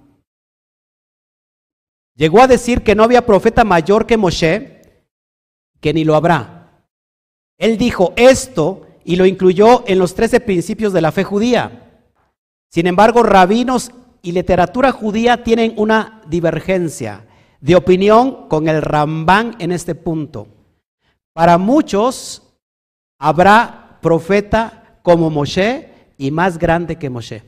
llegó 2.15 2.43
a 2.43 2.47
decir 2.47 2.83
que 2.83 2.95
no 2.95 3.05
había 3.05 3.25
profeta 3.25 3.65
mayor 3.65 4.07
que 4.07 4.17
Moshe, 4.17 5.05
que 5.81 5.95
ni 5.95 6.05
lo 6.05 6.15
habrá. 6.15 6.85
Él 7.59 7.79
dijo 7.79 8.13
esto 8.17 8.88
y 9.09 9.17
lo 9.17 9.25
incluyó 9.25 9.85
en 9.87 9.99
los 9.99 10.15
trece 10.15 10.39
principios 10.39 10.93
de 10.93 11.01
la 11.01 11.13
fe 11.13 11.25
judía. 11.25 12.03
Sin 12.71 12.87
embargo, 12.87 13.23
rabinos 13.23 13.91
y 14.21 14.33
literatura 14.33 14.93
judía 14.93 15.43
tienen 15.43 15.73
una 15.79 16.21
divergencia 16.29 17.27
de 17.59 17.75
opinión 17.75 18.49
con 18.49 18.69
el 18.69 18.83
Rambán 18.83 19.57
en 19.61 19.73
este 19.73 19.95
punto. 19.95 20.49
Para 21.33 21.57
muchos 21.57 22.43
habrá 23.19 23.99
profeta 24.03 24.99
como 25.03 25.31
Moshe 25.31 25.89
y 26.19 26.31
más 26.31 26.59
grande 26.59 26.97
que 26.97 27.09
Moshe. 27.09 27.43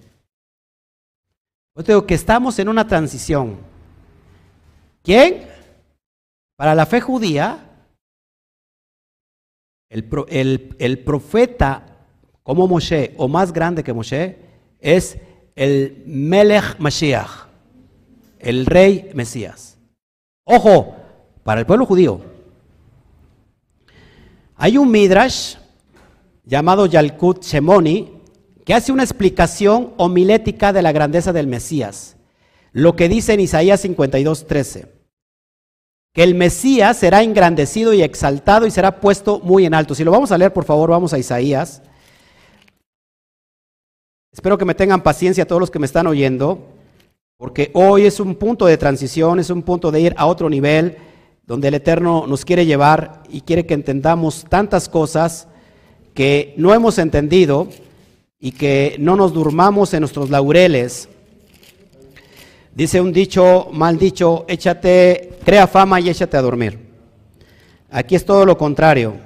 Yo 1.77 1.83
digo 1.83 2.07
que 2.07 2.15
estamos 2.15 2.59
en 2.59 2.71
una 2.71 2.87
transición. 2.87 3.59
¿Quién? 5.03 5.47
Para 6.57 6.75
la 6.75 6.87
fe 6.87 7.03
judía, 7.03 7.70
el, 9.91 10.77
el, 10.79 10.99
profeta 11.01 11.85
como 12.45 12.69
Moshe 12.69 13.13
o 13.17 13.29
más 13.29 13.53
grande 13.53 13.83
que 13.83 13.93
Moshe 13.93 14.39
es 14.79 15.19
el 15.57 16.05
Melech 16.07 16.79
Mashiach, 16.79 17.49
el 18.39 18.67
rey 18.67 19.11
Mesías. 19.15 19.77
Ojo, 20.45 20.95
para 21.43 21.61
el 21.61 21.67
pueblo 21.67 21.85
judío. 21.85 22.21
Hay 24.57 24.79
un 24.79 24.91
midrash 24.91 25.57
llamado 26.45 26.87
Yalkut 26.87 27.43
Shemoni 27.43 28.21
que 28.65 28.75
hace 28.75 28.93
una 28.93 29.03
explicación 29.03 29.95
homilética 29.97 30.73
de 30.73 30.83
la 30.83 30.93
grandeza 30.93 31.33
del 31.33 31.47
Mesías. 31.47 32.17
Lo 32.73 32.95
que 32.95 33.09
dice 33.09 33.33
en 33.33 33.41
Isaías 33.41 33.85
52:13, 33.85 34.87
que 36.13 36.23
el 36.23 36.35
Mesías 36.35 36.97
será 36.97 37.23
engrandecido 37.23 37.93
y 37.93 38.03
exaltado 38.03 38.67
y 38.67 38.71
será 38.71 39.01
puesto 39.01 39.41
muy 39.41 39.65
en 39.65 39.75
alto. 39.75 39.95
Si 39.95 40.05
lo 40.05 40.11
vamos 40.11 40.33
a 40.33 40.39
leer, 40.39 40.53
por 40.53 40.65
favor, 40.65 40.91
vamos 40.91 41.13
a 41.13 41.19
Isaías. 41.19 41.83
Espero 44.33 44.59
que 44.59 44.65
me 44.65 44.75
tengan 44.75 45.03
paciencia 45.03 45.47
todos 45.47 45.61
los 45.61 45.71
que 45.71 45.79
me 45.79 45.87
están 45.87 46.07
oyendo, 46.07 46.67
porque 47.37 47.71
hoy 47.75 48.07
es 48.07 48.21
un 48.21 48.37
punto 48.37 48.67
de 48.67 48.77
transición, 48.77 49.39
es 49.41 49.51
un 49.51 49.63
punto 49.63 49.91
de 49.91 50.01
ir 50.01 50.15
a 50.17 50.27
otro 50.27 50.49
nivel, 50.49 50.97
donde 51.47 51.69
el 51.69 51.75
Eterno 51.75 52.27
nos 52.27 52.45
quiere 52.45 52.67
llevar 52.67 53.23
y 53.29 53.41
quiere 53.41 53.67
que 53.67 53.75
entendamos 53.75 54.47
tantas 54.49 54.89
cosas 54.89 55.49
que 56.15 56.55
no 56.57 56.75
hemos 56.75 56.99
entendido 56.99 57.69
y 58.39 58.53
que 58.53 58.97
no 58.99 59.17
nos 59.17 59.33
durmamos 59.33 59.93
en 59.95 60.01
nuestros 60.01 60.31
laureles. 60.31 61.09
Dice 62.75 63.01
un 63.01 63.13
dicho, 63.13 63.69
mal 63.73 63.99
dicho, 63.99 64.45
échate, 64.49 65.39
crea 65.45 65.67
fama 65.67 66.01
y 66.01 66.09
échate 66.09 66.37
a 66.37 66.43
dormir. 66.43 66.79
Aquí 67.91 68.15
es 68.15 68.25
todo 68.25 68.47
lo 68.47 68.57
contrario. 68.57 69.17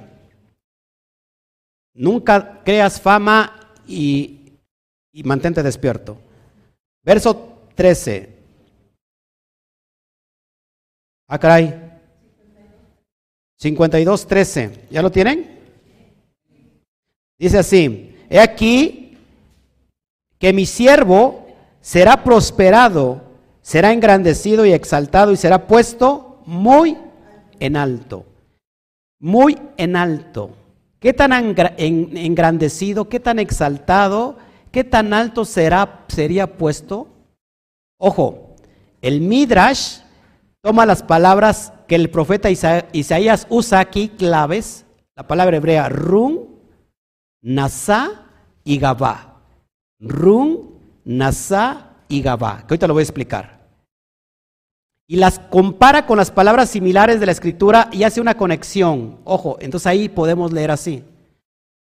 Nunca 1.93 2.61
creas 2.63 2.99
fama 2.99 3.71
y, 3.87 4.57
mantente 5.23 5.63
despierto. 5.63 6.17
Verso 7.03 7.59
13. 7.75 8.35
Ah, 11.27 11.39
caray. 11.39 11.81
52, 13.57 14.27
13. 14.27 14.87
¿Ya 14.89 15.01
lo 15.01 15.11
tienen? 15.11 15.59
Dice 17.37 17.59
así, 17.59 18.15
he 18.29 18.39
aquí 18.39 19.17
que 20.39 20.53
mi 20.53 20.65
siervo 20.65 21.47
será 21.81 22.23
prosperado, 22.23 23.24
será 23.65 23.91
engrandecido 23.91 24.63
y 24.67 24.73
exaltado 24.73 25.31
y 25.31 25.37
será 25.37 25.65
puesto 25.65 26.43
muy 26.45 26.99
en 27.59 27.75
alto. 27.75 28.23
Muy 29.19 29.57
en 29.77 29.95
alto. 29.95 30.51
¿Qué 30.99 31.13
tan 31.13 31.33
engrandecido, 31.33 33.09
qué 33.09 33.19
tan 33.19 33.39
exaltado, 33.39 34.37
qué 34.71 34.83
tan 34.83 35.13
alto 35.13 35.45
será, 35.45 36.05
sería 36.09 36.57
puesto? 36.57 37.07
Ojo, 37.97 38.55
el 39.01 39.21
Midrash 39.21 40.01
toma 40.61 40.85
las 40.85 41.01
palabras 41.01 41.73
que 41.87 41.95
el 41.95 42.11
profeta 42.11 42.51
Isaías 42.51 43.47
usa 43.49 43.79
aquí, 43.79 44.09
claves, 44.09 44.85
la 45.15 45.25
palabra 45.25 45.57
hebrea 45.57 45.89
Rum, 45.89 46.37
Nasa 47.41 48.27
y 48.63 48.77
Gabá. 48.77 49.41
Run, 49.99 50.69
Nasa 51.03 51.93
y 52.07 52.21
Gabá, 52.21 52.57
que 52.59 52.75
ahorita 52.75 52.85
lo 52.85 52.93
voy 52.93 53.01
a 53.01 53.05
explicar. 53.05 53.54
Y 55.07 55.17
las 55.17 55.39
compara 55.39 56.05
con 56.05 56.17
las 56.17 56.31
palabras 56.31 56.69
similares 56.69 57.19
de 57.19 57.27
la 57.27 57.31
escritura 57.31 57.89
y 57.91 58.03
hace 58.03 58.21
una 58.21 58.37
conexión. 58.37 59.19
Ojo, 59.23 59.57
entonces 59.59 59.87
ahí 59.87 60.09
podemos 60.09 60.51
leer 60.51 60.71
así. 60.71 61.03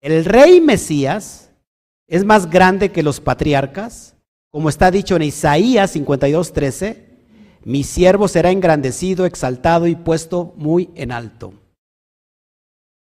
El 0.00 0.24
rey 0.24 0.60
Mesías 0.60 1.50
es 2.08 2.24
más 2.24 2.50
grande 2.50 2.90
que 2.90 3.04
los 3.04 3.20
patriarcas, 3.20 4.16
como 4.50 4.68
está 4.68 4.90
dicho 4.90 5.16
en 5.16 5.22
Isaías 5.22 5.94
52:13, 5.94 6.96
mi 7.64 7.84
siervo 7.84 8.26
será 8.26 8.50
engrandecido, 8.50 9.24
exaltado 9.24 9.86
y 9.86 9.94
puesto 9.94 10.52
muy 10.56 10.90
en 10.96 11.12
alto. 11.12 11.54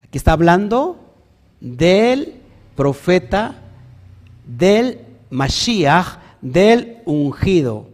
Aquí 0.04 0.18
está 0.18 0.34
hablando 0.34 1.16
del 1.60 2.36
profeta 2.76 3.56
del 4.46 5.00
Mashiach, 5.30 6.20
del 6.42 7.02
ungido 7.06 7.90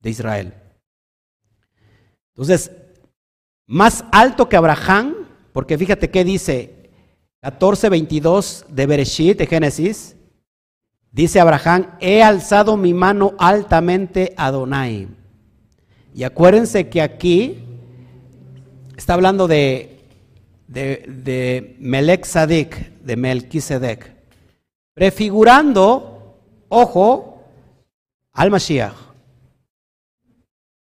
de 0.00 0.10
Israel. 0.10 0.54
Entonces, 2.40 2.70
más 3.66 4.02
alto 4.10 4.48
que 4.48 4.56
Abraham, 4.56 5.14
porque 5.52 5.76
fíjate 5.76 6.08
qué 6.10 6.24
dice 6.24 6.88
14:22 7.42 8.64
de 8.66 8.86
Bereshit, 8.86 9.36
de 9.36 9.46
Génesis, 9.46 10.16
dice 11.12 11.38
Abraham, 11.38 11.98
he 12.00 12.22
alzado 12.22 12.78
mi 12.78 12.94
mano 12.94 13.34
altamente 13.36 14.32
a 14.38 14.46
Adonai. 14.46 15.08
Y 16.14 16.22
acuérdense 16.22 16.88
que 16.88 17.02
aquí 17.02 17.62
está 18.96 19.12
hablando 19.12 19.46
de, 19.46 20.00
de, 20.66 21.04
de 21.06 21.76
de 23.04 23.98
prefigurando, 24.94 26.38
ojo, 26.70 27.44
al 28.32 28.50
Mashiach. 28.50 29.09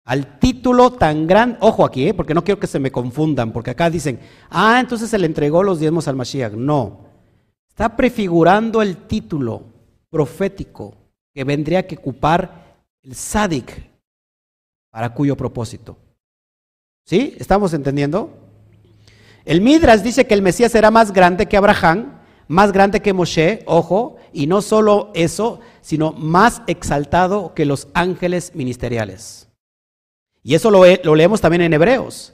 Al 0.06 0.38
título 0.38 0.92
tan 0.92 1.26
grande, 1.26 1.58
ojo 1.60 1.84
aquí, 1.84 2.08
¿eh? 2.08 2.14
porque 2.14 2.32
no 2.32 2.44
quiero 2.44 2.60
que 2.60 2.68
se 2.68 2.78
me 2.78 2.92
confundan, 2.92 3.52
porque 3.52 3.72
acá 3.72 3.90
dicen, 3.90 4.20
ah, 4.48 4.78
entonces 4.80 5.10
se 5.10 5.18
le 5.18 5.26
entregó 5.26 5.64
los 5.64 5.80
diezmos 5.80 6.06
al 6.06 6.14
Mashiach. 6.14 6.52
No, 6.52 7.00
está 7.68 7.96
prefigurando 7.96 8.82
el 8.82 8.96
título 9.08 9.64
profético 10.08 10.94
que 11.34 11.42
vendría 11.42 11.88
que 11.88 11.96
ocupar 11.96 12.84
el 13.02 13.16
Sadik, 13.16 13.90
para 14.92 15.12
cuyo 15.12 15.36
propósito. 15.36 15.96
¿Sí? 17.04 17.34
¿Estamos 17.38 17.74
entendiendo? 17.74 18.30
El 19.44 19.60
Midras 19.60 20.04
dice 20.04 20.24
que 20.26 20.34
el 20.34 20.42
Mesías 20.42 20.70
será 20.70 20.92
más 20.92 21.12
grande 21.12 21.46
que 21.46 21.56
Abraham, 21.56 22.20
más 22.46 22.70
grande 22.70 23.02
que 23.02 23.12
Moshe, 23.12 23.64
ojo, 23.66 24.16
y 24.32 24.46
no 24.46 24.62
solo 24.62 25.10
eso, 25.14 25.58
sino 25.80 26.12
más 26.12 26.62
exaltado 26.68 27.54
que 27.54 27.64
los 27.64 27.88
ángeles 27.92 28.52
ministeriales. 28.54 29.45
Y 30.46 30.54
eso 30.54 30.70
lo, 30.70 30.84
leemos 31.16 31.40
también 31.40 31.62
en 31.62 31.72
Hebreos. 31.72 32.32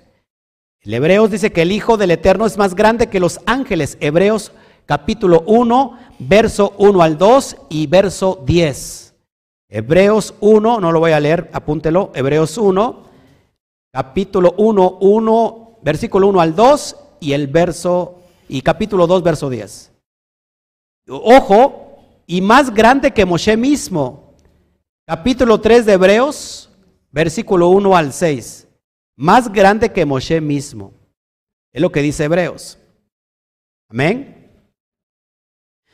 El 0.82 0.92
Hebreos 0.92 1.30
dice 1.30 1.50
que 1.50 1.62
el 1.62 1.72
Hijo 1.72 1.96
del 1.96 2.10
Eterno 2.10 2.44
es 2.44 2.58
más 2.58 2.74
grande 2.74 3.06
que 3.06 3.18
los 3.18 3.40
ángeles. 3.46 3.96
Hebreos 4.00 4.52
capítulo 4.84 5.42
1, 5.46 5.98
verso 6.18 6.74
1 6.76 7.02
al 7.02 7.16
2 7.16 7.56
y 7.70 7.86
verso 7.86 8.42
10. 8.44 9.14
Hebreos 9.70 10.34
1, 10.40 10.78
no 10.78 10.92
lo 10.92 11.00
voy 11.00 11.12
a 11.12 11.20
leer, 11.20 11.48
apúntelo. 11.54 12.12
Hebreos 12.14 12.58
1, 12.58 13.02
capítulo 13.90 14.56
1, 14.58 14.98
1, 15.00 15.78
versículo 15.80 16.26
1 16.26 16.40
al 16.42 16.54
2 16.54 16.96
y 17.18 17.32
el 17.32 17.46
verso, 17.46 18.18
y 18.46 18.60
capítulo 18.60 19.06
2, 19.06 19.22
verso 19.22 19.48
10. 19.48 19.90
Ojo, 21.08 21.96
y 22.26 22.42
más 22.42 22.74
grande 22.74 23.12
que 23.12 23.24
Moshe 23.24 23.56
mismo. 23.56 24.34
Capítulo 25.06 25.62
3 25.62 25.86
de 25.86 25.94
Hebreos, 25.94 26.68
versículo 27.12 27.68
1 27.68 27.96
al 27.96 28.12
6, 28.12 28.66
más 29.16 29.52
grande 29.52 29.92
que 29.92 30.04
Moshe 30.04 30.40
mismo. 30.40 30.92
Es 31.72 31.80
lo 31.80 31.92
que 31.92 32.02
dice 32.02 32.24
Hebreos. 32.24 32.78
Amén. 33.88 34.50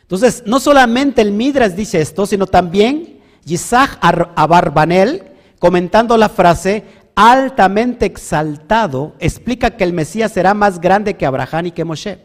Entonces, 0.01 0.43
no 0.47 0.59
solamente 0.59 1.21
el 1.21 1.33
Midras 1.33 1.77
dice 1.77 2.01
esto, 2.01 2.25
sino 2.25 2.47
también 2.47 3.21
Yisach 3.45 3.99
Abarbanel, 4.01 5.33
comentando 5.59 6.17
la 6.17 6.29
frase, 6.29 6.85
altamente 7.15 8.07
exaltado, 8.07 9.15
explica 9.19 9.77
que 9.77 9.85
el 9.85 9.93
Mesías 9.93 10.33
será 10.33 10.55
más 10.55 10.81
grande 10.81 11.15
que 11.15 11.27
Abraham 11.27 11.67
y 11.67 11.71
que 11.73 11.85
Moshe. 11.85 12.21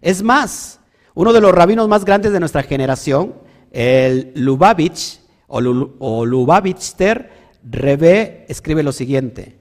Es 0.00 0.22
más, 0.22 0.80
uno 1.14 1.32
de 1.32 1.40
los 1.40 1.52
rabinos 1.52 1.88
más 1.88 2.04
grandes 2.04 2.32
de 2.32 2.40
nuestra 2.40 2.62
generación, 2.62 3.34
el 3.70 4.32
Lubavitch 4.34 5.20
o, 5.46 5.60
Lubavitcher, 5.60 7.30
Rebe 7.64 8.44
escribe 8.48 8.82
lo 8.82 8.92
siguiente, 8.92 9.58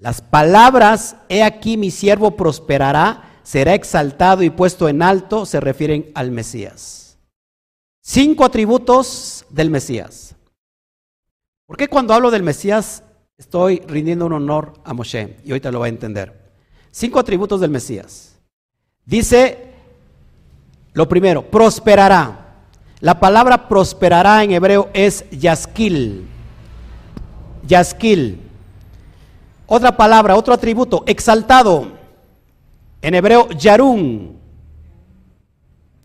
las 0.00 0.22
palabras, 0.22 1.16
he 1.28 1.42
aquí 1.42 1.76
mi 1.76 1.90
siervo 1.90 2.30
prosperará, 2.30 3.40
será 3.42 3.74
exaltado 3.74 4.42
y 4.42 4.48
puesto 4.48 4.88
en 4.88 5.02
alto, 5.02 5.44
se 5.44 5.60
refieren 5.60 6.10
al 6.14 6.30
Mesías. 6.30 7.18
Cinco 8.00 8.46
atributos 8.46 9.44
del 9.50 9.68
Mesías. 9.68 10.34
¿Por 11.66 11.76
qué 11.76 11.86
cuando 11.86 12.14
hablo 12.14 12.30
del 12.30 12.42
Mesías 12.42 13.02
estoy 13.36 13.80
rindiendo 13.86 14.24
un 14.24 14.32
honor 14.32 14.72
a 14.84 14.94
Moshe? 14.94 15.36
Y 15.44 15.50
ahorita 15.50 15.70
lo 15.70 15.80
va 15.80 15.86
a 15.86 15.90
entender. 15.90 16.50
Cinco 16.90 17.18
atributos 17.18 17.60
del 17.60 17.70
Mesías. 17.70 18.40
Dice, 19.04 19.74
lo 20.94 21.06
primero, 21.10 21.50
prosperará. 21.50 22.64
La 23.00 23.20
palabra 23.20 23.68
prosperará 23.68 24.42
en 24.44 24.52
hebreo 24.52 24.88
es 24.94 25.28
yaskil. 25.30 26.26
Yaskil. 27.66 28.40
Otra 29.66 29.96
palabra, 29.96 30.34
otro 30.34 30.52
atributo, 30.52 31.04
exaltado. 31.06 31.92
En 33.02 33.14
hebreo, 33.14 33.48
Yarun. 33.50 34.36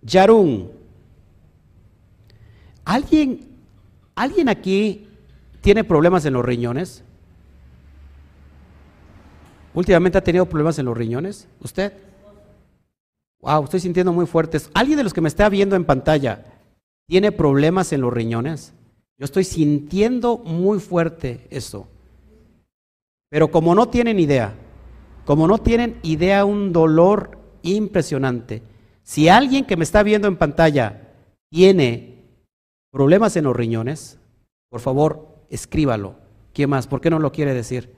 Yarun. 0.04 0.72
¿Alguien, 2.86 3.40
¿Alguien 4.14 4.50
aquí 4.50 5.08
tiene 5.62 5.84
problemas 5.84 6.26
en 6.26 6.34
los 6.34 6.46
riñones? 6.46 7.04
¿Últimamente 9.74 10.18
ha 10.20 10.24
tenido 10.24 10.46
problemas 10.46 10.78
en 10.78 10.86
los 10.86 10.96
riñones? 10.96 11.48
¿Usted? 11.60 11.92
Wow, 13.42 13.64
estoy 13.64 13.80
sintiendo 13.80 14.14
muy 14.14 14.28
fuertes. 14.28 14.70
¿Alguien 14.76 14.98
de 14.98 15.04
los 15.04 15.14
que 15.14 15.22
me 15.22 15.28
está 15.28 15.50
viendo 15.50 15.76
en 15.76 15.86
pantalla 15.86 16.46
tiene 17.08 17.32
problemas 17.32 17.92
en 17.92 18.02
los 18.02 18.14
riñones? 18.14 18.74
Yo 19.18 19.26
estoy 19.26 19.44
sintiendo 19.44 20.38
muy 20.38 20.80
fuerte 20.80 21.48
eso. 21.50 21.88
Pero 23.30 23.50
como 23.50 23.74
no 23.74 23.88
tienen 23.90 24.20
idea, 24.20 24.54
como 25.26 25.48
no 25.48 25.58
tienen 25.58 26.00
idea, 26.04 26.46
un 26.46 26.72
dolor 26.72 27.38
impresionante. 27.62 28.62
Si 29.04 29.30
alguien 29.30 29.66
que 29.66 29.78
me 29.78 29.84
está 29.84 30.04
viendo 30.04 30.28
en 30.28 30.38
pantalla 30.38 31.14
tiene 31.50 32.24
problemas 32.92 33.36
en 33.36 33.46
los 33.46 33.56
riñones, 33.56 34.20
por 34.70 34.82
favor, 34.82 35.46
escríbalo. 35.50 36.16
¿Quién 36.54 36.70
más? 36.70 36.88
¿Por 36.88 37.02
qué 37.02 37.10
no 37.10 37.20
lo 37.20 37.32
quiere 37.32 37.54
decir? 37.54 37.94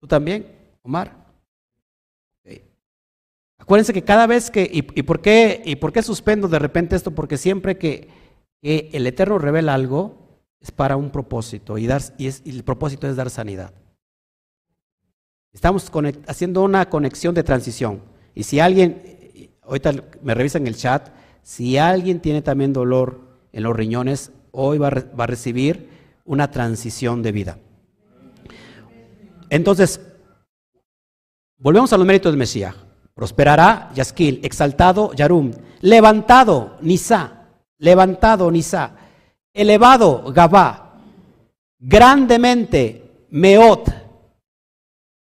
¿Tú 0.00 0.06
también, 0.06 0.46
Omar? 0.82 1.22
Acuérdense 3.62 3.92
que 3.92 4.02
cada 4.02 4.26
vez 4.26 4.50
que, 4.50 4.68
y, 4.72 4.82
por 4.82 5.20
qué, 5.20 5.62
¿y 5.64 5.76
por 5.76 5.92
qué 5.92 6.02
suspendo 6.02 6.48
de 6.48 6.58
repente 6.58 6.96
esto? 6.96 7.12
Porque 7.12 7.36
siempre 7.36 7.78
que 7.78 8.08
que 8.62 8.90
el 8.92 9.06
Eterno 9.06 9.38
revela 9.38 9.74
algo 9.74 10.22
es 10.60 10.70
para 10.70 10.96
un 10.96 11.10
propósito 11.10 11.76
y, 11.76 11.86
dar, 11.86 12.00
y, 12.16 12.28
el 12.28 12.62
propósito 12.62 13.08
es 13.08 13.16
dar 13.16 13.28
sanidad. 13.28 13.74
Estamos 15.52 15.90
haciendo 16.28 16.62
una 16.62 16.88
conexión 16.88 17.34
de 17.34 17.42
transición. 17.42 18.00
Y 18.34 18.44
si 18.44 18.60
alguien, 18.60 19.50
ahorita 19.62 19.92
me 20.22 20.34
revisan 20.34 20.66
el 20.66 20.76
chat, 20.76 21.10
si 21.42 21.76
alguien 21.76 22.20
tiene 22.20 22.40
también 22.40 22.72
dolor 22.72 23.20
en 23.52 23.64
los 23.64 23.76
riñones, 23.76 24.30
hoy 24.52 24.78
va, 24.78 24.88
a 24.88 25.26
recibir 25.26 25.90
una 26.24 26.50
transición 26.50 27.22
de 27.22 27.32
vida. 27.32 27.58
Entonces, 29.50 30.00
volvemos 31.58 31.92
a 31.92 31.98
los 31.98 32.06
méritos 32.06 32.32
del 32.32 32.38
Mesías. 32.38 32.74
Prosperará, 33.12 33.90
Yaskil, 33.94 34.40
exaltado, 34.42 35.12
Yarum, 35.12 35.50
levantado, 35.80 36.78
Nisa, 36.80 37.41
levantado 37.82 38.48
Nisa, 38.48 38.94
elevado 39.52 40.32
Gabá, 40.32 41.00
grandemente 41.80 43.26
Meot, 43.28 43.90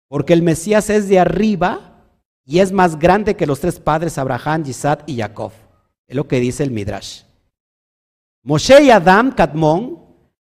porque 0.07 0.33
el 0.33 0.41
Mesías 0.41 0.89
es 0.89 1.07
de 1.07 1.19
arriba 1.19 2.01
y 2.43 2.59
es 2.59 2.71
más 2.71 2.97
grande 2.97 3.35
que 3.35 3.45
los 3.45 3.59
tres 3.59 3.79
padres 3.79 4.17
Abraham, 4.17 4.63
Isaac 4.65 5.03
y 5.05 5.17
Jacob. 5.17 5.51
Es 6.07 6.15
lo 6.15 6.27
que 6.27 6.39
dice 6.39 6.63
el 6.63 6.71
Midrash. 6.71 7.21
Moshe 8.43 8.81
y 8.81 8.89
Adam 8.89 9.31
Kadmon, 9.31 9.99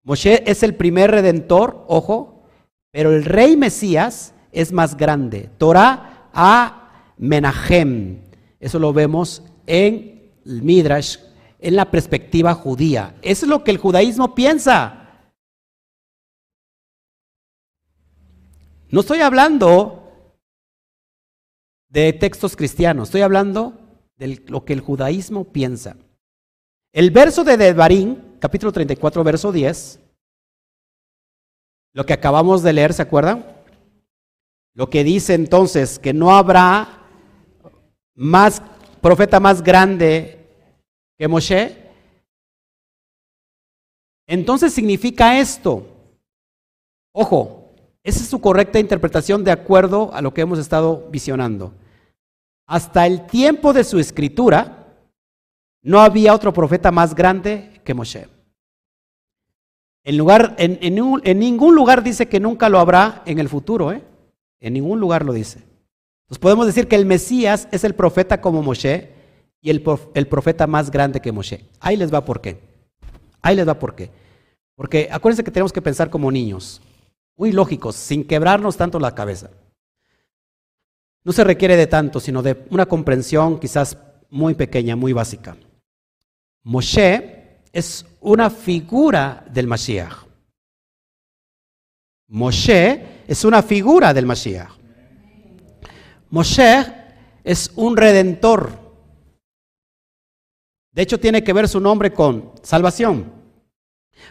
Moshe 0.03 0.43
es 0.45 0.63
el 0.63 0.75
primer 0.75 1.11
redentor, 1.11 1.85
ojo, 1.87 2.43
pero 2.91 3.13
el 3.13 3.23
rey 3.23 3.55
Mesías 3.55 4.33
es 4.51 4.73
más 4.73 4.97
grande. 4.97 5.49
Torah 5.57 6.29
a 6.33 7.13
Menahem. 7.17 8.19
Eso 8.59 8.79
lo 8.79 8.91
vemos 8.91 9.43
en 9.65 10.33
el 10.45 10.61
Midrash 10.61 11.19
en 11.59 11.75
la 11.75 11.91
perspectiva 11.91 12.53
judía. 12.53 13.15
Eso 13.21 13.45
es 13.45 13.49
lo 13.49 13.63
que 13.63 13.71
el 13.71 13.77
judaísmo 13.77 14.35
piensa. 14.35 15.01
No 18.89 19.01
estoy 19.01 19.21
hablando 19.21 20.01
de 21.89 22.13
textos 22.13 22.55
cristianos, 22.55 23.09
estoy 23.09 23.21
hablando 23.21 23.73
de 24.17 24.43
lo 24.47 24.65
que 24.65 24.73
el 24.73 24.81
judaísmo 24.81 25.45
piensa. 25.45 25.97
El 26.93 27.11
verso 27.11 27.43
de 27.43 27.57
Devarim, 27.57 28.39
capítulo 28.39 28.71
34, 28.71 29.23
verso 29.23 29.51
10, 29.51 29.99
lo 31.93 32.05
que 32.05 32.13
acabamos 32.13 32.63
de 32.63 32.73
leer, 32.73 32.93
¿se 32.93 33.01
acuerdan? 33.01 33.45
Lo 34.73 34.89
que 34.89 35.03
dice 35.03 35.33
entonces 35.33 35.99
que 35.99 36.13
no 36.13 36.35
habrá 36.35 37.01
más 38.13 38.61
profeta 39.01 39.39
más 39.39 39.61
grande 39.61 40.34
que 41.17 41.27
Moshe. 41.27 41.83
Entonces 44.27 44.73
significa 44.73 45.39
esto. 45.39 45.87
Ojo, 47.13 47.71
esa 48.03 48.19
es 48.19 48.27
su 48.27 48.39
correcta 48.39 48.79
interpretación 48.79 49.43
de 49.43 49.51
acuerdo 49.51 50.13
a 50.13 50.21
lo 50.21 50.33
que 50.33 50.41
hemos 50.41 50.59
estado 50.59 51.07
visionando. 51.09 51.73
Hasta 52.67 53.07
el 53.07 53.25
tiempo 53.25 53.73
de 53.73 53.83
su 53.83 53.99
escritura, 53.99 54.85
no 55.81 56.01
había 56.01 56.33
otro 56.33 56.51
profeta 56.51 56.91
más 56.91 57.15
grande 57.15 57.81
que 57.83 57.93
Moshe. 57.93 58.27
En, 60.03 60.17
lugar, 60.17 60.55
en, 60.59 60.77
en, 60.81 61.39
ningún 61.39 61.73
lugar 61.73 62.03
dice 62.03 62.27
que 62.27 62.39
nunca 62.39 62.69
lo 62.69 62.79
habrá 62.79 63.23
en 63.25 63.39
el 63.39 63.49
futuro, 63.49 63.91
¿eh? 63.91 64.03
En 64.59 64.73
ningún 64.73 64.99
lugar 64.99 65.25
lo 65.25 65.33
dice. 65.33 65.59
Entonces 66.25 66.39
podemos 66.39 66.67
decir 66.67 66.87
que 66.87 66.95
el 66.95 67.05
Mesías 67.05 67.67
es 67.71 67.83
el 67.83 67.95
profeta 67.95 68.41
como 68.41 68.61
Moshe, 68.61 69.14
y 69.65 69.71
el, 69.71 70.27
profeta 70.27 70.67
más 70.67 70.91
grande 70.91 71.19
que 71.19 71.31
Moshe. 71.31 71.65
Ahí 71.79 71.97
les 71.97 72.13
va 72.13 72.23
por 72.23 72.39
qué. 72.39 72.59
Ahí 73.41 73.55
les 73.55 73.67
va 73.67 73.79
por 73.79 73.95
qué. 73.95 74.11
Porque 74.75 75.09
acuérdense 75.11 75.43
que 75.43 75.49
tenemos 75.49 75.73
que 75.73 75.81
pensar 75.81 76.11
como 76.11 76.31
niños, 76.31 76.83
muy 77.35 77.51
lógicos, 77.51 77.95
sin 77.95 78.27
quebrarnos 78.27 78.77
tanto 78.77 78.99
la 78.99 79.15
cabeza. 79.15 79.49
No 81.23 81.33
se 81.33 81.43
requiere 81.43 81.77
de 81.77 81.87
tanto, 81.87 82.19
sino 82.19 82.43
de 82.43 82.63
una 82.69 82.85
comprensión 82.85 83.59
quizás 83.59 83.97
muy 84.29 84.53
pequeña, 84.53 84.95
muy 84.95 85.13
básica. 85.13 85.57
Moshe 86.61 87.61
es 87.73 88.05
una 88.21 88.51
figura 88.51 89.43
del 89.49 89.65
Mashiach. 89.65 90.27
Moshe 92.27 93.23
es 93.27 93.43
una 93.43 93.63
figura 93.63 94.13
del 94.13 94.27
Mashiach. 94.27 94.69
Moshe 96.29 96.85
es 97.43 97.71
un 97.75 97.97
redentor. 97.97 98.84
De 100.95 101.01
hecho, 101.01 101.19
tiene 101.19 101.43
que 101.43 101.51
ver 101.51 101.67
su 101.67 101.81
nombre 101.81 102.13
con 102.13 102.53
salvación. 102.63 103.33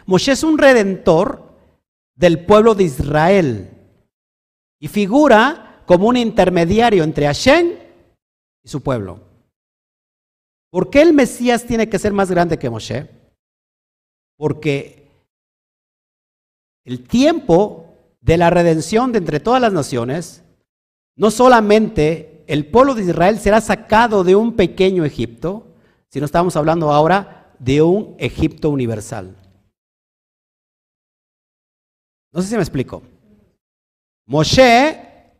Moshe 0.07 0.31
es 0.31 0.43
un 0.43 0.57
redentor 0.57 1.55
del 2.15 2.43
pueblo 2.43 2.73
de 2.73 2.85
Israel 2.85 3.69
y 4.79 4.87
figura 4.87 5.83
como 5.85 6.07
un 6.07 6.17
intermediario 6.17 7.03
entre 7.03 7.27
Hashem 7.27 7.77
y 8.63 8.67
su 8.67 8.81
pueblo. 8.81 9.21
¿Por 10.71 10.89
qué 10.89 11.03
el 11.03 11.13
Mesías 11.13 11.67
tiene 11.67 11.87
que 11.87 11.99
ser 11.99 12.13
más 12.13 12.31
grande 12.31 12.57
que 12.57 12.71
Moshe? 12.71 13.11
Porque 14.35 15.07
el 16.83 17.07
tiempo 17.07 17.85
de 18.21 18.37
la 18.37 18.49
redención 18.49 19.11
de 19.11 19.19
entre 19.19 19.39
todas 19.39 19.61
las 19.61 19.71
naciones, 19.71 20.43
no 21.15 21.29
solamente 21.29 22.43
el 22.47 22.65
pueblo 22.65 22.95
de 22.95 23.03
Israel 23.03 23.37
será 23.37 23.61
sacado 23.61 24.23
de 24.23 24.35
un 24.35 24.55
pequeño 24.55 25.05
Egipto, 25.05 25.64
sino 26.15 26.27
estamos 26.27 26.55
hablando 26.55 26.93
ahora 26.93 27.53
de 27.59 27.81
un 27.81 28.15
Egipto 28.17 28.69
universal. 28.69 29.35
No 32.31 32.41
sé 32.41 32.47
si 32.47 32.55
me 32.55 32.61
explico. 32.61 33.03
Moshe 34.25 35.33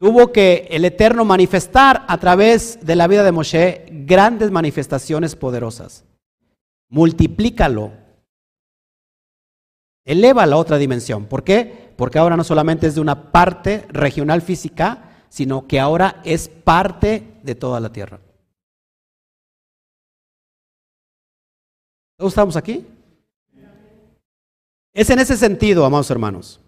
tuvo 0.00 0.32
que 0.32 0.68
el 0.70 0.86
Eterno 0.86 1.26
manifestar 1.26 2.06
a 2.08 2.16
través 2.16 2.78
de 2.80 2.96
la 2.96 3.06
vida 3.08 3.22
de 3.22 3.30
Moshe 3.30 3.84
grandes 4.06 4.50
manifestaciones 4.50 5.36
poderosas. 5.36 6.02
Multiplícalo. 6.88 7.92
Eleva 10.06 10.46
la 10.46 10.56
otra 10.56 10.78
dimensión. 10.78 11.26
¿Por 11.26 11.44
qué? 11.44 11.92
Porque 11.94 12.18
ahora 12.18 12.38
no 12.38 12.44
solamente 12.44 12.86
es 12.86 12.94
de 12.94 13.02
una 13.02 13.32
parte 13.32 13.84
regional 13.90 14.40
física, 14.40 15.26
sino 15.28 15.66
que 15.66 15.78
ahora 15.78 16.22
es 16.24 16.48
parte 16.48 17.34
de 17.42 17.54
toda 17.54 17.80
la 17.80 17.92
tierra. 17.92 18.20
¿Todos 22.18 22.32
estamos 22.32 22.56
aquí? 22.56 22.84
Es 24.92 25.08
en 25.08 25.20
ese 25.20 25.36
sentido, 25.36 25.84
amados 25.84 26.10
hermanos. 26.10 26.60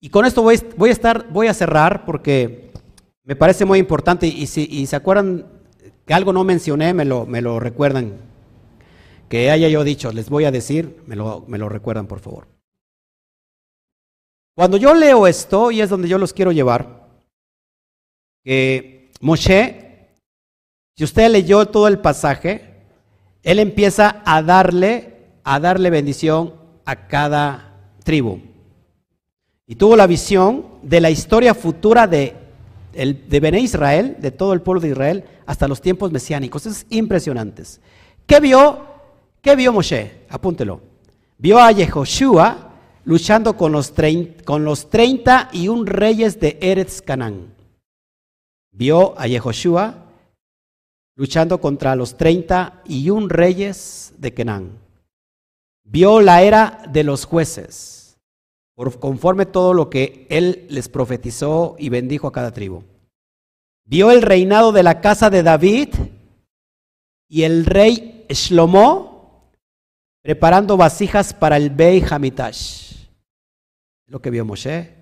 Y 0.00 0.10
con 0.10 0.26
esto 0.26 0.42
voy, 0.42 0.56
a 0.88 0.92
estar, 0.92 1.30
voy 1.30 1.46
a 1.46 1.54
cerrar 1.54 2.04
porque 2.04 2.72
me 3.22 3.36
parece 3.36 3.64
muy 3.64 3.78
importante 3.78 4.26
y 4.26 4.48
si 4.48 4.86
se 4.86 4.96
acuerdan 4.96 5.46
que 6.04 6.14
algo 6.14 6.32
no 6.32 6.42
mencioné, 6.42 6.94
me 6.94 7.04
lo, 7.04 7.60
recuerdan. 7.60 8.18
Que 9.28 9.52
haya 9.52 9.68
yo 9.68 9.84
dicho, 9.84 10.10
les 10.10 10.28
voy 10.28 10.44
a 10.44 10.50
decir, 10.50 11.00
me 11.06 11.14
lo, 11.14 11.44
me 11.46 11.58
lo 11.58 11.68
recuerdan 11.68 12.08
por 12.08 12.18
favor. 12.18 12.48
Cuando 14.56 14.78
yo 14.78 14.94
leo 14.94 15.28
esto, 15.28 15.70
y 15.70 15.80
es 15.80 15.90
donde 15.90 16.08
yo 16.08 16.18
los 16.18 16.32
quiero 16.32 16.50
llevar, 16.50 17.08
que 18.42 19.12
Moshe, 19.20 20.08
si 20.96 21.04
usted 21.04 21.30
leyó 21.30 21.66
todo 21.66 21.86
el 21.86 22.00
pasaje, 22.00 22.75
él 23.46 23.60
empieza 23.60 24.22
a 24.26 24.42
darle 24.42 25.16
a 25.48 25.60
darle 25.60 25.90
bendición 25.90 26.54
a 26.84 27.06
cada 27.06 27.72
tribu. 28.02 28.40
Y 29.64 29.76
tuvo 29.76 29.94
la 29.94 30.08
visión 30.08 30.66
de 30.82 31.00
la 31.00 31.08
historia 31.08 31.54
futura 31.54 32.08
de, 32.08 32.34
de 32.92 33.40
Bené 33.40 33.60
Israel, 33.60 34.16
de 34.18 34.32
todo 34.32 34.52
el 34.52 34.60
pueblo 34.60 34.80
de 34.80 34.88
Israel, 34.88 35.24
hasta 35.46 35.68
los 35.68 35.80
tiempos 35.80 36.10
mesiánicos. 36.10 36.66
Es 36.66 36.84
impresionantes. 36.90 37.80
¿Qué 38.26 38.40
vio? 38.40 38.84
¿Qué 39.40 39.54
vio 39.54 39.72
Moshe? 39.72 40.24
Apúntelo. 40.28 40.80
Vio 41.38 41.60
a 41.60 41.70
Yehoshua 41.70 42.72
luchando 43.04 43.56
con 43.56 43.70
los, 43.70 43.94
con 44.44 44.64
los 44.64 44.90
31 44.90 45.84
reyes 45.84 46.40
de 46.40 46.58
Eretz 46.60 47.02
Canán. 47.02 47.54
Vio 48.72 49.16
a 49.16 49.28
Yehoshua 49.28 50.05
luchando 51.16 51.60
contra 51.60 51.96
los 51.96 52.16
31 52.16 53.28
reyes 53.28 54.14
de 54.18 54.32
Canaán 54.32 54.86
vio 55.86 56.20
la 56.20 56.42
era 56.42 56.82
de 56.88 57.04
los 57.04 57.24
jueces, 57.24 58.18
por, 58.74 58.98
conforme 58.98 59.46
todo 59.46 59.72
lo 59.72 59.88
que 59.88 60.26
él 60.28 60.66
les 60.68 60.88
profetizó 60.88 61.76
y 61.78 61.88
bendijo 61.88 62.26
a 62.26 62.32
cada 62.32 62.52
tribu. 62.52 62.82
Vio 63.84 64.10
el 64.10 64.22
reinado 64.22 64.72
de 64.72 64.82
la 64.82 65.00
casa 65.00 65.30
de 65.30 65.42
David 65.42 65.94
y 67.28 67.44
el 67.44 67.64
rey 67.64 68.26
Shlomo 68.28 69.50
preparando 70.22 70.76
vasijas 70.76 71.32
para 71.32 71.56
el 71.56 71.70
Bey 71.70 72.04
Hamitash. 72.08 73.06
Lo 74.08 74.20
que 74.20 74.30
vio 74.30 74.44
Moshe. 74.44 74.92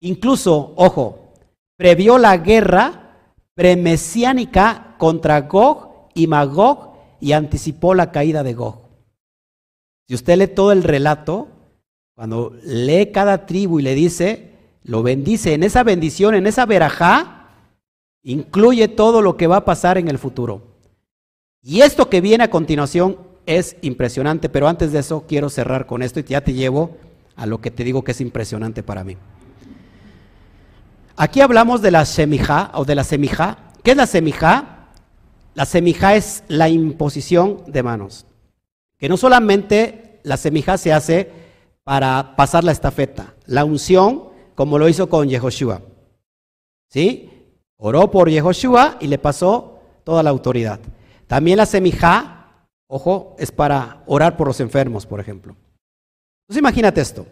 Incluso, 0.00 0.72
ojo, 0.76 1.34
previó 1.76 2.16
la 2.16 2.38
guerra 2.38 3.05
premesiánica 3.56 4.94
contra 4.98 5.40
Gog 5.40 6.10
y 6.14 6.26
Magog 6.28 6.92
y 7.20 7.32
anticipó 7.32 7.94
la 7.94 8.12
caída 8.12 8.44
de 8.44 8.54
Gog. 8.54 8.82
Si 10.06 10.14
usted 10.14 10.36
lee 10.36 10.46
todo 10.46 10.70
el 10.70 10.84
relato, 10.84 11.48
cuando 12.14 12.54
lee 12.62 13.10
cada 13.12 13.46
tribu 13.46 13.80
y 13.80 13.82
le 13.82 13.94
dice, 13.94 14.52
lo 14.84 15.02
bendice, 15.02 15.54
en 15.54 15.64
esa 15.64 15.82
bendición, 15.82 16.34
en 16.34 16.46
esa 16.46 16.66
verajá, 16.66 17.48
incluye 18.22 18.88
todo 18.88 19.22
lo 19.22 19.36
que 19.36 19.46
va 19.46 19.56
a 19.56 19.64
pasar 19.64 19.98
en 19.98 20.08
el 20.08 20.18
futuro. 20.18 20.62
Y 21.62 21.80
esto 21.80 22.08
que 22.10 22.20
viene 22.20 22.44
a 22.44 22.50
continuación 22.50 23.18
es 23.46 23.76
impresionante, 23.80 24.48
pero 24.48 24.68
antes 24.68 24.92
de 24.92 24.98
eso 24.98 25.24
quiero 25.26 25.48
cerrar 25.48 25.86
con 25.86 26.02
esto 26.02 26.20
y 26.20 26.24
ya 26.24 26.42
te 26.42 26.52
llevo 26.52 26.98
a 27.36 27.46
lo 27.46 27.60
que 27.60 27.70
te 27.70 27.84
digo 27.84 28.04
que 28.04 28.12
es 28.12 28.20
impresionante 28.20 28.82
para 28.82 29.02
mí. 29.02 29.16
Aquí 31.16 31.40
hablamos 31.40 31.82
de 31.82 31.90
la 31.90 32.04
semijá 32.04 32.70
o 32.74 32.84
de 32.84 32.94
la 32.94 33.04
semijá. 33.04 33.72
¿Qué 33.82 33.92
es 33.92 33.96
la 33.96 34.06
semijá? 34.06 34.90
La 35.54 35.64
semijá 35.64 36.16
es 36.16 36.44
la 36.48 36.68
imposición 36.68 37.62
de 37.66 37.82
manos 37.82 38.26
que 38.98 39.08
no 39.08 39.16
solamente 39.16 40.20
la 40.22 40.36
semija 40.36 40.78
se 40.78 40.92
hace 40.92 41.30
para 41.84 42.34
pasar 42.36 42.64
la 42.64 42.72
estafeta, 42.72 43.34
la 43.46 43.64
unción, 43.64 44.30
como 44.54 44.78
lo 44.78 44.88
hizo 44.88 45.08
con 45.08 45.28
Yehoshua. 45.28 45.82
¿Sí? 46.90 47.30
Oró 47.76 48.10
por 48.10 48.30
Yehoshua 48.30 48.96
y 49.00 49.06
le 49.06 49.18
pasó 49.18 49.80
toda 50.02 50.22
la 50.22 50.30
autoridad. 50.30 50.80
También 51.26 51.58
la 51.58 51.66
semija, 51.66 52.66
ojo, 52.88 53.36
es 53.38 53.52
para 53.52 54.02
orar 54.06 54.36
por 54.36 54.48
los 54.48 54.60
enfermos, 54.60 55.06
por 55.06 55.20
ejemplo. 55.20 55.54
Entonces 56.44 56.60
imagínate 56.60 57.00
esto. 57.00 57.26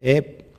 Eh, 0.00 0.49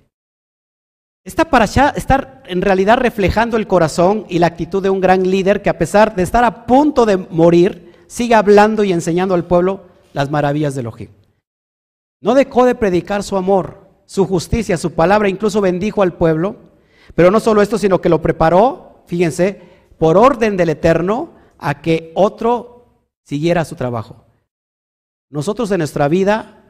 esta 1.24 1.46
parasha 1.46 1.90
está 1.96 2.42
en 2.48 2.62
realidad 2.62 2.98
reflejando 2.98 3.58
el 3.58 3.68
corazón 3.68 4.26
y 4.28 4.40
la 4.40 4.48
actitud 4.48 4.82
de 4.82 4.90
un 4.90 5.02
gran 5.02 5.30
líder 5.30 5.62
que 5.62 5.70
a 5.70 5.78
pesar 5.78 6.16
de 6.16 6.24
estar 6.24 6.44
a 6.44 6.66
punto 6.66 7.06
de 7.06 7.18
morir, 7.18 7.94
sigue 8.08 8.34
hablando 8.34 8.84
y 8.84 8.92
enseñando 8.92 9.36
al 9.36 9.46
pueblo 9.46 9.86
las 10.14 10.32
maravillas 10.32 10.74
de 10.74 10.82
Elohim. 10.82 11.10
No 12.22 12.34
dejó 12.34 12.66
de 12.66 12.76
predicar 12.76 13.24
su 13.24 13.38
amor, 13.38 13.88
su 14.06 14.26
justicia, 14.26 14.78
su 14.78 14.94
palabra, 14.94 15.30
incluso 15.30 15.62
bendijo 15.62 16.02
al 16.02 16.14
pueblo. 16.14 16.56
Pero 17.16 17.32
no 17.32 17.40
solo 17.40 17.62
esto, 17.62 17.78
sino 17.78 18.02
que 18.02 18.10
lo 18.10 18.22
preparó, 18.22 19.04
fíjense, 19.06 19.62
por 19.98 20.18
orden 20.18 20.58
del 20.58 20.70
Eterno, 20.70 21.34
a 21.58 21.82
que 21.82 22.12
otro 22.16 23.06
siguiera 23.24 23.64
su 23.64 23.76
trabajo. 23.76 24.26
Nosotros 25.30 25.72
en 25.72 25.80
nuestra 25.80 26.08
vida 26.08 26.64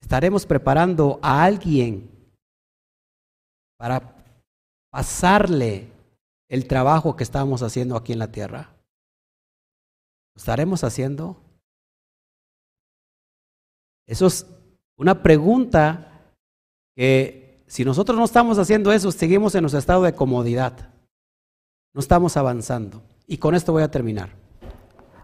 estaremos 0.00 0.46
preparando 0.46 1.18
a 1.22 1.44
alguien 1.44 2.11
para 3.82 4.14
pasarle 4.92 5.88
el 6.48 6.68
trabajo 6.68 7.16
que 7.16 7.24
estamos 7.24 7.62
haciendo 7.62 7.96
aquí 7.96 8.12
en 8.12 8.20
la 8.20 8.30
tierra. 8.30 8.70
¿Lo 10.36 10.38
estaremos 10.38 10.84
haciendo? 10.84 11.36
Eso 14.06 14.28
es 14.28 14.46
una 14.96 15.20
pregunta 15.20 16.32
que 16.94 17.64
si 17.66 17.84
nosotros 17.84 18.16
no 18.16 18.24
estamos 18.24 18.56
haciendo 18.58 18.92
eso, 18.92 19.10
seguimos 19.10 19.52
en 19.56 19.62
nuestro 19.62 19.80
estado 19.80 20.04
de 20.04 20.14
comodidad. 20.14 20.94
No 21.92 22.00
estamos 22.00 22.36
avanzando. 22.36 23.02
Y 23.26 23.38
con 23.38 23.56
esto 23.56 23.72
voy 23.72 23.82
a 23.82 23.90
terminar. 23.90 24.30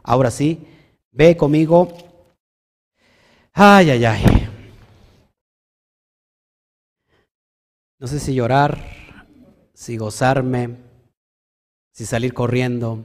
Ahora 0.02 0.32
sí, 0.32 0.66
ve 1.12 1.36
conmigo. 1.36 1.92
Ay, 3.52 3.90
ay, 3.90 4.04
ay. 4.04 4.37
No 8.00 8.06
sé 8.06 8.20
si 8.20 8.32
llorar, 8.32 8.78
si 9.74 9.96
gozarme, 9.96 10.76
si 11.92 12.06
salir 12.06 12.32
corriendo. 12.32 13.04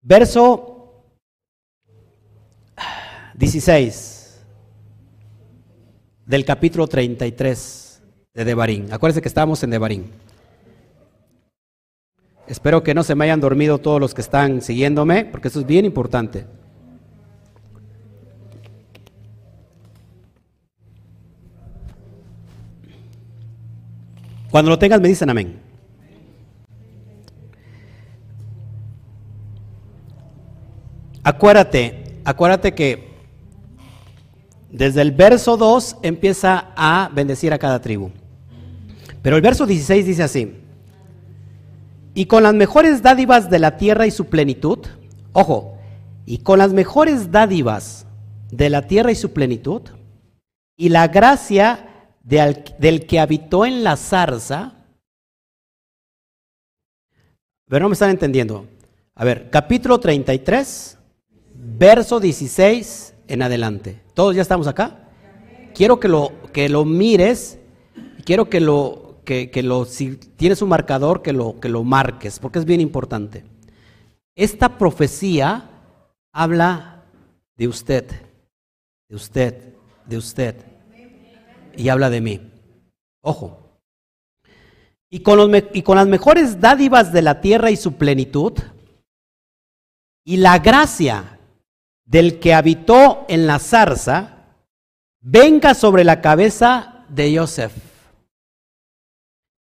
Verso 0.00 1.04
16 3.34 4.46
del 6.24 6.44
capítulo 6.46 6.86
33 6.86 8.02
de 8.32 8.44
Devarín. 8.44 8.92
Acuérdense 8.92 9.20
que 9.20 9.28
estábamos 9.28 9.62
en 9.62 9.70
Devarín. 9.70 10.10
Espero 12.46 12.82
que 12.82 12.94
no 12.94 13.02
se 13.02 13.14
me 13.14 13.24
hayan 13.24 13.40
dormido 13.40 13.78
todos 13.78 14.00
los 14.00 14.14
que 14.14 14.22
están 14.22 14.62
siguiéndome, 14.62 15.26
porque 15.26 15.48
eso 15.48 15.60
es 15.60 15.66
bien 15.66 15.84
importante. 15.84 16.46
Cuando 24.56 24.70
lo 24.70 24.78
tengas 24.78 25.02
me 25.02 25.08
dicen 25.08 25.28
amén. 25.28 25.60
Acuérdate, 31.22 32.22
acuérdate 32.24 32.74
que 32.74 33.06
desde 34.70 35.02
el 35.02 35.12
verso 35.12 35.58
2 35.58 35.98
empieza 36.00 36.72
a 36.74 37.10
bendecir 37.12 37.52
a 37.52 37.58
cada 37.58 37.82
tribu. 37.82 38.12
Pero 39.20 39.36
el 39.36 39.42
verso 39.42 39.66
16 39.66 40.06
dice 40.06 40.22
así, 40.22 40.54
y 42.14 42.24
con 42.24 42.42
las 42.42 42.54
mejores 42.54 43.02
dádivas 43.02 43.50
de 43.50 43.58
la 43.58 43.76
tierra 43.76 44.06
y 44.06 44.10
su 44.10 44.24
plenitud, 44.24 44.78
ojo, 45.34 45.76
y 46.24 46.38
con 46.38 46.60
las 46.60 46.72
mejores 46.72 47.30
dádivas 47.30 48.06
de 48.50 48.70
la 48.70 48.86
tierra 48.86 49.12
y 49.12 49.16
su 49.16 49.34
plenitud, 49.34 49.82
y 50.78 50.88
la 50.88 51.08
gracia 51.08 51.95
del 52.26 53.06
que 53.06 53.20
habitó 53.20 53.64
en 53.64 53.84
la 53.84 53.96
zarza, 53.96 54.74
pero 57.68 57.84
no 57.84 57.88
me 57.88 57.92
están 57.92 58.10
entendiendo. 58.10 58.66
A 59.14 59.24
ver, 59.24 59.48
capítulo 59.48 60.00
33, 60.00 60.98
verso 61.54 62.18
16 62.18 63.14
en 63.28 63.42
adelante. 63.42 64.02
¿Todos 64.12 64.34
ya 64.34 64.42
estamos 64.42 64.66
acá? 64.66 65.08
Quiero 65.72 66.00
que 66.00 66.08
lo, 66.08 66.32
que 66.52 66.68
lo 66.68 66.84
mires, 66.84 67.58
quiero 68.24 68.50
que 68.50 68.60
lo, 68.60 69.20
que, 69.24 69.48
lo, 69.62 69.84
si 69.84 70.16
tienes 70.16 70.62
un 70.62 70.68
marcador, 70.68 71.22
que 71.22 71.32
lo, 71.32 71.60
que 71.60 71.68
lo 71.68 71.84
marques, 71.84 72.40
porque 72.40 72.58
es 72.58 72.64
bien 72.64 72.80
importante. 72.80 73.44
Esta 74.34 74.78
profecía 74.78 75.70
habla 76.32 77.04
de 77.56 77.68
usted, 77.68 78.04
de 79.08 79.16
usted, 79.16 79.74
de 80.06 80.16
usted, 80.16 80.56
y 81.76 81.88
habla 81.88 82.10
de 82.10 82.20
mí. 82.20 82.52
Ojo. 83.22 83.80
Y 85.10 85.20
con, 85.20 85.36
los, 85.38 85.50
y 85.72 85.82
con 85.82 85.96
las 85.96 86.06
mejores 86.06 86.60
dádivas 86.60 87.12
de 87.12 87.22
la 87.22 87.40
tierra 87.40 87.70
y 87.70 87.76
su 87.76 87.94
plenitud, 87.94 88.52
y 90.24 90.38
la 90.38 90.58
gracia 90.58 91.38
del 92.04 92.40
que 92.40 92.54
habitó 92.54 93.24
en 93.28 93.46
la 93.46 93.58
zarza, 93.58 94.36
venga 95.20 95.74
sobre 95.74 96.04
la 96.04 96.20
cabeza 96.20 97.04
de 97.08 97.36
Joseph. 97.36 97.72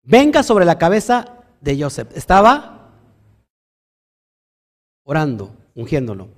Venga 0.03 0.43
sobre 0.43 0.65
la 0.65 0.79
cabeza 0.79 1.45
de 1.61 1.81
Joseph. 1.81 2.09
Estaba 2.17 2.91
orando, 5.05 5.57
ungiéndolo. 5.75 6.29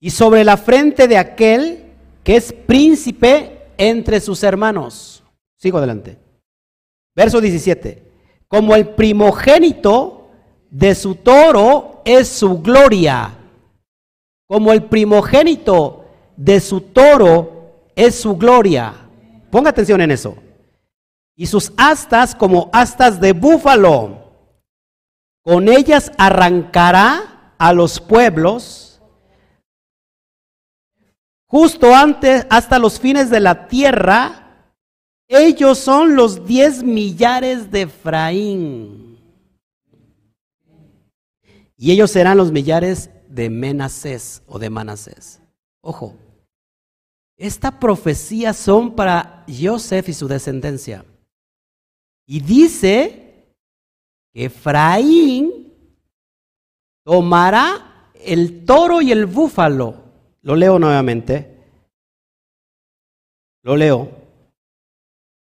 Y 0.00 0.10
sobre 0.10 0.44
la 0.44 0.56
frente 0.56 1.08
de 1.08 1.16
aquel 1.16 1.85
que 2.26 2.36
es 2.36 2.52
príncipe 2.52 3.70
entre 3.78 4.20
sus 4.20 4.42
hermanos. 4.42 5.24
Sigo 5.56 5.78
adelante. 5.78 6.18
Verso 7.14 7.40
17. 7.40 8.02
Como 8.46 8.74
el 8.74 8.90
primogénito 8.90 10.28
de 10.70 10.94
su 10.94 11.14
toro 11.14 12.02
es 12.04 12.28
su 12.28 12.60
gloria 12.60 13.36
como 14.46 14.72
el 14.72 14.84
primogénito 14.84 16.04
de 16.36 16.60
su 16.60 16.80
toro 16.80 17.90
es 17.94 18.14
su 18.14 18.36
gloria. 18.36 18.94
Ponga 19.50 19.70
atención 19.70 20.00
en 20.00 20.12
eso. 20.12 20.36
Y 21.34 21.46
sus 21.46 21.72
astas 21.76 22.34
como 22.34 22.70
astas 22.72 23.20
de 23.20 23.32
búfalo. 23.32 24.24
Con 25.42 25.68
ellas 25.68 26.12
arrancará 26.16 27.54
a 27.58 27.72
los 27.72 28.00
pueblos 28.00 28.85
justo 31.46 31.94
antes, 31.94 32.46
hasta 32.50 32.78
los 32.78 33.00
fines 33.00 33.30
de 33.30 33.40
la 33.40 33.68
tierra. 33.68 34.42
Ellos 35.28 35.78
son 35.78 36.14
los 36.14 36.46
diez 36.46 36.82
millares 36.82 37.70
de 37.70 37.82
Efraín. 37.82 39.18
Y 41.76 41.92
ellos 41.92 42.10
serán 42.10 42.36
los 42.38 42.52
millares 42.52 43.10
de 43.28 43.50
Menasés 43.50 44.42
o 44.46 44.58
de 44.58 44.70
Manasés. 44.70 45.40
Ojo, 45.82 46.14
esta 47.36 47.78
profecía 47.78 48.52
son 48.54 48.94
para 48.94 49.44
Joseph 49.46 50.08
y 50.08 50.14
su 50.14 50.26
descendencia. 50.26 51.04
Y 52.26 52.40
dice 52.40 53.54
que 54.32 54.46
Efraín 54.46 55.72
tomará 57.04 58.10
el 58.14 58.64
toro 58.64 59.02
y 59.02 59.12
el 59.12 59.26
búfalo. 59.26 60.05
Lo 60.46 60.54
leo 60.54 60.78
nuevamente. 60.78 61.58
Lo 63.64 63.74
leo. 63.74 64.08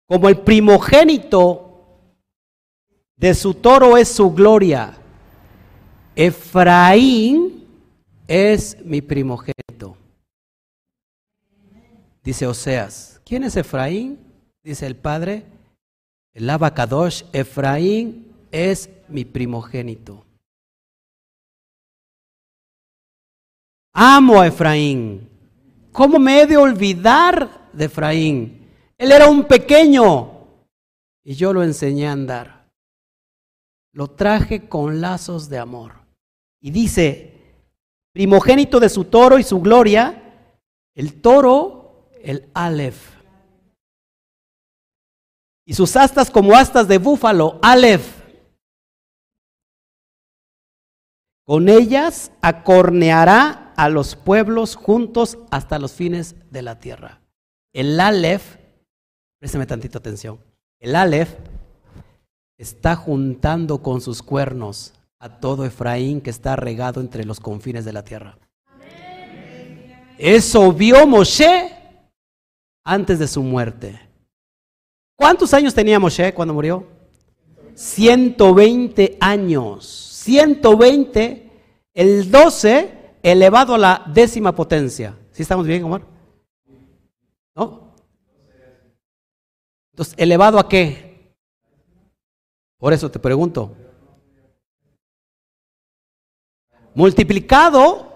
Como 0.08 0.28
el 0.28 0.40
primogénito 0.40 1.86
de 3.16 3.36
su 3.36 3.54
toro 3.54 3.96
es 3.96 4.08
su 4.08 4.34
gloria. 4.34 4.98
Efraín 6.16 7.64
es 8.28 8.84
mi 8.84 9.02
primogénito. 9.02 9.96
Dice 12.24 12.48
Oseas, 12.48 13.22
¿quién 13.24 13.44
es 13.44 13.56
Efraín? 13.56 14.18
Dice 14.64 14.88
el 14.88 14.96
padre, 14.96 15.46
el 16.34 16.50
abacadosh, 16.50 17.24
Efraín 17.34 18.34
es 18.52 18.90
mi 19.10 19.26
primogénito. 19.26 20.27
Amo 24.00 24.40
a 24.40 24.46
Efraín. 24.46 25.28
¿Cómo 25.92 26.20
me 26.20 26.42
he 26.42 26.46
de 26.46 26.56
olvidar 26.56 27.68
de 27.74 27.86
Efraín? 27.86 28.70
Él 28.96 29.12
era 29.12 29.28
un 29.28 29.46
pequeño 29.46 30.34
y 31.24 31.34
yo 31.34 31.52
lo 31.52 31.64
enseñé 31.64 32.08
a 32.08 32.12
andar. 32.12 32.70
Lo 33.94 34.12
traje 34.12 34.70
con 34.70 35.02
lazos 35.02 35.50
de 35.50 35.58
amor. 35.58 35.94
Y 36.62 36.70
dice, 36.70 37.42
primogénito 38.14 38.80
de 38.80 38.90
su 38.90 39.06
toro 39.06 39.40
y 39.40 39.44
su 39.44 39.62
gloria, 39.62 40.52
el 40.94 41.20
toro, 41.20 42.12
el 42.22 42.52
Aleph. 42.54 43.16
Y 45.66 45.74
sus 45.74 45.96
astas 45.96 46.30
como 46.30 46.56
astas 46.56 46.88
de 46.88 47.00
búfalo, 47.00 47.58
Aleph. 47.64 48.22
Con 51.44 51.68
ellas 51.68 52.32
acorneará 52.42 53.67
a 53.78 53.90
los 53.90 54.16
pueblos 54.16 54.76
juntos 54.76 55.38
hasta 55.52 55.80
los 55.80 55.94
fines 55.94 56.36
de 56.50 56.64
la 56.64 56.80
tierra. 56.80 57.22
El 57.74 58.00
Aleph, 58.00 58.58
présteme 59.40 59.68
tantito 59.68 60.00
atención, 60.00 60.40
el 60.80 60.96
Aleph 60.96 61.30
está 62.58 62.96
juntando 62.96 63.84
con 63.84 64.02
sus 64.02 64.24
cuernos 64.24 64.94
a 65.20 65.40
todo 65.40 65.64
Efraín 65.64 66.22
que 66.22 66.32
está 66.32 66.56
regado 66.56 67.00
entre 67.02 67.24
los 67.24 67.40
confines 67.40 67.86
de 67.86 67.94
la 67.94 68.04
tierra. 68.04 68.40
Eso 70.18 70.74
vio 70.74 71.06
Moshe 71.06 71.72
antes 72.84 73.20
de 73.20 73.28
su 73.28 73.44
muerte. 73.44 74.00
¿Cuántos 75.16 75.54
años 75.54 75.76
tenía 75.76 76.00
Moshe 76.00 76.34
cuando 76.34 76.56
murió? 76.56 76.88
120 77.76 79.18
años. 79.20 79.86
120, 79.86 81.52
el 81.94 82.32
12 82.32 82.97
elevado 83.24 83.76
a 83.76 83.78
la 83.78 84.04
décima 84.08 84.54
potencia. 84.54 85.18
¿Sí 85.32 85.42
estamos 85.42 85.66
bien, 85.66 85.84
Omar? 85.84 86.02
¿No? 87.56 87.94
Entonces, 89.92 90.14
¿elevado 90.18 90.60
a 90.60 90.70
qué? 90.70 91.34
Por 92.78 92.94
eso 92.94 93.10
te 93.10 93.18
pregunto, 93.18 93.76
multiplicado 96.94 98.14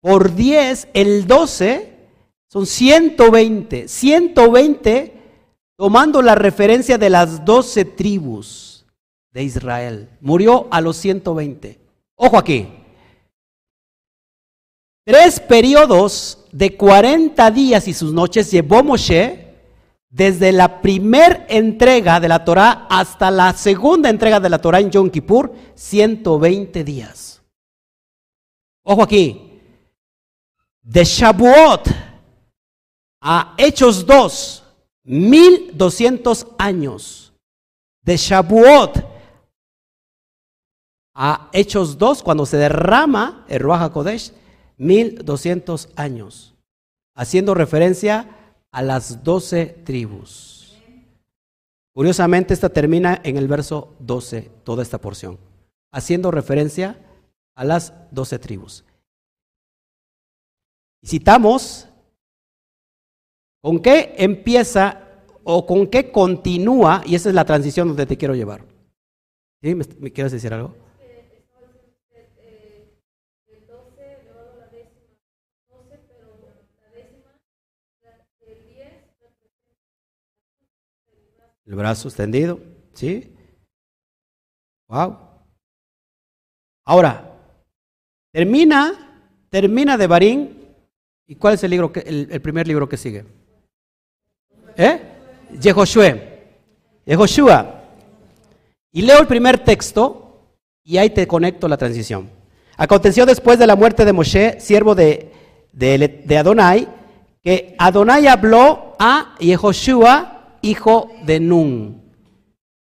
por 0.00 0.34
10, 0.34 0.88
el 0.94 1.26
12, 1.26 1.98
son 2.48 2.66
120. 2.66 3.88
120 3.88 5.14
tomando 5.76 6.22
la 6.22 6.34
referencia 6.34 6.98
de 6.98 7.10
las 7.10 7.44
12 7.44 7.84
tribus 7.84 8.86
de 9.32 9.42
Israel. 9.42 10.08
Murió 10.20 10.66
a 10.70 10.80
los 10.80 10.96
120. 10.96 11.78
Ojo 12.16 12.38
aquí. 12.38 12.77
Tres 15.08 15.40
periodos 15.40 16.44
de 16.52 16.76
40 16.76 17.50
días 17.50 17.88
y 17.88 17.94
sus 17.94 18.12
noches 18.12 18.50
llevó 18.50 18.82
Moshe 18.82 19.54
desde 20.10 20.52
la 20.52 20.82
primera 20.82 21.46
entrega 21.48 22.20
de 22.20 22.28
la 22.28 22.44
Torah 22.44 22.86
hasta 22.90 23.30
la 23.30 23.54
segunda 23.54 24.10
entrega 24.10 24.38
de 24.38 24.50
la 24.50 24.58
Torah 24.58 24.80
en 24.80 24.90
Yom 24.90 25.08
Kippur, 25.08 25.50
120 25.74 26.84
días. 26.84 27.40
Ojo 28.84 29.02
aquí. 29.02 29.62
De 30.82 31.02
Shabuot 31.06 31.88
a 33.22 33.54
Hechos 33.56 34.04
2, 34.04 34.64
1200 35.04 36.48
años. 36.58 37.32
De 38.02 38.14
Shabuot 38.14 39.06
a 41.14 41.48
Hechos 41.54 41.96
2, 41.96 42.22
cuando 42.22 42.44
se 42.44 42.58
derrama 42.58 43.46
el 43.48 43.60
Ruach 43.60 43.80
HaKodesh, 43.84 44.32
1200 44.78 45.90
años. 45.96 46.54
Haciendo 47.14 47.54
referencia 47.54 48.54
a 48.70 48.82
las 48.82 49.22
doce 49.22 49.66
tribus. 49.84 50.58
Curiosamente, 51.92 52.54
esta 52.54 52.68
termina 52.68 53.20
en 53.24 53.36
el 53.36 53.48
verso 53.48 53.96
12, 53.98 54.50
toda 54.62 54.82
esta 54.82 55.00
porción, 55.00 55.36
haciendo 55.90 56.30
referencia 56.30 56.96
a 57.56 57.64
las 57.64 57.92
doce 58.12 58.38
tribus. 58.38 58.84
Citamos 61.04 61.88
con 63.60 63.80
qué 63.80 64.14
empieza 64.18 65.08
o 65.42 65.66
con 65.66 65.86
qué 65.86 66.12
continúa, 66.12 67.02
y 67.04 67.14
esa 67.14 67.30
es 67.30 67.34
la 67.34 67.44
transición 67.44 67.88
donde 67.88 68.06
te 68.06 68.16
quiero 68.16 68.34
llevar. 68.34 68.64
¿Sí? 69.62 69.74
¿Me, 69.74 70.12
quieres 70.12 70.30
decir 70.30 70.52
algo? 70.54 70.76
El 81.68 81.74
brazo 81.74 82.08
extendido, 82.08 82.60
¿sí? 82.94 83.30
Wow. 84.88 85.18
Ahora, 86.86 87.30
termina, 88.32 89.26
termina 89.50 89.98
de 89.98 90.06
Barín. 90.06 90.64
¿Y 91.26 91.34
cuál 91.34 91.54
es 91.54 91.64
el 91.64 91.70
libro 91.70 91.92
que, 91.92 92.00
el, 92.00 92.40
primer 92.40 92.66
libro 92.66 92.88
que 92.88 92.96
sigue? 92.96 93.26
¿Eh? 94.78 94.98
Yehoshua. 95.60 96.16
Yehoshua. 97.04 97.84
Y 98.90 99.02
leo 99.02 99.20
el 99.20 99.26
primer 99.26 99.62
texto 99.62 100.54
y 100.82 100.96
ahí 100.96 101.10
te 101.10 101.28
conecto 101.28 101.68
la 101.68 101.76
transición. 101.76 102.30
Aconteció 102.78 103.26
después 103.26 103.58
de 103.58 103.66
la 103.66 103.76
muerte 103.76 104.06
de 104.06 104.14
Moshe, 104.14 104.58
siervo 104.58 104.94
de, 104.94 105.34
de, 105.72 106.22
de 106.24 106.38
Adonai, 106.38 106.88
que 107.42 107.74
Adonai 107.78 108.26
habló 108.26 108.96
a 108.98 109.36
Yehoshua 109.38 110.37
hijo 110.62 111.10
de 111.24 111.40
Nun, 111.40 112.02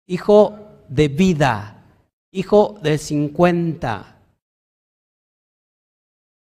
hijo 0.07 0.59
de 0.89 1.09
vida, 1.09 1.85
hijo 2.31 2.78
de 2.82 2.99
50. 2.99 4.20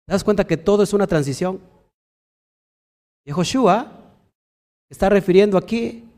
¿Te 0.07 0.13
das 0.13 0.25
cuenta 0.25 0.47
que 0.47 0.57
todo 0.57 0.83
es 0.83 0.93
una 0.93 1.07
transición? 1.07 1.61
Y 3.25 3.33
Joshua 3.33 4.15
está 4.89 5.09
refiriendo 5.09 5.57
aquí, 5.57 6.09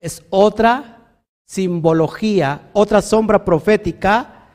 es 0.00 0.24
otra 0.30 1.24
simbología, 1.44 2.70
otra 2.72 3.02
sombra 3.02 3.44
profética 3.44 4.48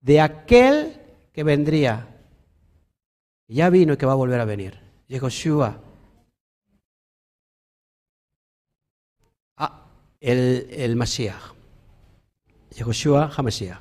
de 0.00 0.20
aquel 0.20 1.00
que 1.32 1.44
vendría. 1.44 2.08
Ya 3.48 3.70
vino 3.70 3.94
y 3.94 3.96
que 3.96 4.06
va 4.06 4.12
a 4.12 4.16
volver 4.16 4.40
a 4.40 4.44
venir. 4.44 4.80
Yehoshua 5.08 5.87
el, 10.20 10.68
el 10.70 10.96
Mashiach. 10.96 11.54
Yehoshua 12.76 13.30
HaMashiach. 13.36 13.78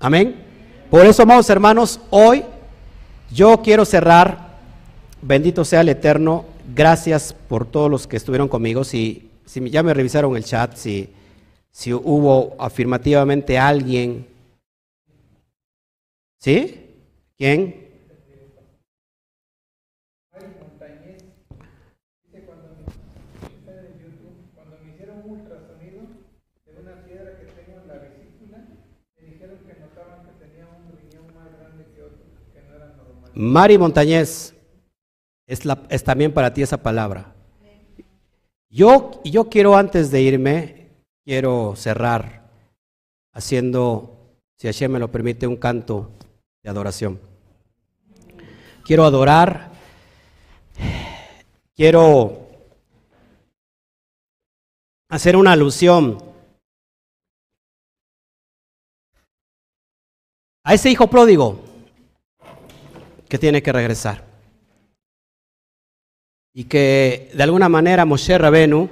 Amén. 0.00 0.36
Por 0.90 1.04
eso, 1.06 1.22
amados 1.22 1.48
hermanos, 1.50 2.00
hoy 2.10 2.44
yo 3.32 3.60
quiero 3.62 3.84
cerrar. 3.84 4.58
Bendito 5.22 5.64
sea 5.64 5.82
el 5.82 5.90
Eterno. 5.90 6.46
Gracias 6.74 7.34
por 7.48 7.66
todos 7.66 7.90
los 7.90 8.06
que 8.06 8.16
estuvieron 8.16 8.48
conmigo. 8.48 8.84
Si, 8.84 9.30
si 9.44 9.68
ya 9.70 9.82
me 9.82 9.94
revisaron 9.94 10.36
el 10.36 10.44
chat, 10.44 10.74
si, 10.76 11.10
si 11.70 11.92
hubo 11.92 12.56
afirmativamente 12.58 13.58
alguien. 13.58 14.26
¿Sí? 16.38 16.86
¿Quién? 17.36 17.89
Mari 33.40 33.78
Montañez, 33.78 34.54
es, 35.46 35.60
es, 35.88 36.04
también 36.04 36.34
para 36.34 36.52
ti 36.52 36.60
esa 36.60 36.82
palabra. 36.82 37.34
Yo, 38.68 39.22
yo 39.24 39.48
quiero 39.48 39.76
antes 39.76 40.10
de 40.10 40.20
irme, 40.20 40.90
quiero 41.24 41.72
cerrar 41.74 42.50
haciendo, 43.32 44.36
si 44.58 44.66
Hashem 44.66 44.92
me 44.92 44.98
lo 44.98 45.10
permite, 45.10 45.46
un 45.46 45.56
canto 45.56 46.12
de 46.62 46.68
adoración. 46.68 47.18
Quiero 48.84 49.04
adorar, 49.04 49.72
quiero 51.74 52.46
hacer 55.08 55.34
una 55.34 55.52
alusión 55.52 56.18
a 60.62 60.74
ese 60.74 60.90
hijo 60.90 61.08
pródigo 61.08 61.69
que 63.30 63.38
tiene 63.38 63.62
que 63.62 63.72
regresar. 63.72 64.26
Y 66.52 66.64
que 66.64 67.30
de 67.32 67.42
alguna 67.44 67.68
manera 67.68 68.04
Moshe 68.04 68.36
Rabenu 68.36 68.90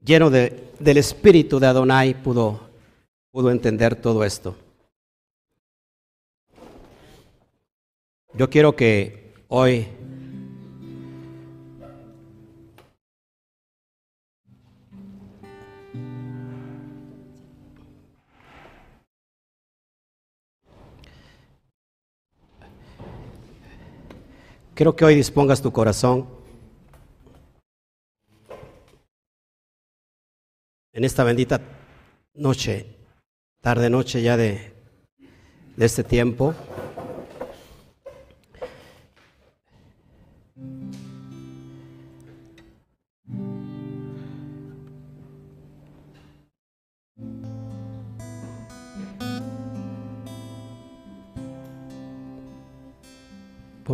lleno 0.00 0.30
de, 0.30 0.72
del 0.80 0.96
espíritu 0.96 1.60
de 1.60 1.66
Adonai 1.66 2.14
pudo, 2.14 2.70
pudo 3.30 3.50
entender 3.50 3.94
todo 3.94 4.24
esto. 4.24 4.56
Yo 8.32 8.48
quiero 8.48 8.74
que 8.74 9.34
hoy 9.48 9.86
Quiero 24.74 24.96
que 24.96 25.04
hoy 25.04 25.14
dispongas 25.14 25.60
tu 25.60 25.70
corazón 25.70 26.26
en 30.94 31.04
esta 31.04 31.24
bendita 31.24 31.60
noche, 32.32 32.86
tarde 33.60 33.90
noche 33.90 34.22
ya 34.22 34.38
de, 34.38 34.72
de 35.76 35.84
este 35.84 36.02
tiempo. 36.02 36.54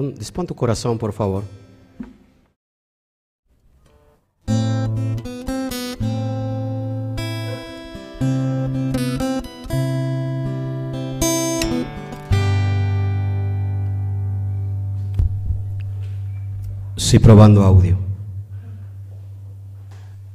Dispón 0.02 0.46
tu 0.46 0.54
corazón, 0.54 0.98
por 0.98 1.12
favor. 1.12 1.44
Sí, 16.96 17.18
probando 17.18 17.62
audio. 17.62 17.96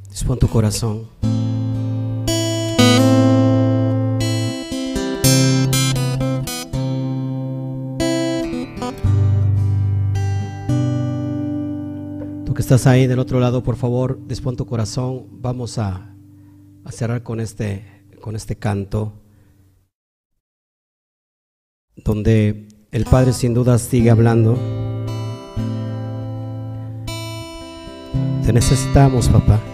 Dispón 0.09 0.39
tu 0.39 0.47
corazón. 0.47 1.12
Estás 12.63 12.87
ahí 12.87 13.07
del 13.07 13.19
otro 13.19 13.41
lado, 13.41 13.61
por 13.61 13.75
favor, 13.75 14.25
dispón 14.25 14.55
tu 14.55 14.65
corazón. 14.65 15.27
Vamos 15.41 15.77
a, 15.77 16.15
a 16.85 16.91
cerrar 16.93 17.21
con 17.21 17.41
este, 17.41 18.05
con 18.21 18.37
este 18.37 18.55
canto, 18.55 19.21
donde 21.97 22.69
el 22.91 23.03
Padre 23.03 23.33
sin 23.33 23.53
duda 23.53 23.77
sigue 23.77 24.09
hablando. 24.11 24.57
Te 28.45 28.53
necesitamos, 28.53 29.27
papá. 29.27 29.72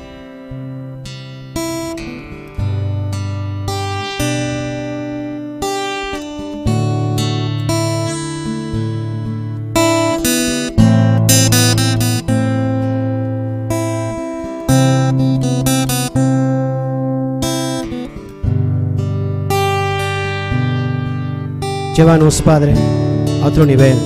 Llévanos, 22.00 22.42
Padre, 22.42 22.74
a 23.44 23.48
otro 23.48 23.66
nivel. 23.66 23.98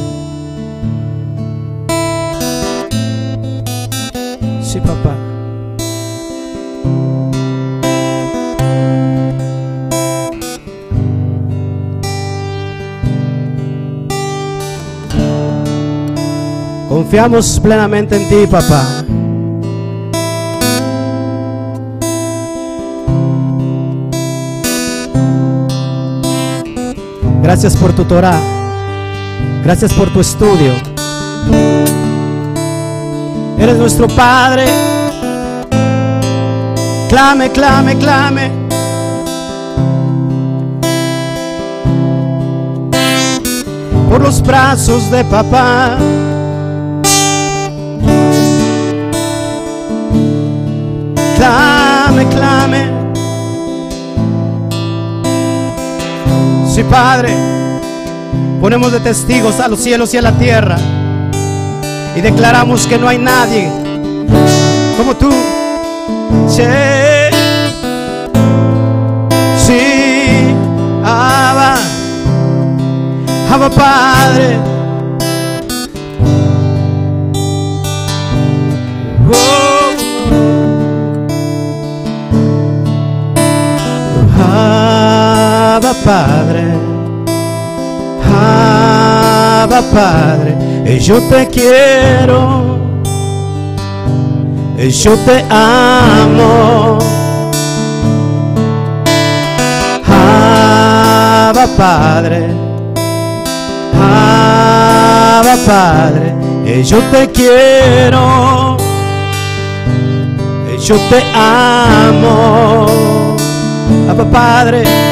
Sí, 4.64 4.80
papá. 4.80 5.16
Confiamos 16.90 17.60
plenamente 17.60 18.16
en 18.16 18.28
ti, 18.28 18.48
papá. 18.50 19.03
Gracias 27.54 27.78
por 27.78 27.94
tu 27.94 28.04
Torah. 28.04 28.42
Gracias 29.64 29.94
por 29.94 30.12
tu 30.12 30.22
estudio. 30.22 30.74
Eres 33.60 33.78
nuestro 33.78 34.08
Padre. 34.08 34.66
Clame, 37.10 37.52
clame, 37.52 37.96
clame. 38.00 38.52
Por 44.10 44.20
los 44.20 44.42
brazos 44.42 45.12
de 45.12 45.24
papá. 45.24 45.96
Clame, 51.38 52.28
clame. 52.30 52.93
Sí, 56.74 56.84
Padre. 56.86 57.36
Ponemos 58.60 58.92
de 58.92 59.00
testigos 59.00 59.60
a 59.60 59.68
los 59.68 59.80
cielos 59.80 60.12
y 60.16 60.18
a 60.18 60.24
la 60.24 60.32
tierra. 60.32 60.76
Y 62.16 62.22
declaramos 62.22 62.88
que 62.88 62.98
no 62.98 63.08
hay 63.08 63.20
nadie 63.20 63.70
como 64.98 65.16
tú. 65.16 65.30
Sí, 66.48 66.64
sí, 69.58 70.56
Abba, 71.04 71.76
Abba 73.52 73.70
Padre. 73.70 74.73
Abba 89.74 89.90
Padre, 89.92 90.56
y 90.86 91.00
yo 91.00 91.20
te 91.30 91.48
quiero, 91.48 92.64
y 94.78 94.90
yo 94.92 95.16
te 95.26 95.44
amo. 95.50 97.00
Abba 100.08 101.66
Padre, 101.76 102.50
Abba 104.00 105.56
Padre, 105.66 106.36
y 106.68 106.84
yo 106.84 107.00
te 107.12 107.32
quiero, 107.32 108.78
yo 110.88 110.96
te 111.10 111.24
amo. 111.34 112.86
Abba 114.08 114.26
Padre. 114.26 115.03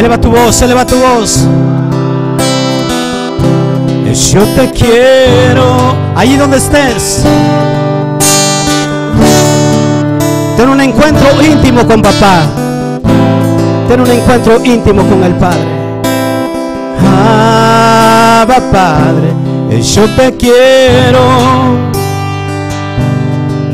Eleva 0.00 0.18
tu 0.18 0.30
voz, 0.30 0.62
eleva 0.62 0.86
tu 0.86 0.96
voz. 0.96 1.46
Yo 4.32 4.40
te 4.56 4.70
quiero, 4.70 5.94
allí 6.16 6.38
donde 6.38 6.56
estés. 6.56 7.22
Ten 10.56 10.70
un 10.70 10.80
encuentro 10.80 11.42
íntimo 11.42 11.86
con 11.86 12.00
papá. 12.00 12.46
Ten 13.88 14.00
un 14.00 14.10
encuentro 14.10 14.64
íntimo 14.64 15.02
con 15.02 15.22
el 15.22 15.34
Padre. 15.34 15.68
Abba 16.98 18.58
Padre, 18.72 19.34
yo 19.82 20.06
te 20.16 20.34
quiero. 20.38 21.20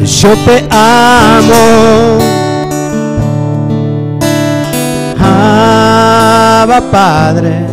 Yo 0.02 0.30
te 0.44 0.66
amo. 0.72 2.25
Abba 6.68 6.80
Padre. 6.90 7.64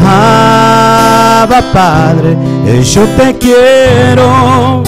Abba 0.00 1.60
Padre, 1.70 2.34
yo 2.82 3.04
te 3.08 3.36
quiero, 3.36 4.82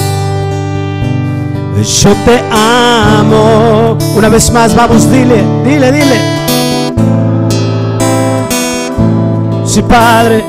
yo 1.76 2.14
te 2.24 2.42
amo. 2.50 3.98
Una 4.16 4.30
vez 4.30 4.50
más, 4.50 4.74
vamos, 4.74 5.10
dile, 5.10 5.44
dile, 5.62 5.92
dile. 5.92 6.16
Sí, 9.66 9.82
Padre, 9.82 10.42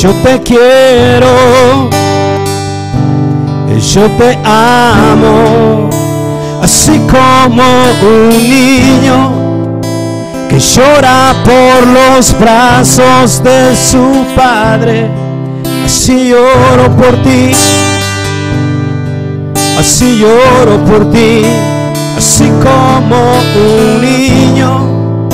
yo 0.00 0.10
te 0.24 0.40
quiero, 0.42 1.28
yo 3.94 4.10
te 4.18 4.36
amo, 4.44 5.90
así 6.64 6.98
como 7.10 7.62
un 8.10 8.30
niño 8.30 9.80
que 10.48 10.58
llora 10.58 11.34
por 11.44 11.86
los 11.86 12.38
brazos 12.38 13.42
de 13.44 13.76
su 13.76 14.24
padre. 14.34 15.10
Así 15.84 16.30
lloro 16.30 16.96
por 16.96 17.22
ti, 17.22 17.54
así 19.78 20.18
lloro 20.18 20.82
por 20.86 21.12
ti, 21.12 21.42
así 22.16 22.50
como 22.62 23.16
un 23.66 24.00
niño 24.00 25.28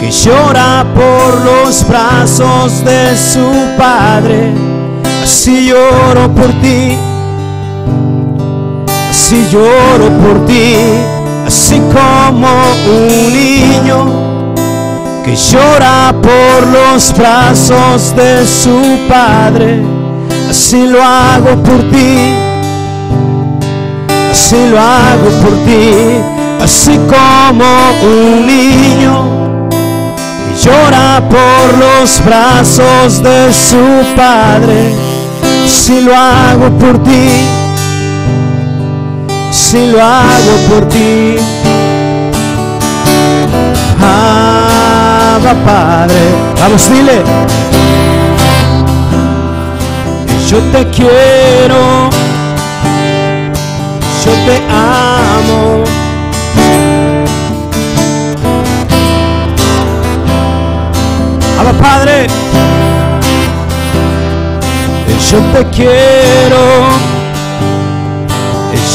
que 0.00 0.10
llora 0.10 0.86
por 0.94 1.44
los 1.44 1.86
brazos 1.86 2.82
de 2.86 3.14
su 3.18 3.46
padre. 3.76 4.54
Así 5.22 5.66
lloro 5.68 6.34
por 6.34 6.50
ti, 6.62 6.96
así 9.24 9.46
lloro 9.50 10.10
por 10.18 10.44
ti, 10.44 10.76
así 11.46 11.80
como 11.94 12.46
un 12.94 13.32
niño 13.32 14.52
que 15.24 15.34
llora 15.34 16.14
por 16.20 16.66
los 16.68 17.10
brazos 17.16 18.14
de 18.14 18.46
su 18.46 18.98
padre. 19.08 19.82
Así 20.50 20.86
lo 20.86 21.02
hago 21.02 21.62
por 21.62 21.90
ti, 21.90 22.34
así 24.30 24.56
lo 24.70 24.78
hago 24.78 25.30
por 25.42 25.54
ti, 25.64 26.20
así 26.62 27.00
como 27.08 27.64
un 28.02 28.46
niño 28.46 29.70
que 29.70 30.68
llora 30.68 31.22
por 31.30 31.78
los 31.78 32.22
brazos 32.26 33.22
de 33.22 33.50
su 33.54 34.14
padre. 34.14 34.94
Así 35.64 36.02
lo 36.02 36.14
hago 36.14 36.68
por 36.78 37.02
ti, 37.02 37.63
así 39.54 39.86
lo 39.86 40.02
hago 40.02 40.54
por 40.68 40.88
ti. 40.88 41.36
Abba 44.00 45.54
Padre. 45.64 46.22
Vamos, 46.60 46.90
dile. 46.90 47.22
Yo 50.48 50.58
te 50.72 50.84
quiero, 50.90 52.10
yo 54.24 54.32
te 54.46 54.56
amo. 54.68 55.84
Abba 61.60 61.72
Padre. 61.80 62.26
Yo 65.30 65.38
te 65.52 65.64
quiero, 65.76 66.62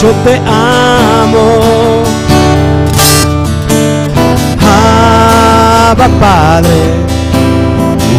yo 0.01 0.11
te 0.23 0.37
amo. 0.45 1.59
Abba 5.91 6.07
Padre, 6.19 6.79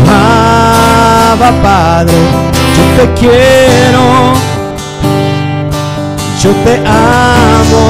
Abba 0.06 1.50
Padre, 1.62 2.18
yo 2.76 2.84
te 2.96 3.20
quiero, 3.20 4.04
yo 6.42 6.50
te 6.64 6.74
amo. 6.86 7.84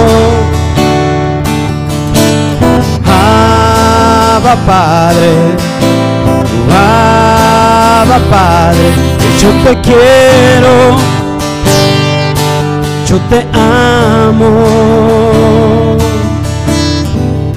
Abba 3.06 4.54
Padre, 4.66 5.32
Abba 6.70 8.18
Padre, 8.30 8.92
yo 9.40 9.48
te 9.64 9.80
quiero, 9.80 10.96
yo 13.10 13.18
te 13.28 13.44
amo. 13.52 14.50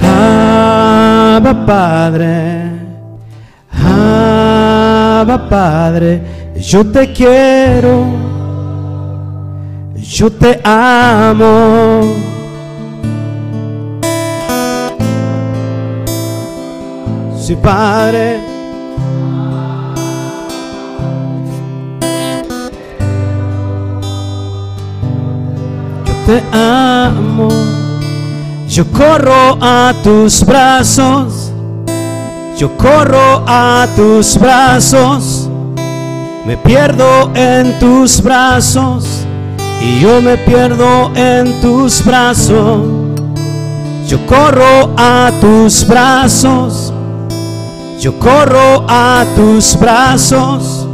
Ah, 0.02 1.36
Abba 1.36 1.54
Padre, 1.64 2.70
ah, 3.72 5.20
Abba 5.20 5.48
Padre, 5.48 6.20
yo 6.56 6.84
te 6.84 7.12
quiero, 7.12 8.04
yo 9.96 10.32
te 10.32 10.60
amo. 10.64 12.00
Si 17.38 17.54
Padre, 17.56 18.53
te 26.26 26.42
amo. 26.52 27.48
Yo 28.68 28.84
corro 28.90 29.58
a 29.60 29.92
tus 30.02 30.44
brazos. 30.44 31.52
Yo 32.56 32.76
corro 32.76 33.44
a 33.46 33.86
tus 33.96 34.38
brazos. 34.38 35.48
Me 36.46 36.56
pierdo 36.56 37.30
en 37.34 37.78
tus 37.78 38.22
brazos. 38.22 39.04
Y 39.80 40.00
yo 40.00 40.20
me 40.22 40.36
pierdo 40.38 41.10
en 41.14 41.60
tus 41.60 42.04
brazos. 42.04 42.80
Yo 44.08 44.24
corro 44.26 44.90
a 44.96 45.30
tus 45.40 45.86
brazos. 45.86 46.92
Yo 48.00 48.18
corro 48.18 48.84
a 48.88 49.24
tus 49.36 49.78
brazos. 49.78 50.86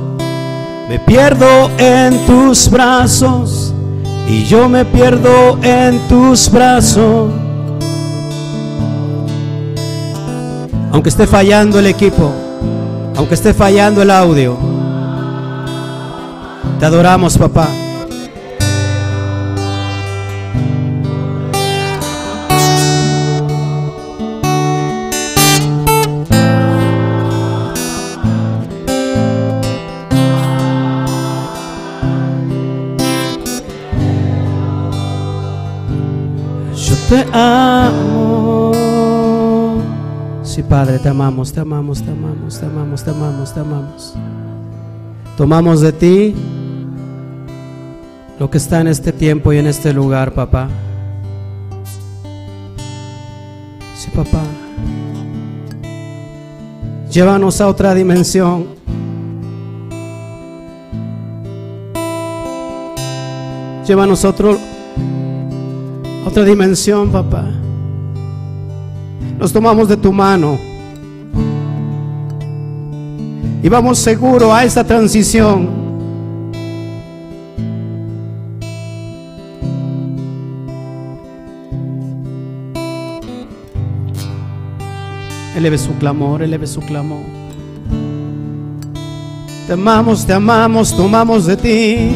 Me 0.89 0.99
pierdo 0.99 1.71
en 1.79 2.19
tus 2.27 2.69
brazos. 2.71 3.60
Y 4.29 4.45
yo 4.45 4.69
me 4.69 4.85
pierdo 4.85 5.59
en 5.63 5.99
tus 6.09 6.51
brazos. 6.51 7.33
Aunque 10.93 11.09
esté 11.09 11.27
fallando 11.27 11.79
el 11.79 11.87
equipo, 11.87 12.33
aunque 13.17 13.35
esté 13.35 13.55
fallando 13.55 14.03
el 14.03 14.11
audio, 14.11 14.57
te 16.79 16.87
adoramos, 16.87 17.39
papá. 17.39 17.69
Te 37.11 37.27
amo. 37.33 38.71
Sí, 40.45 40.63
Padre, 40.63 41.01
te 41.01 41.09
amamos, 41.09 41.53
te 41.53 41.59
amamos, 41.61 42.01
te 42.01 42.11
amamos, 42.11 42.61
te 42.61 42.67
amamos, 42.67 43.05
te 43.05 43.11
amamos, 43.11 43.53
te 43.53 43.61
amamos. 43.61 44.15
Tomamos 45.37 45.81
de 45.81 45.93
ti 45.93 46.35
lo 48.39 48.49
que 48.49 48.59
está 48.59 48.81
en 48.81 48.87
este 48.87 49.13
tiempo 49.13 49.53
y 49.53 49.59
en 49.59 49.67
este 49.67 49.93
lugar, 49.93 50.33
papá. 50.33 50.69
Sí, 53.97 54.09
papá. 54.15 54.43
Llévanos 57.11 57.61
a 57.61 57.67
otra 57.67 57.93
dimensión. 57.93 58.67
Llévanos 63.85 64.25
a 64.25 64.29
otro, 64.29 64.57
otra 66.27 66.45
dimensión, 66.45 67.11
papá. 67.11 67.47
Nos 69.39 69.53
tomamos 69.53 69.89
de 69.89 69.97
tu 69.97 70.13
mano. 70.13 70.59
Y 73.63 73.69
vamos 73.69 73.99
seguro 73.99 74.55
a 74.55 74.65
esta 74.65 74.85
transición. 74.85 75.69
Eleve 85.57 85.77
su 85.77 85.93
clamor, 85.95 86.43
eleve 86.43 86.67
su 86.67 86.81
clamor. 86.81 87.21
Te 89.67 89.75
amamos, 89.75 90.27
te 90.27 90.33
amamos, 90.33 90.97
tomamos 90.97 91.47
de 91.47 91.57
ti. 91.57 92.11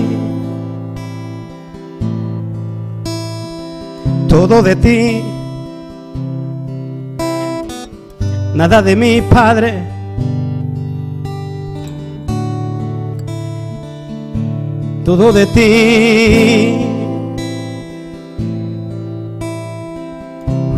Todo 4.34 4.64
de 4.64 4.74
ti. 4.74 5.22
Nada 8.52 8.82
de 8.82 8.96
mí, 8.96 9.22
Padre. 9.22 9.80
Todo 15.04 15.32
de 15.32 15.46
ti. 15.46 16.84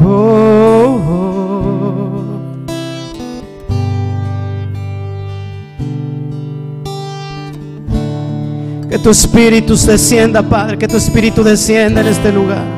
Oh, 0.05 1.01
oh. 1.09 2.21
Que 8.91 8.99
tu 8.99 9.09
espíritu 9.09 9.77
descienda, 9.77 10.43
Padre, 10.43 10.77
que 10.77 10.87
tu 10.87 10.99
espíritu 10.99 11.43
descienda 11.43 12.03
en 12.03 12.09
este 12.09 12.31
lugar. 12.31 12.76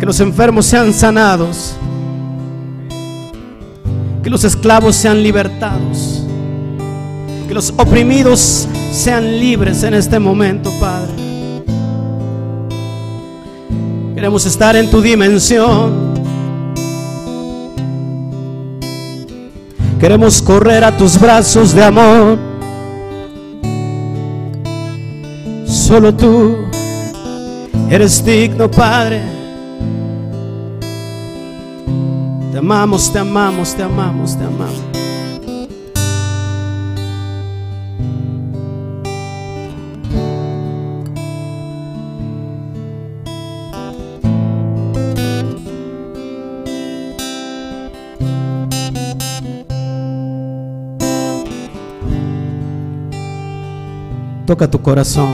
Que 0.00 0.06
los 0.06 0.18
enfermos 0.20 0.64
sean 0.64 0.94
sanados. 0.94 1.74
Que 4.22 4.30
los 4.30 4.44
esclavos 4.44 4.96
sean 4.96 5.22
libertados. 5.22 6.24
Que 7.46 7.52
los 7.52 7.68
oprimidos 7.76 8.66
sean 8.90 9.38
libres 9.38 9.82
en 9.82 9.92
este 9.92 10.18
momento, 10.18 10.72
Padre. 10.80 11.12
Queremos 14.14 14.46
estar 14.46 14.74
en 14.74 14.90
tu 14.90 15.02
dimensión. 15.02 16.14
Queremos 20.00 20.40
correr 20.40 20.82
a 20.82 20.96
tus 20.96 21.20
brazos 21.20 21.74
de 21.74 21.84
amor. 21.84 22.38
Solo 25.66 26.14
tú 26.14 26.56
eres 27.90 28.24
digno, 28.24 28.70
Padre. 28.70 29.39
Amamos, 32.60 33.10
te 33.10 33.18
amamos, 33.18 33.74
te 33.74 33.82
amamos, 33.82 34.36
te 34.36 34.44
amamos. 34.44 34.82
Toca 54.44 54.70
tu 54.70 54.82
corazón. 54.82 55.32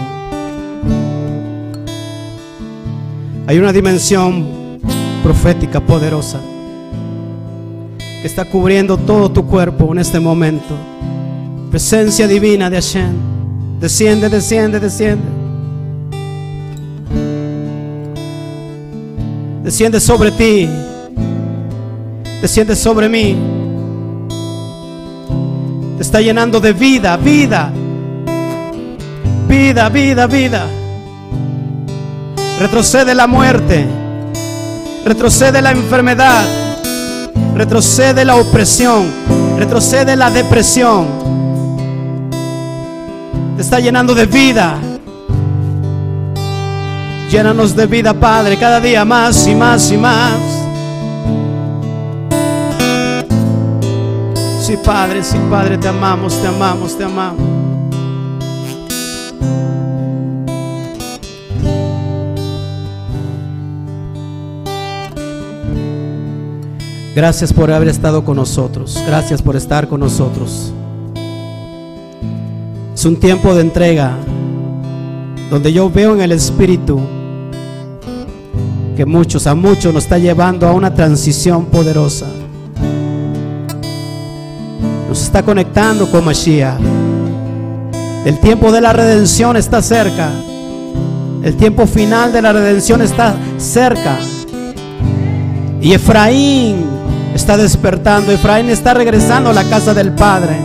Hay 3.49 3.59
una 3.59 3.73
dimensión 3.73 4.79
profética 5.25 5.81
poderosa 5.81 6.39
está 8.27 8.45
cubriendo 8.45 8.97
todo 8.97 9.31
tu 9.31 9.47
cuerpo 9.47 9.93
en 9.93 9.99
este 9.99 10.19
momento. 10.19 10.75
Presencia 11.71 12.27
divina 12.27 12.69
de 12.69 12.77
Hashem. 12.77 13.13
Desciende, 13.81 14.29
desciende, 14.29 14.81
desciende. 14.81 15.25
Desciende 19.63 20.01
sobre 20.01 20.33
ti. 20.33 20.69
Desciende 22.43 22.75
sobre 22.75 23.09
mí. 23.09 23.37
Te 25.97 26.03
está 26.03 26.21
llenando 26.21 26.61
de 26.61 26.73
vida, 26.73 27.17
vida. 27.17 27.73
Vida, 29.49 29.89
vida, 29.89 30.27
vida. 30.27 30.67
Retrocede 32.59 33.15
la 33.15 33.27
muerte. 33.27 33.87
Retrocede 35.05 35.63
la 35.63 35.71
enfermedad. 35.71 36.66
Retrocede 37.57 38.23
la 38.23 38.37
opresión. 38.37 39.11
Retrocede 39.59 40.15
la 40.15 40.31
depresión. 40.31 41.07
Te 43.57 43.63
está 43.63 43.81
llenando 43.81 44.15
de 44.15 44.27
vida. 44.27 44.79
Llénanos 47.31 47.75
de 47.75 47.87
vida, 47.87 48.13
Padre, 48.13 48.59
cada 48.59 48.79
día 48.79 49.07
más 49.07 49.47
y 49.47 49.55
más 49.55 49.91
y 49.91 49.97
más. 49.97 50.33
Sí, 54.61 54.77
Padre, 54.85 55.25
sí, 55.25 55.39
Padre, 55.51 55.79
te 55.79 55.89
amamos, 55.89 56.35
te 56.41 56.49
amamos, 56.49 56.99
te 56.99 57.05
amamos. 57.05 57.56
Gracias 67.17 67.51
por 67.51 67.73
haber 67.73 67.89
estado 67.89 68.23
con 68.27 68.37
nosotros. 68.37 69.03
Gracias 69.07 69.41
por 69.41 69.57
estar 69.57 69.89
con 69.89 70.01
nosotros. 70.01 70.71
Es 72.95 73.05
un 73.07 73.17
tiempo 73.17 73.55
de 73.55 73.63
entrega 73.63 74.13
donde 75.49 75.73
yo 75.73 75.89
veo 75.89 76.13
en 76.13 76.21
el 76.21 76.33
Espíritu 76.33 77.01
que 78.99 79.07
muchos, 79.07 79.47
a 79.47 79.55
muchos 79.55 79.95
nos 79.95 80.05
está 80.05 80.19
llevando 80.19 80.69
a 80.69 80.73
una 80.73 80.93
transición 80.93 81.65
poderosa. 81.65 82.27
Nos 85.09 85.23
está 85.23 85.43
conectando 85.43 86.11
con 86.11 86.23
Mashiach. 86.23 86.79
El 88.27 88.39
tiempo 88.41 88.71
de 88.71 88.83
la 88.83 88.93
redención 88.93 89.57
está 89.57 89.81
cerca. 89.81 90.29
El 91.43 91.57
tiempo 91.57 91.87
final 91.87 92.31
de 92.31 92.43
la 92.43 92.53
redención 92.53 93.01
está 93.01 93.35
cerca. 93.57 94.19
Y 95.81 95.95
Efraín 95.95 96.97
está 97.37 97.57
despertando. 97.57 98.33
Efraín 98.33 98.71
está 98.71 98.95
regresando 98.95 99.51
a 99.51 99.53
la 99.53 99.65
casa 99.65 99.95
del 99.95 100.13
Padre. 100.13 100.57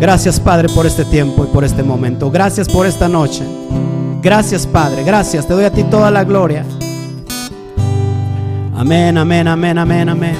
Gracias 0.00 0.40
Padre 0.40 0.68
por 0.68 0.86
este 0.86 1.04
tiempo 1.04 1.44
y 1.44 1.48
por 1.48 1.64
este 1.64 1.82
momento. 1.82 2.30
Gracias 2.30 2.68
por 2.68 2.86
esta 2.86 3.08
noche. 3.08 3.44
Gracias 4.22 4.66
Padre. 4.66 5.02
Gracias. 5.04 5.46
Te 5.46 5.54
doy 5.54 5.64
a 5.64 5.72
ti 5.72 5.82
toda 5.84 6.10
la 6.10 6.24
gloria. 6.24 6.64
Amén, 8.76 9.18
amén, 9.18 9.48
amén, 9.48 9.78
amén, 9.78 10.08
amén. 10.08 10.36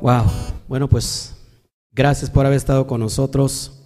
Wow. 0.00 0.24
Bueno, 0.66 0.88
pues 0.88 1.34
gracias 1.92 2.30
por 2.30 2.46
haber 2.46 2.56
estado 2.56 2.86
con 2.86 3.00
nosotros. 3.00 3.79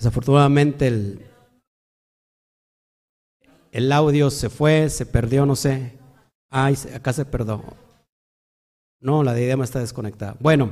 Desafortunadamente 0.00 0.86
el, 0.86 1.26
el 3.70 3.92
audio 3.92 4.30
se 4.30 4.48
fue, 4.48 4.88
se 4.88 5.04
perdió, 5.04 5.44
no 5.44 5.54
sé. 5.54 5.98
Ay, 6.48 6.74
acá 6.94 7.12
se 7.12 7.26
perdió. 7.26 7.62
No, 8.98 9.22
la 9.22 9.34
de 9.34 9.54
me 9.58 9.64
está 9.64 9.78
desconectada. 9.78 10.38
Bueno, 10.40 10.70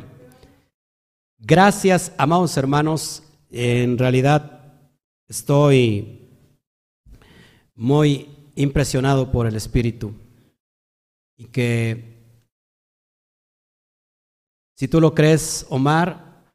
gracias, 1.36 2.10
amados 2.16 2.56
hermanos. 2.56 3.22
En 3.50 3.98
realidad 3.98 4.80
estoy 5.28 6.26
muy 7.74 8.34
impresionado 8.54 9.30
por 9.30 9.46
el 9.46 9.56
Espíritu 9.56 10.14
y 11.36 11.48
que 11.48 12.16
si 14.74 14.88
tú 14.88 15.02
lo 15.02 15.14
crees, 15.14 15.66
Omar, 15.68 16.50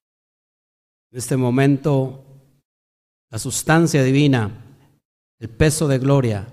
en 1.12 1.20
este 1.20 1.38
momento 1.38 2.23
la 3.34 3.40
sustancia 3.40 4.04
divina, 4.04 4.52
el 5.40 5.50
peso 5.50 5.88
de 5.88 5.98
gloria, 5.98 6.48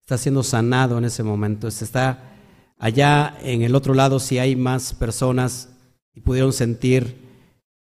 está 0.00 0.18
siendo 0.18 0.42
sanado 0.42 0.98
en 0.98 1.04
ese 1.04 1.22
momento. 1.22 1.68
Está 1.68 2.34
allá 2.78 3.38
en 3.40 3.62
el 3.62 3.76
otro 3.76 3.94
lado, 3.94 4.18
si 4.18 4.40
hay 4.40 4.56
más 4.56 4.92
personas 4.92 5.68
y 6.14 6.20
pudieron 6.20 6.52
sentir 6.52 7.16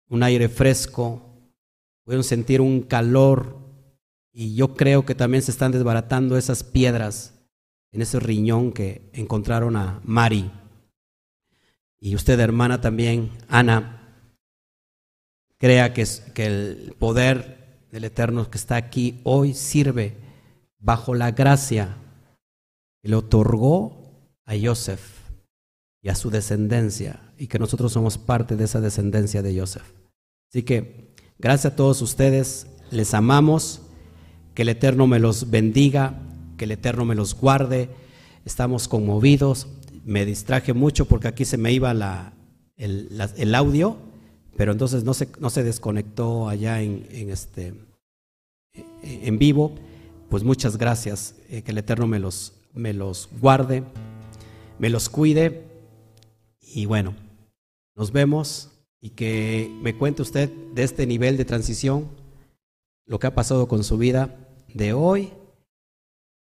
un 0.08 0.24
aire 0.24 0.48
fresco, 0.48 1.22
pudieron 2.02 2.24
sentir 2.24 2.60
un 2.60 2.82
calor, 2.82 3.60
y 4.32 4.56
yo 4.56 4.74
creo 4.74 5.06
que 5.06 5.14
también 5.14 5.44
se 5.44 5.52
están 5.52 5.70
desbaratando 5.70 6.36
esas 6.36 6.64
piedras 6.64 7.34
en 7.92 8.02
ese 8.02 8.18
riñón 8.18 8.72
que 8.72 9.08
encontraron 9.12 9.76
a 9.76 10.00
Mari. 10.02 10.50
Y 12.00 12.16
usted, 12.16 12.40
hermana, 12.40 12.80
también, 12.80 13.30
Ana, 13.46 14.03
crea 15.58 15.92
que, 15.92 16.06
que 16.34 16.46
el 16.46 16.94
poder 16.98 17.86
del 17.90 18.04
Eterno 18.04 18.50
que 18.50 18.58
está 18.58 18.76
aquí 18.76 19.20
hoy 19.24 19.54
sirve 19.54 20.16
bajo 20.78 21.14
la 21.14 21.30
gracia 21.32 21.96
que 23.02 23.08
le 23.08 23.16
otorgó 23.16 24.04
a 24.44 24.54
Joseph 24.60 25.00
y 26.02 26.10
a 26.10 26.14
su 26.14 26.28
descendencia, 26.28 27.32
y 27.38 27.46
que 27.46 27.58
nosotros 27.58 27.92
somos 27.92 28.18
parte 28.18 28.56
de 28.56 28.64
esa 28.64 28.80
descendencia 28.82 29.40
de 29.40 29.58
Joseph. 29.58 29.90
Así 30.50 30.62
que, 30.62 31.14
gracias 31.38 31.72
a 31.72 31.76
todos 31.76 32.02
ustedes, 32.02 32.66
les 32.90 33.14
amamos, 33.14 33.80
que 34.52 34.62
el 34.62 34.68
Eterno 34.68 35.06
me 35.06 35.18
los 35.18 35.50
bendiga, 35.50 36.20
que 36.58 36.64
el 36.64 36.72
Eterno 36.72 37.06
me 37.06 37.14
los 37.14 37.34
guarde, 37.34 37.88
estamos 38.44 38.86
conmovidos, 38.86 39.66
me 40.04 40.26
distraje 40.26 40.74
mucho 40.74 41.06
porque 41.06 41.28
aquí 41.28 41.44
se 41.46 41.56
me 41.56 41.72
iba 41.72 41.94
la, 41.94 42.34
el, 42.76 43.54
audio, 43.54 43.96
pero 44.56 44.72
entonces 44.72 45.04
no 45.04 45.14
se, 45.14 45.28
no 45.38 45.50
se 45.50 45.62
desconectó 45.62 46.48
allá 46.48 46.80
en, 46.80 47.30
este, 47.30 47.74
en 49.02 49.38
vivo. 49.38 49.74
Pues 50.28 50.42
muchas 50.42 50.78
gracias, 50.78 51.36
eh, 51.48 51.62
que 51.62 51.72
el 51.72 51.78
Eterno 51.78 52.06
me 52.06 52.18
los, 52.18 52.54
me 52.72 52.92
los 52.92 53.28
guarde, 53.40 53.84
me 54.78 54.90
los 54.90 55.08
cuide 55.08 55.64
y 56.60 56.86
bueno, 56.86 57.14
nos 57.94 58.10
vemos 58.10 58.70
y 59.00 59.10
que 59.10 59.70
me 59.82 59.96
cuente 59.96 60.22
usted 60.22 60.50
de 60.74 60.82
este 60.82 61.06
nivel 61.06 61.36
de 61.36 61.44
transición, 61.44 62.08
lo 63.06 63.18
que 63.18 63.26
ha 63.26 63.34
pasado 63.34 63.68
con 63.68 63.84
su 63.84 63.98
vida 63.98 64.34
de 64.72 64.92
hoy 64.92 65.32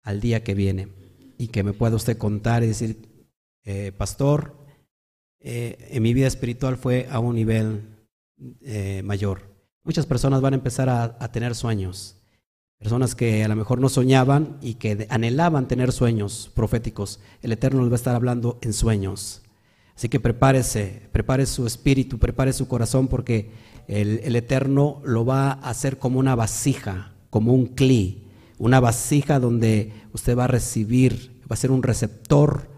al 0.02 0.20
día 0.20 0.42
que 0.42 0.54
viene 0.54 0.88
y 1.38 1.48
que 1.48 1.62
me 1.62 1.72
pueda 1.72 1.96
usted 1.96 2.18
contar 2.18 2.64
y 2.64 2.66
decir, 2.66 3.26
eh, 3.64 3.92
pastor, 3.96 4.56
eh, 5.40 5.88
en 5.90 6.02
mi 6.02 6.14
vida 6.14 6.26
espiritual 6.26 6.76
fue 6.76 7.06
a 7.10 7.20
un 7.20 7.36
nivel 7.36 7.97
eh, 8.62 9.02
mayor. 9.04 9.54
Muchas 9.84 10.06
personas 10.06 10.40
van 10.40 10.52
a 10.52 10.56
empezar 10.56 10.88
a, 10.88 11.32
tener 11.32 11.54
sueños. 11.54 12.16
Personas 12.78 13.14
que 13.14 13.42
a 13.42 13.48
lo 13.48 13.56
mejor 13.56 13.80
no 13.80 13.88
soñaban 13.88 14.58
y 14.60 14.74
que 14.74 15.06
anhelaban 15.10 15.66
tener 15.66 15.92
sueños 15.92 16.50
proféticos. 16.54 17.20
El 17.42 17.52
Eterno 17.52 17.80
les 17.82 17.90
va 17.90 17.94
a 17.94 17.96
estar 17.96 18.14
hablando 18.14 18.58
en 18.62 18.72
sueños. 18.72 19.42
Así 19.96 20.08
que 20.08 20.20
prepárese, 20.20 21.08
prepare 21.10 21.46
su 21.46 21.66
espíritu, 21.66 22.18
prepare 22.18 22.52
su 22.52 22.68
corazón 22.68 23.08
porque 23.08 23.50
el, 23.88 24.36
Eterno 24.36 25.00
lo 25.04 25.24
va 25.24 25.52
a 25.52 25.70
hacer 25.70 25.98
como 25.98 26.20
una 26.20 26.36
vasija, 26.36 27.14
como 27.30 27.52
un 27.52 27.66
cli, 27.66 28.26
una 28.58 28.78
vasija 28.78 29.40
donde 29.40 29.92
usted 30.12 30.36
va 30.36 30.44
a 30.44 30.48
recibir, 30.48 31.40
va 31.50 31.54
a 31.54 31.56
ser 31.56 31.70
un 31.70 31.82
receptor 31.82 32.68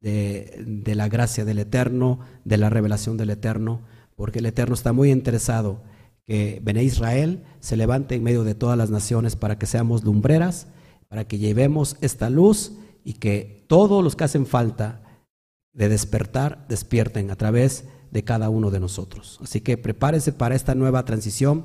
de, 0.00 0.92
la 0.94 1.08
gracia 1.08 1.44
del 1.44 1.60
Eterno, 1.60 2.20
de 2.44 2.58
la 2.58 2.68
revelación 2.70 3.16
del 3.16 3.30
Eterno, 3.30 3.82
porque 4.16 4.40
el 4.40 4.46
Eterno 4.46 4.74
está 4.74 4.92
muy 4.92 5.12
interesado 5.12 5.82
que 6.24 6.60
Bené 6.62 6.82
Israel 6.82 7.44
se 7.60 7.76
levante 7.76 8.16
en 8.16 8.24
medio 8.24 8.42
de 8.42 8.56
todas 8.56 8.76
las 8.76 8.90
naciones 8.90 9.36
para 9.36 9.58
que 9.58 9.66
seamos 9.66 10.02
lumbreras, 10.02 10.66
para 11.08 11.24
que 11.28 11.38
llevemos 11.38 11.96
esta 12.00 12.30
luz 12.30 12.72
y 13.04 13.14
que 13.14 13.64
todos 13.68 14.02
los 14.02 14.16
que 14.16 14.24
hacen 14.24 14.46
falta 14.46 15.02
de 15.72 15.88
despertar, 15.88 16.66
despierten 16.68 17.30
a 17.30 17.36
través 17.36 17.84
de 18.10 18.24
cada 18.24 18.48
uno 18.48 18.70
de 18.70 18.80
nosotros. 18.80 19.38
Así 19.42 19.60
que 19.60 19.76
prepárese 19.76 20.32
para 20.32 20.54
esta 20.54 20.74
nueva 20.74 21.04
transición, 21.04 21.64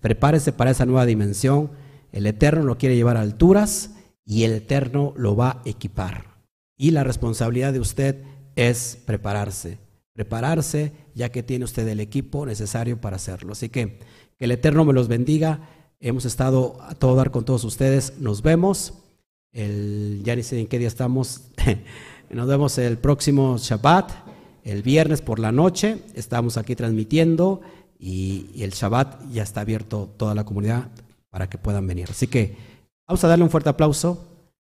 prepárese 0.00 0.52
para 0.52 0.72
esa 0.72 0.84
nueva 0.84 1.06
dimensión. 1.06 1.70
El 2.10 2.26
Eterno 2.26 2.64
lo 2.64 2.76
quiere 2.76 2.96
llevar 2.96 3.16
a 3.16 3.20
alturas 3.20 3.94
y 4.26 4.42
el 4.42 4.52
Eterno 4.52 5.14
lo 5.16 5.36
va 5.36 5.50
a 5.50 5.62
equipar. 5.64 6.42
Y 6.76 6.90
la 6.90 7.04
responsabilidad 7.04 7.72
de 7.72 7.80
usted 7.80 8.24
es 8.56 8.98
prepararse, 9.06 9.78
prepararse 10.12 10.92
ya 11.14 11.30
que 11.30 11.42
tiene 11.42 11.64
usted 11.64 11.86
el 11.88 12.00
equipo 12.00 12.46
necesario 12.46 13.00
para 13.00 13.16
hacerlo. 13.16 13.52
Así 13.52 13.68
que 13.68 13.98
que 14.38 14.44
el 14.44 14.50
Eterno 14.50 14.84
me 14.84 14.92
los 14.92 15.08
bendiga. 15.08 15.60
Hemos 16.00 16.24
estado 16.24 16.78
a 16.82 16.94
todo 16.94 17.14
dar 17.14 17.30
con 17.30 17.44
todos 17.44 17.64
ustedes. 17.64 18.18
Nos 18.18 18.42
vemos. 18.42 18.94
El, 19.52 20.22
ya 20.24 20.34
ni 20.34 20.42
sé 20.42 20.58
en 20.58 20.66
qué 20.66 20.78
día 20.78 20.88
estamos. 20.88 21.42
Nos 22.30 22.48
vemos 22.48 22.78
el 22.78 22.96
próximo 22.96 23.58
Shabbat, 23.58 24.10
el 24.64 24.82
viernes 24.82 25.20
por 25.20 25.38
la 25.38 25.52
noche. 25.52 25.98
Estamos 26.14 26.56
aquí 26.56 26.74
transmitiendo 26.74 27.60
y, 27.98 28.62
el 28.62 28.70
Shabbat 28.70 29.30
ya 29.30 29.42
está 29.42 29.60
abierto 29.60 30.08
toda 30.16 30.34
la 30.34 30.44
comunidad 30.44 30.88
para 31.28 31.50
que 31.50 31.58
puedan 31.58 31.86
venir. 31.86 32.08
Así 32.10 32.26
que 32.26 32.56
vamos 33.06 33.22
a 33.22 33.28
darle 33.28 33.44
un 33.44 33.50
fuerte 33.50 33.68
aplauso. 33.68 34.26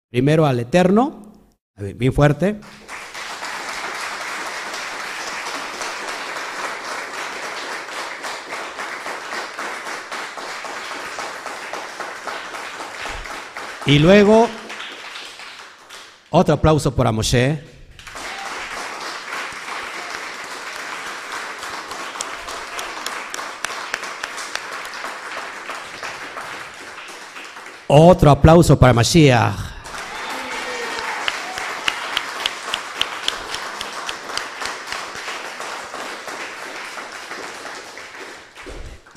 Primero 0.10 0.46
al 0.46 0.60
Eterno 0.62 1.30
bien 1.96 2.14
fuerte. 2.14 2.60
Y 13.90 13.98
luego, 13.98 14.48
otro 16.30 16.54
aplauso 16.54 16.96
para 16.96 17.12
Moshe. 17.12 17.60
Otro 27.88 28.30
aplauso 28.30 28.78
para 28.78 28.94
Mashiach. 28.94 29.79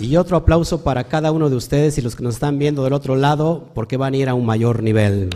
Y 0.02 0.16
otro 0.16 0.36
aplauso 0.36 0.82
para 0.82 1.04
cada 1.04 1.30
uno 1.30 1.48
de 1.48 1.54
ustedes 1.54 1.96
y 1.96 2.02
los 2.02 2.16
que 2.16 2.24
nos 2.24 2.34
están 2.34 2.58
viendo 2.58 2.82
del 2.82 2.92
otro 2.92 3.14
lado, 3.14 3.68
porque 3.72 3.96
van 3.96 4.14
a 4.14 4.16
ir 4.16 4.28
a 4.28 4.34
un 4.34 4.44
mayor 4.44 4.82
nivel. 4.82 5.30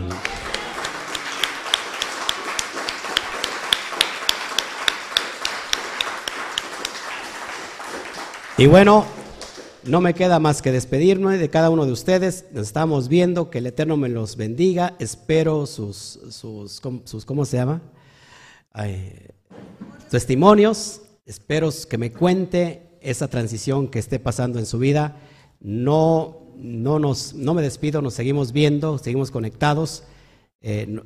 Y 8.57 8.65
bueno, 8.65 9.05
no 9.85 10.01
me 10.01 10.13
queda 10.13 10.37
más 10.39 10.61
que 10.61 10.73
despedirme 10.73 11.37
de 11.37 11.49
cada 11.49 11.69
uno 11.69 11.85
de 11.85 11.93
ustedes. 11.93 12.43
Nos 12.51 12.67
estamos 12.67 13.07
viendo, 13.07 13.49
que 13.49 13.59
el 13.59 13.67
Eterno 13.67 13.95
me 13.95 14.09
los 14.09 14.35
bendiga. 14.35 14.95
Espero 14.99 15.65
sus, 15.65 16.19
sus, 16.29 16.81
sus 17.05 17.23
¿cómo 17.23 17.45
se 17.45 17.55
llama? 17.55 17.81
testimonios. 20.11 21.03
Espero 21.25 21.69
que 21.89 21.97
me 21.97 22.11
cuente 22.11 22.86
esa 23.09 23.27
transición 23.29 23.87
que 23.87 23.99
esté 23.99 24.19
pasando 24.19 24.59
en 24.59 24.65
su 24.65 24.79
vida. 24.79 25.17
No, 25.59 26.39
no, 26.57 26.99
nos, 26.99 27.33
no 27.33 27.53
me 27.53 27.61
despido, 27.61 28.01
nos 28.01 28.13
seguimos 28.13 28.51
viendo, 28.51 28.97
seguimos 28.97 29.31
conectados. 29.31 30.03
Eh, 30.61 30.99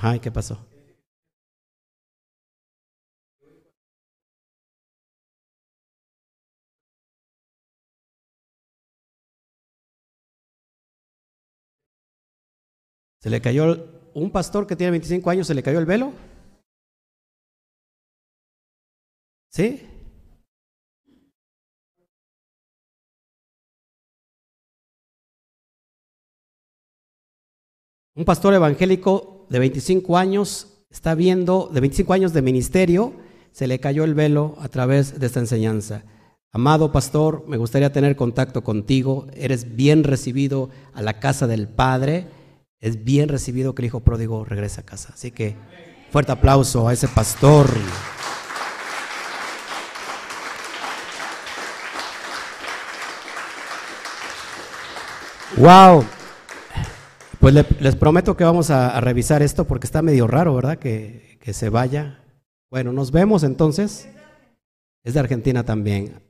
Ay, 0.00 0.20
¿qué 0.20 0.30
pasó? 0.30 0.58
Se 13.20 13.30
le 13.30 13.40
cayó, 13.40 13.88
un 14.14 14.30
pastor 14.30 14.66
que 14.66 14.76
tiene 14.76 14.92
25 14.92 15.30
años, 15.30 15.46
se 15.46 15.54
le 15.54 15.62
cayó 15.62 15.78
el 15.78 15.86
velo. 15.86 16.12
Un 28.14 28.24
pastor 28.24 28.54
evangélico 28.54 29.46
de 29.48 29.58
25 29.58 30.16
años 30.16 30.84
está 30.90 31.14
viendo, 31.14 31.70
de 31.72 31.80
25 31.80 32.12
años 32.12 32.32
de 32.32 32.42
ministerio, 32.42 33.12
se 33.52 33.66
le 33.66 33.80
cayó 33.80 34.04
el 34.04 34.14
velo 34.14 34.56
a 34.60 34.68
través 34.68 35.18
de 35.18 35.26
esta 35.26 35.40
enseñanza. 35.40 36.04
Amado 36.52 36.92
pastor, 36.92 37.44
me 37.48 37.56
gustaría 37.56 37.92
tener 37.92 38.16
contacto 38.16 38.62
contigo. 38.64 39.26
Eres 39.34 39.76
bien 39.76 40.04
recibido 40.04 40.70
a 40.94 41.02
la 41.02 41.20
casa 41.20 41.46
del 41.46 41.68
Padre 41.68 42.26
es 42.80 43.04
bien 43.04 43.28
recibido 43.28 43.74
que 43.74 43.82
el 43.82 43.86
hijo 43.86 44.00
pródigo 44.00 44.44
regrese 44.44 44.80
a 44.80 44.84
casa. 44.84 45.12
Así 45.12 45.30
que 45.32 45.56
fuerte 46.10 46.32
aplauso 46.32 46.86
a 46.86 46.92
ese 46.92 47.08
pastor. 47.08 47.68
Wow. 55.60 56.04
Pues 57.40 57.52
les 57.80 57.96
prometo 57.96 58.36
que 58.36 58.44
vamos 58.44 58.70
a, 58.70 59.00
revisar 59.00 59.42
esto 59.42 59.64
porque 59.64 59.86
está 59.88 60.02
medio 60.02 60.28
raro, 60.28 60.54
¿verdad? 60.54 60.78
Que, 60.78 61.36
que 61.40 61.52
se 61.52 61.68
vaya. 61.68 62.22
Bueno, 62.70 62.92
nos 62.92 63.10
vemos 63.10 63.42
entonces. 63.42 64.08
Es 65.02 65.14
de 65.14 65.20
Argentina 65.20 65.64
también. 65.64 66.22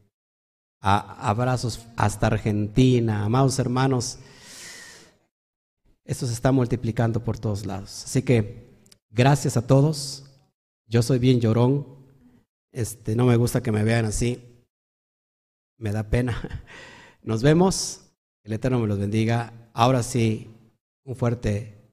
Abrazos 0.81 1.87
hasta 1.97 2.29
Argentina, 2.29 3.25
amados 3.25 3.59
hermanos. 3.59 4.19
Esto 6.05 6.27
se 6.27 6.33
está 6.33 6.51
multiplicando 6.51 7.23
por 7.23 7.39
todos 7.39 7.67
lados. 7.67 8.05
Así 8.05 8.23
que 8.23 8.81
gracias 9.11 9.59
a 9.59 9.67
todos. 9.67 10.25
Yo 10.87 11.03
soy 11.03 11.19
bien 11.19 11.39
llorón. 11.39 11.87
Este, 12.73 13.15
no 13.15 13.27
me 13.27 13.37
gusta 13.37 13.63
que 13.63 13.73
me 13.73 13.85
vean 13.85 14.07
así. 14.07 14.65
Me 15.77 15.93
da 15.93 16.05
pena. 16.05 16.65
Nos 17.23 17.43
vemos. 17.43 18.08
El 18.49 18.55
Eterno 18.55 18.81
me 18.81 18.87
los 18.87 18.99
bendiga. 18.99 19.53
Ahora 19.75 20.03
sí, 20.03 20.49
un 21.05 21.15
fuerte 21.15 21.93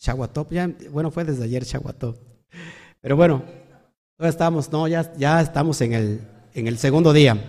Chaguatop. 0.00 0.50
Ya, 0.50 0.68
bueno, 0.90 1.12
fue 1.12 1.24
desde 1.24 1.44
ayer 1.44 1.64
Chaguatop. 1.64 2.16
Pero 3.00 3.14
bueno, 3.14 3.44
todavía 4.16 4.30
estamos, 4.30 4.72
no, 4.72 4.88
ya, 4.88 5.14
ya 5.16 5.40
estamos 5.40 5.80
en 5.82 5.92
el, 5.92 6.20
en 6.52 6.66
el 6.66 6.78
segundo 6.78 7.12
día. 7.12 7.46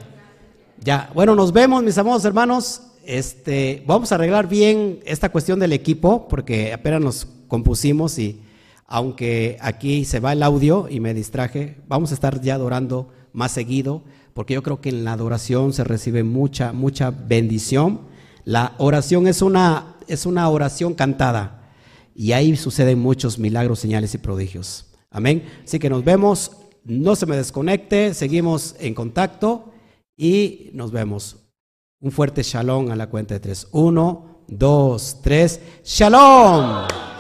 Ya, 0.79 1.09
bueno, 1.15 1.33
nos 1.33 1.51
vemos, 1.51 1.81
mis 1.81 1.97
amados 1.97 2.23
hermanos. 2.23 2.83
Este, 3.03 3.83
vamos 3.87 4.11
a 4.11 4.15
arreglar 4.15 4.47
bien 4.47 4.99
esta 5.03 5.29
cuestión 5.29 5.59
del 5.59 5.73
equipo 5.73 6.27
porque 6.27 6.73
apenas 6.73 7.01
nos 7.01 7.27
compusimos 7.47 8.19
y 8.19 8.43
aunque 8.85 9.57
aquí 9.59 10.05
se 10.05 10.19
va 10.19 10.33
el 10.33 10.43
audio 10.43 10.87
y 10.87 10.99
me 10.99 11.15
distraje, 11.15 11.77
vamos 11.87 12.11
a 12.11 12.13
estar 12.13 12.41
ya 12.41 12.53
adorando 12.53 13.11
más 13.33 13.53
seguido 13.53 14.03
porque 14.33 14.53
yo 14.53 14.63
creo 14.63 14.81
que 14.81 14.89
en 14.89 15.03
la 15.03 15.13
adoración 15.13 15.73
se 15.73 15.83
recibe 15.83 16.23
mucha, 16.23 16.73
mucha 16.73 17.11
bendición. 17.11 18.01
La 18.45 18.75
oración 18.77 19.27
es 19.27 19.41
una, 19.41 19.95
es 20.07 20.25
una 20.25 20.49
oración 20.49 20.93
cantada 20.93 21.73
y 22.15 22.33
ahí 22.33 22.55
suceden 22.55 22.99
muchos 22.99 23.39
milagros, 23.39 23.79
señales 23.79 24.13
y 24.13 24.17
prodigios. 24.17 24.87
Amén. 25.09 25.43
Así 25.63 25.79
que 25.79 25.89
nos 25.89 26.03
vemos, 26.03 26.51
no 26.83 27.15
se 27.15 27.25
me 27.25 27.35
desconecte, 27.35 28.13
seguimos 28.13 28.75
en 28.79 28.93
contacto 28.93 29.73
y 30.17 30.71
nos 30.73 30.91
vemos. 30.91 31.37
Un 31.99 32.11
fuerte 32.11 32.41
shalom 32.43 32.91
a 32.91 32.95
la 32.95 33.09
cuenta 33.09 33.35
de 33.35 33.39
tres. 33.39 33.67
Uno, 33.71 34.43
dos, 34.47 35.19
tres. 35.21 35.59
Shalom. 35.83 37.10